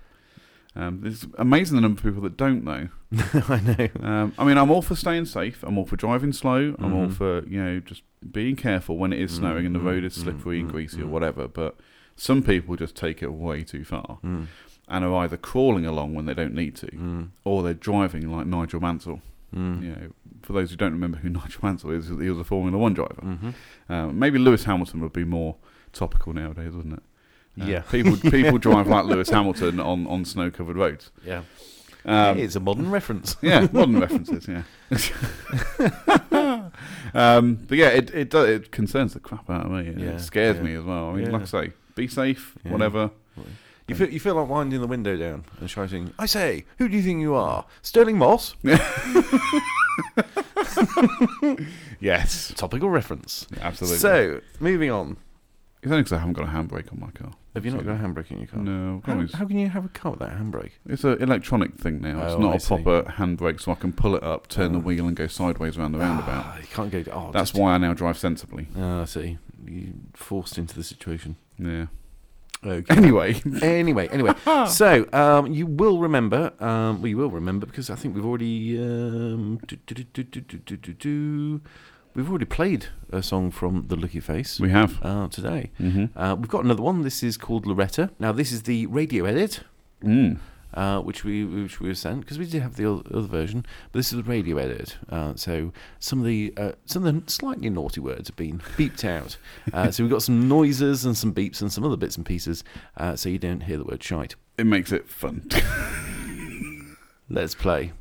Um, 0.77 1.01
it's 1.05 1.25
amazing 1.37 1.75
the 1.77 1.81
number 1.81 1.99
of 1.99 2.03
people 2.03 2.21
that 2.23 2.35
don't 2.35 2.63
know. 2.63 2.89
I 3.49 3.61
know. 3.61 3.87
Um, 4.07 4.33
I 4.37 4.43
mean, 4.43 4.57
I'm 4.57 4.69
all 4.69 4.81
for 4.81 4.95
staying 4.95 5.25
safe. 5.25 5.63
I'm 5.63 5.77
all 5.77 5.85
for 5.85 5.95
driving 5.95 6.33
slow. 6.33 6.75
I'm 6.79 6.93
all 6.93 7.07
Mhm. 7.07 7.13
for, 7.13 7.45
you 7.47 7.63
know, 7.63 7.79
just 7.79 8.03
being 8.31 8.55
careful 8.57 8.97
when 8.97 9.13
it 9.13 9.19
is 9.21 9.31
snowing 9.31 9.65
and 9.65 9.73
the 9.73 9.79
Mhm, 9.79 9.85
road 9.85 10.03
is 10.03 10.13
slippery 10.13 10.59
and 10.59 10.67
mhm, 10.67 10.71
greasy 10.73 11.01
or 11.01 11.05
mhm. 11.05 11.09
whatever. 11.11 11.47
But 11.47 11.77
some 12.17 12.41
people 12.43 12.75
just 12.75 12.95
take 12.95 13.23
it 13.23 13.31
way 13.31 13.63
too 13.63 13.85
far 13.85 14.17
Mm, 14.23 14.47
and 14.89 15.05
are 15.05 15.15
either 15.23 15.37
crawling 15.37 15.85
along 15.85 16.13
when 16.13 16.25
they 16.25 16.33
don't 16.33 16.53
need 16.53 16.75
to 16.77 16.87
mm, 16.87 17.27
or 17.45 17.63
they're 17.63 17.73
driving 17.73 18.29
like 18.29 18.45
Nigel 18.45 18.81
Mansell. 18.81 19.21
mm, 19.55 19.81
You 19.81 19.89
know, 19.91 20.07
for 20.41 20.51
those 20.53 20.71
who 20.71 20.75
don't 20.75 20.91
remember 20.91 21.19
who 21.19 21.29
Nigel 21.39 21.61
Mansell 21.63 21.91
is, 21.91 22.09
he 22.09 22.29
was 22.29 22.37
a 22.39 22.43
Formula 22.43 22.77
One 22.77 22.93
driver. 22.93 23.37
Um, 23.87 24.19
maybe 24.19 24.39
Lewis 24.39 24.65
Hamilton 24.65 24.99
would 25.01 25.13
be 25.13 25.23
more 25.23 25.55
topical 25.93 26.33
nowadays, 26.33 26.73
wouldn't 26.73 26.95
it? 26.95 27.03
Uh, 27.61 27.65
Yeah. 27.65 27.79
people 27.91 28.17
people 28.31 28.57
drive 28.57 28.87
like 28.87 29.05
Lewis 29.05 29.29
Hamilton 29.29 29.79
on, 29.79 30.07
on 30.07 30.25
snow 30.25 30.51
covered 30.51 30.75
roads. 30.77 31.11
Yeah, 31.25 31.41
Um, 32.05 32.37
it's 32.37 32.55
a 32.55 32.59
modern 32.59 32.91
reference. 32.91 33.35
yeah, 33.41 33.67
modern 33.71 33.99
references. 33.99 34.47
Yeah. 34.47 34.63
um, 37.13 37.55
but 37.67 37.77
yeah, 37.77 37.87
it 37.89 38.13
it 38.13 38.29
does, 38.29 38.49
it 38.49 38.71
concerns 38.71 39.13
the 39.13 39.19
crap 39.19 39.49
out 39.49 39.65
of 39.65 39.71
me. 39.71 39.87
and 39.87 39.99
Yeah, 40.01 40.09
it 40.11 40.19
scares 40.21 40.57
yeah. 40.57 40.63
me 40.63 40.75
as 40.75 40.83
well. 40.83 41.09
I 41.09 41.13
mean, 41.13 41.25
Yeah. 41.25 41.31
like 41.31 41.41
I 41.43 41.45
say, 41.45 41.73
be 41.95 42.07
safe, 42.07 42.55
Yeah. 42.63 42.71
whatever. 42.71 43.11
You 43.87 43.93
feel 43.95 44.09
you 44.09 44.19
feel 44.19 44.33
like 44.35 44.49
winding 44.49 44.81
the 44.81 44.87
window 44.87 45.15
down 45.15 45.45
and 45.59 45.69
shouting, 45.69 46.11
"I 46.17 46.25
say, 46.25 46.65
who 46.79 46.89
do 46.89 46.97
you 46.97 47.03
think 47.03 47.21
you 47.21 47.35
are, 47.35 47.65
Stirling 47.83 48.17
Moss?" 48.17 48.55
Yes, 51.99 52.51
Topical 52.55 52.89
reference. 52.89 53.47
absolutely. 53.61 53.99
So, 53.99 54.41
moving 54.59 54.91
on. 54.91 55.17
It's 55.85 55.91
only 55.91 56.03
because 56.03 56.13
I 56.13 56.19
haven't 56.19 56.33
got 56.33 56.45
a 56.45 56.51
handbrake 56.51 56.91
on 56.91 56.99
my 56.99 57.11
car. 57.11 57.31
Have 57.53 57.63
you 57.65 57.71
not 57.71 57.85
got 57.85 57.93
a 57.93 57.97
handbrake 57.99 58.31
in 58.31 58.39
your 58.39 58.47
car? 58.47 58.59
No, 58.61 59.01
How, 59.05 59.13
always- 59.13 59.33
how 59.33 59.45
can 59.45 59.57
you 59.59 59.69
have 59.69 59.85
a 59.85 59.89
car 59.89 60.11
without 60.11 60.31
a 60.31 60.35
handbrake? 60.35 60.71
It's 60.87 61.03
an 61.03 61.21
electronic 61.21 61.75
thing 61.75 62.01
now. 62.01 62.23
It's 62.25 62.33
Oh, 62.33 62.39
not 62.39 62.53
I 62.53 62.55
a 62.55 62.59
see. 62.59 62.67
proper 62.75 63.03
handbrake, 63.11 63.61
so 63.61 63.71
I 63.71 63.75
can 63.75 63.93
pull 63.93 64.15
it 64.15 64.23
up, 64.23 64.47
turn 64.47 64.73
the 64.73 64.79
Oh. 64.79 64.81
wheel, 64.81 65.07
and 65.07 65.15
go 65.15 65.27
sideways 65.27 65.77
around 65.77 65.93
the 65.93 65.99
roundabout. 65.99 66.43
Ah, 66.47 66.57
you 66.59 66.67
can't 66.73 66.91
go. 66.91 67.03
Oh, 67.13 67.31
That's 67.31 67.51
just- 67.51 67.61
why 67.61 67.73
I 67.73 67.77
now 67.77 67.93
drive 67.93 68.17
sensibly. 68.17 68.67
Ah, 68.77 69.01
I 69.03 69.05
see. 69.05 69.37
You 69.65 69.93
forced 70.13 70.57
into 70.57 70.75
the 70.75 70.83
situation. 70.83 71.37
Yeah. 71.57 71.85
Okay. 72.65 72.95
Anyway, 72.95 73.41
anyway, 73.61 74.07
anyway. 74.07 74.33
so 74.67 75.05
um, 75.13 75.47
you 75.53 75.67
will 75.67 75.99
remember. 75.99 76.51
Um, 76.59 76.99
well, 77.01 77.07
you 77.07 77.17
will 77.17 77.29
remember 77.29 77.65
because 77.67 77.89
I 77.91 77.95
think 77.95 78.15
we've 78.15 78.25
already 78.25 78.77
um, 78.79 79.59
do, 79.67 79.75
do, 79.85 79.93
do, 80.03 80.23
do, 80.23 80.41
do, 80.41 80.57
do, 80.57 80.77
do, 80.77 80.93
do. 80.93 81.61
We've 82.15 82.29
already 82.29 82.45
played 82.45 82.87
a 83.11 83.21
song 83.21 83.51
from 83.51 83.85
the 83.87 83.95
Lucky 83.95 84.19
Face 84.19 84.59
we 84.59 84.69
have. 84.71 84.99
uh, 85.03 85.27
today. 85.27 85.71
hmm 85.77 86.05
Uh, 86.15 86.35
we've 86.39 86.49
got 86.49 86.63
another 86.65 86.81
one. 86.81 87.03
This 87.03 87.21
is 87.23 87.37
called 87.37 87.65
Loretta. 87.65 88.09
Now, 88.19 88.31
this 88.31 88.51
is 88.51 88.63
the 88.63 88.85
radio 88.87 89.25
edit, 89.25 89.61
Mm. 90.03 90.37
uh, 90.73 90.99
which 91.01 91.23
we 91.23 91.45
which 91.45 91.79
we 91.79 91.87
were 91.87 91.95
sent 91.95 92.19
because 92.21 92.37
we 92.37 92.45
did 92.45 92.61
have 92.61 92.75
the 92.75 92.85
other 92.91 93.21
version, 93.27 93.65
but 93.91 93.99
this 93.99 94.11
is 94.11 94.17
the 94.17 94.23
radio 94.29 94.57
edit. 94.57 94.97
Uh, 95.09 95.33
so 95.35 95.71
some 95.99 96.19
of 96.19 96.25
the 96.25 96.53
uh, 96.57 96.71
some 96.85 97.05
of 97.05 97.25
the 97.25 97.31
slightly 97.31 97.69
naughty 97.69 97.99
words 98.01 98.27
have 98.29 98.35
been 98.35 98.59
beeped 98.77 99.03
out. 99.05 99.37
Uh, 99.73 99.89
so 99.91 100.03
we've 100.03 100.11
got 100.11 100.21
some 100.23 100.47
noises 100.49 101.05
and 101.05 101.15
some 101.17 101.33
beeps 101.33 101.61
and 101.61 101.71
some 101.71 101.83
other 101.83 101.97
bits 101.97 102.17
and 102.17 102.25
pieces, 102.25 102.63
uh, 102.97 103.15
so 103.15 103.29
you 103.29 103.39
don't 103.39 103.61
hear 103.63 103.77
the 103.77 103.85
word 103.85 104.03
shite. 104.03 104.35
It 104.57 104.65
makes 104.65 104.91
it 104.91 105.07
fun. 105.09 105.47
Let's 107.29 107.55
play. 107.55 107.91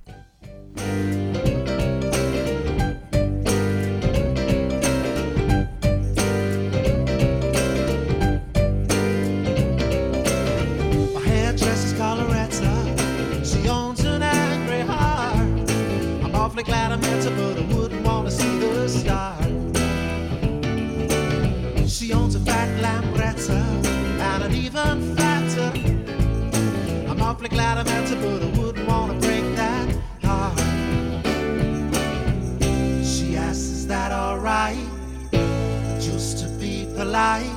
Awfully 27.44 27.56
glad 27.56 27.78
I 27.78 27.82
met 27.84 28.08
her, 28.08 28.16
but 28.16 28.42
I 28.42 28.58
wouldn't 28.58 28.88
want 28.88 29.20
to 29.20 29.26
break 29.26 29.44
that 29.56 29.94
heart. 30.22 30.58
She 33.04 33.36
asks, 33.36 33.58
Is 33.58 33.86
that 33.86 34.12
alright? 34.12 34.78
Just 36.00 36.38
to 36.38 36.48
be 36.58 36.86
polite. 36.96 37.50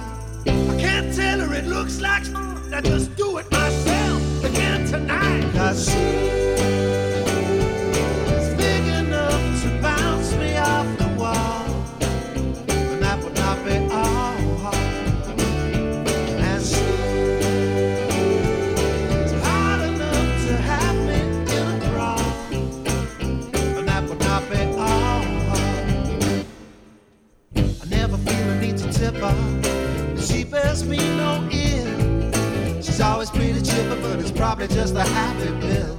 I 0.45 0.77
can't 0.79 1.13
tell 1.15 1.39
her 1.39 1.53
it 1.53 1.65
looks 1.65 2.01
like 2.01 2.23
I 2.73 2.81
just 2.81 3.15
do 3.15 3.37
it 3.37 3.49
myself 3.51 4.43
again 4.43 4.85
tonight. 4.87 5.53
Cause 5.53 5.85
she's 5.85 6.76
probably 34.37 34.67
just 34.67 34.93
a 34.93 35.01
happy 35.01 35.51
pill. 35.61 35.97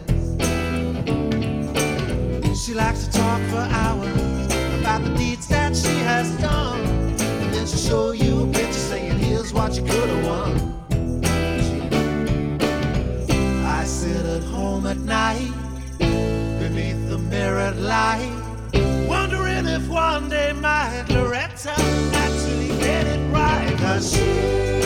She 2.55 2.73
likes 2.73 3.05
to 3.07 3.11
talk 3.11 3.41
for 3.51 3.57
hours 3.57 4.47
about 4.79 5.03
the 5.03 5.13
deeds 5.19 5.49
that 5.49 5.75
she 5.75 5.99
has 6.07 6.31
done. 6.41 6.81
And 7.21 7.53
then 7.53 7.67
she'll 7.67 7.79
show 7.79 8.13
you 8.13 8.45
a 8.45 8.53
picture 8.53 8.73
saying, 8.73 9.19
here's 9.19 9.53
what 9.53 9.75
you 9.75 9.83
could 9.83 10.09
have 10.09 10.25
won. 10.25 10.53
I 13.67 13.85
sit 13.85 14.25
at 14.25 14.45
home 14.45 14.87
at 14.87 14.99
night 14.99 15.53
beneath 15.99 17.09
the 17.09 17.19
mirrored 17.19 17.81
light. 17.81 18.31
Wondering 19.09 19.67
if 19.67 19.89
one 19.89 20.29
day 20.29 20.53
my 20.53 21.05
Loretta 21.09 21.75
actually 21.77 22.69
get 22.79 23.05
it 23.05 23.33
right. 23.33 23.77
Cause 23.79 24.13
she's 24.13 24.78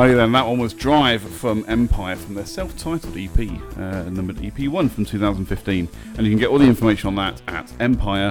Alrighty 0.00 0.16
then, 0.16 0.32
that 0.32 0.46
one 0.46 0.58
was 0.58 0.72
Drive 0.72 1.20
from 1.20 1.62
Empyre 1.64 2.16
from 2.16 2.32
their 2.32 2.46
self-titled 2.46 3.14
EP, 3.18 3.38
uh, 3.76 4.08
numbered 4.08 4.36
EP1 4.36 4.90
from 4.90 5.04
2015, 5.04 5.88
and 6.16 6.26
you 6.26 6.32
can 6.32 6.38
get 6.38 6.48
all 6.48 6.56
the 6.56 6.64
information 6.64 7.08
on 7.08 7.16
that 7.16 7.42
at 7.48 7.66
empyre.co.uk. 7.80 8.30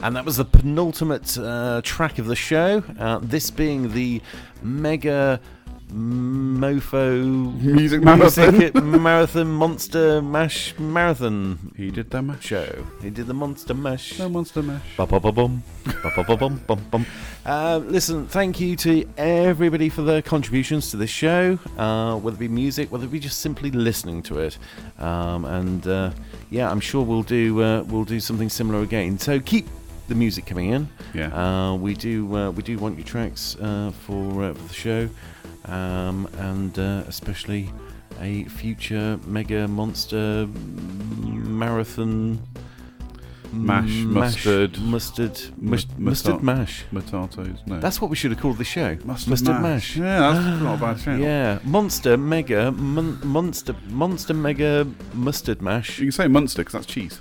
And 0.00 0.14
that 0.14 0.24
was 0.24 0.36
the 0.36 0.44
penultimate 0.44 1.36
uh, 1.36 1.80
track 1.82 2.20
of 2.20 2.26
the 2.26 2.36
show. 2.36 2.84
Uh, 3.00 3.18
this 3.20 3.50
being 3.50 3.92
the 3.92 4.22
mega 4.62 5.40
mofo 5.94 7.52
Music 7.62 8.02
marathon. 8.02 8.52
music 8.58 8.74
marathon 8.82 9.46
monster 9.46 10.20
mash 10.20 10.74
marathon 10.78 11.58
He 11.76 11.90
did 11.90 12.10
that 12.10 12.22
mash. 12.22 12.44
show. 12.44 12.84
He 13.00 13.10
did 13.10 13.26
the 13.28 13.34
monster 13.34 13.74
mash. 13.74 14.18
No 14.18 14.28
monster 14.28 14.62
mash. 14.62 14.82
Ba-ba-ba-bum. 14.96 15.62
Ba-ba-ba-bum, 16.02 16.62
bum, 16.66 16.80
bum. 16.90 17.06
Uh, 17.46 17.80
listen, 17.86 18.26
thank 18.26 18.58
you 18.60 18.74
to 18.76 19.06
everybody 19.16 19.88
for 19.88 20.02
their 20.02 20.20
contributions 20.22 20.90
to 20.90 20.96
this 20.96 21.10
show, 21.10 21.58
uh, 21.78 22.16
whether 22.16 22.36
it 22.36 22.40
be 22.40 22.48
music, 22.48 22.90
whether 22.90 23.04
it 23.04 23.12
be 23.12 23.20
just 23.20 23.40
simply 23.40 23.70
listening 23.70 24.22
to 24.24 24.38
it. 24.40 24.58
Um, 24.98 25.44
and 25.44 25.86
uh, 25.86 26.10
yeah, 26.50 26.70
I'm 26.70 26.80
sure 26.80 27.02
we'll 27.04 27.22
do 27.22 27.62
uh, 27.62 27.82
we'll 27.84 28.04
do 28.04 28.18
something 28.20 28.48
similar 28.48 28.82
again. 28.82 29.18
So 29.18 29.38
keep 29.38 29.66
the 30.08 30.14
music 30.14 30.44
coming 30.46 30.70
in. 30.70 30.88
Yeah. 31.14 31.28
Uh, 31.34 31.76
we 31.76 31.94
do 31.94 32.34
uh, 32.36 32.50
we 32.50 32.62
do 32.62 32.78
want 32.78 32.98
your 32.98 33.06
tracks 33.06 33.56
uh, 33.60 33.92
for, 34.06 34.44
uh, 34.44 34.54
for 34.54 34.68
the 34.68 34.74
show, 34.74 35.08
um, 35.66 36.28
and 36.38 36.78
uh, 36.78 37.02
especially 37.08 37.70
a 38.20 38.44
future 38.44 39.18
mega 39.26 39.66
monster 39.68 40.46
marathon 41.22 42.40
Mash, 43.52 43.88
mustard, 44.02 44.80
mustard, 44.80 45.40
mu- 45.58 45.70
mus- 45.70 45.86
mustard 45.96 46.42
musta- 46.42 46.44
mash. 46.44 46.84
Potatoes. 46.92 47.58
No. 47.66 47.78
That's 47.78 48.00
what 48.00 48.10
we 48.10 48.16
should 48.16 48.32
have 48.32 48.40
called 48.40 48.58
the 48.58 48.64
show. 48.64 48.96
mustard, 49.04 49.60
mash. 49.62 49.96
Yeah, 49.96 50.32
that's 50.32 50.60
not 50.62 50.74
a 50.74 50.80
bad 50.80 50.98
shout. 51.04 51.20
Yeah, 51.20 51.60
monster 51.62 52.16
mega 52.16 52.72
mon- 52.72 53.20
monster 53.24 53.76
monster 53.90 54.34
mega 54.34 54.84
mustard 55.12 55.62
mash. 55.62 56.00
You 56.00 56.06
can 56.06 56.12
say 56.12 56.26
Munster 56.26 56.62
because 56.62 56.72
that's 56.72 56.86
cheese. 56.86 57.20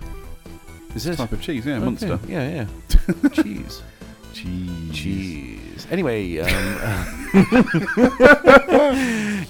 Is 0.96 1.06
it? 1.06 1.18
Type 1.18 1.32
of 1.34 1.42
cheese, 1.42 1.68
yeah, 1.68 1.76
Okay, 1.76 1.86
Munster. 1.86 2.20
Yeah, 2.28 2.50
yeah. 2.50 3.30
Cheese. 3.30 3.84
Cheese. 4.34 4.92
Cheese. 4.94 5.88
Anyway, 5.90 6.38
um, 6.40 6.50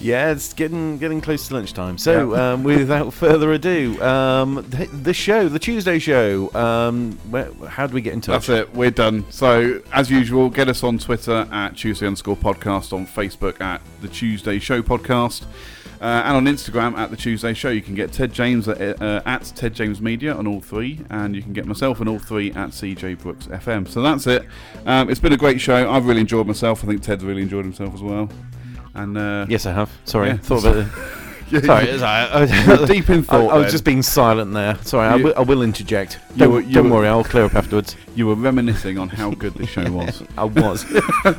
yeah, 0.00 0.30
it's 0.30 0.52
getting 0.52 0.98
getting 0.98 1.20
close 1.20 1.48
to 1.48 1.54
lunchtime. 1.54 1.98
So, 1.98 2.34
um, 2.34 2.62
without 2.64 3.12
further 3.12 3.52
ado, 3.52 4.00
um, 4.02 4.56
the, 4.68 4.86
the 4.86 5.14
show, 5.14 5.48
the 5.48 5.58
Tuesday 5.58 5.98
show. 5.98 6.52
Um, 6.54 7.12
where, 7.30 7.52
how 7.68 7.86
do 7.86 7.94
we 7.94 8.00
get 8.00 8.12
in 8.14 8.20
touch? 8.20 8.46
That's 8.46 8.60
it. 8.68 8.74
We're 8.74 8.90
done. 8.90 9.24
So, 9.30 9.82
as 9.92 10.10
usual, 10.10 10.50
get 10.50 10.68
us 10.68 10.82
on 10.82 10.98
Twitter 10.98 11.48
at 11.50 11.76
Tuesday 11.76 12.06
underscore 12.06 12.36
podcast, 12.36 12.92
on 12.92 13.06
Facebook 13.06 13.60
at 13.60 13.80
the 14.00 14.08
Tuesday 14.08 14.58
Show 14.58 14.82
podcast, 14.82 15.44
uh, 16.04 16.22
and 16.26 16.36
on 16.36 16.44
Instagram 16.44 16.96
at 16.98 17.10
the 17.10 17.16
Tuesday 17.16 17.54
Show. 17.54 17.70
You 17.70 17.80
can 17.80 17.94
get 17.94 18.12
Ted 18.12 18.32
James 18.32 18.68
at, 18.68 19.00
uh, 19.00 19.22
at 19.24 19.44
Ted 19.56 19.74
James 19.74 20.00
Media 20.02 20.34
on 20.34 20.46
all 20.46 20.60
three, 20.60 21.00
and 21.08 21.34
you 21.34 21.40
can 21.42 21.52
get 21.54 21.64
myself 21.64 22.00
on 22.00 22.08
all 22.08 22.18
three 22.18 22.50
at 22.52 22.70
CJ 22.70 23.20
Brookes 23.22 23.46
FM. 23.46 23.88
So 23.88 24.02
that's 24.02 24.26
it. 24.26 24.44
Um, 24.84 25.08
it's 25.08 25.20
been 25.20 25.32
a 25.32 25.36
great 25.38 25.60
show. 25.60 25.90
I've 25.90 26.06
really 26.06 26.20
enjoyed 26.20 26.46
myself. 26.46 26.84
I 26.84 26.88
think 26.88 27.02
Ted's 27.02 27.24
really 27.24 27.40
enjoyed 27.42 27.64
himself 27.64 27.94
as 27.94 28.02
well. 28.02 28.28
And 28.94 29.16
uh, 29.16 29.46
Yes, 29.48 29.64
I 29.66 29.72
have. 29.72 29.90
Sorry, 30.04 30.28
Yeah. 30.28 30.36
thought 30.36 30.64
about 30.64 30.76
it. 30.76 30.86
Sorry, 31.64 31.90
I, 32.02 32.42
I, 32.42 32.86
deep 32.86 33.10
in 33.10 33.20
I, 33.20 33.22
thought. 33.22 33.50
I 33.52 33.56
was 33.56 33.64
then. 33.66 33.70
just 33.72 33.84
being 33.84 34.02
silent 34.02 34.52
there. 34.54 34.76
Sorry, 34.82 35.06
I 35.08 35.16
You- 35.16 35.24
will, 35.24 35.34
I 35.36 35.40
will 35.42 35.62
interject. 35.62 36.18
You 36.34 36.38
Don't, 36.38 36.52
were- 36.52 36.60
you 36.60 36.72
don't 36.74 36.90
were- 36.90 36.96
worry, 36.96 37.08
I'll 37.08 37.24
clear 37.24 37.44
up 37.44 37.54
afterwards. 37.54 37.96
you 38.14 38.26
were 38.26 38.34
reminiscing 38.34 38.98
on 38.98 39.08
how 39.08 39.30
good 39.32 39.54
the 39.54 39.66
show 39.66 39.90
was. 39.90 40.22
I 40.38 40.44
was 40.44 40.84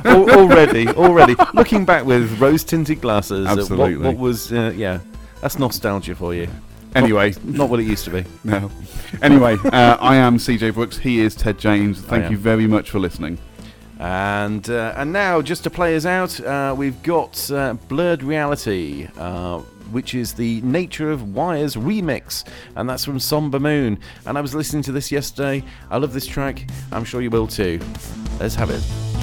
Al- 0.04 0.30
already, 0.30 0.88
already 0.88 1.34
looking 1.54 1.84
back 1.84 2.04
with 2.04 2.40
rose-tinted 2.40 3.00
glasses. 3.00 3.46
at 3.46 3.58
Absolutely. 3.58 3.96
What, 3.98 4.06
what 4.14 4.16
was? 4.18 4.52
Uh, 4.52 4.72
yeah, 4.76 5.00
that's 5.40 5.58
nostalgia 5.58 6.14
for 6.14 6.34
you. 6.34 6.48
Anyway, 6.94 7.34
Not 7.44 7.68
what 7.68 7.78
it 7.78 7.84
used 7.84 8.04
to 8.06 8.10
be. 8.10 8.24
no. 8.42 8.70
Anyway, 9.20 9.56
uh, 9.64 9.96
I 10.00 10.16
am 10.16 10.38
CJ 10.38 10.72
Brookes. 10.72 10.96
He 10.96 11.20
is 11.20 11.34
Ted 11.34 11.58
James. 11.58 12.00
Thank 12.00 12.24
am. 12.24 12.32
you 12.32 12.38
very 12.38 12.66
much 12.66 12.88
for 12.90 12.98
listening. 12.98 13.38
And 13.98 14.68
uh, 14.68 14.92
and 14.96 15.12
now, 15.12 15.40
just 15.42 15.62
to 15.64 15.70
play 15.70 15.96
us 15.96 16.04
out, 16.06 16.38
uh, 16.40 16.74
we've 16.76 17.02
got 17.02 17.50
uh, 17.50 17.74
Blurred 17.88 18.22
Reality, 18.22 19.08
uh, 19.18 19.60
which 19.90 20.14
is 20.14 20.34
the 20.34 20.60
Nature 20.62 21.10
of 21.10 21.34
Wires 21.34 21.76
remix, 21.76 22.44
and 22.74 22.88
that's 22.88 23.04
from 23.04 23.18
Somber 23.18 23.60
Moon. 23.60 23.98
And 24.26 24.36
I 24.36 24.40
was 24.40 24.54
listening 24.54 24.82
to 24.84 24.92
this 24.92 25.10
yesterday. 25.10 25.64
I 25.90 25.98
love 25.98 26.12
this 26.12 26.26
track. 26.26 26.68
I'm 26.92 27.04
sure 27.04 27.22
you 27.22 27.30
will 27.30 27.46
too. 27.46 27.80
Let's 28.38 28.54
have 28.54 28.70
it. 28.70 29.15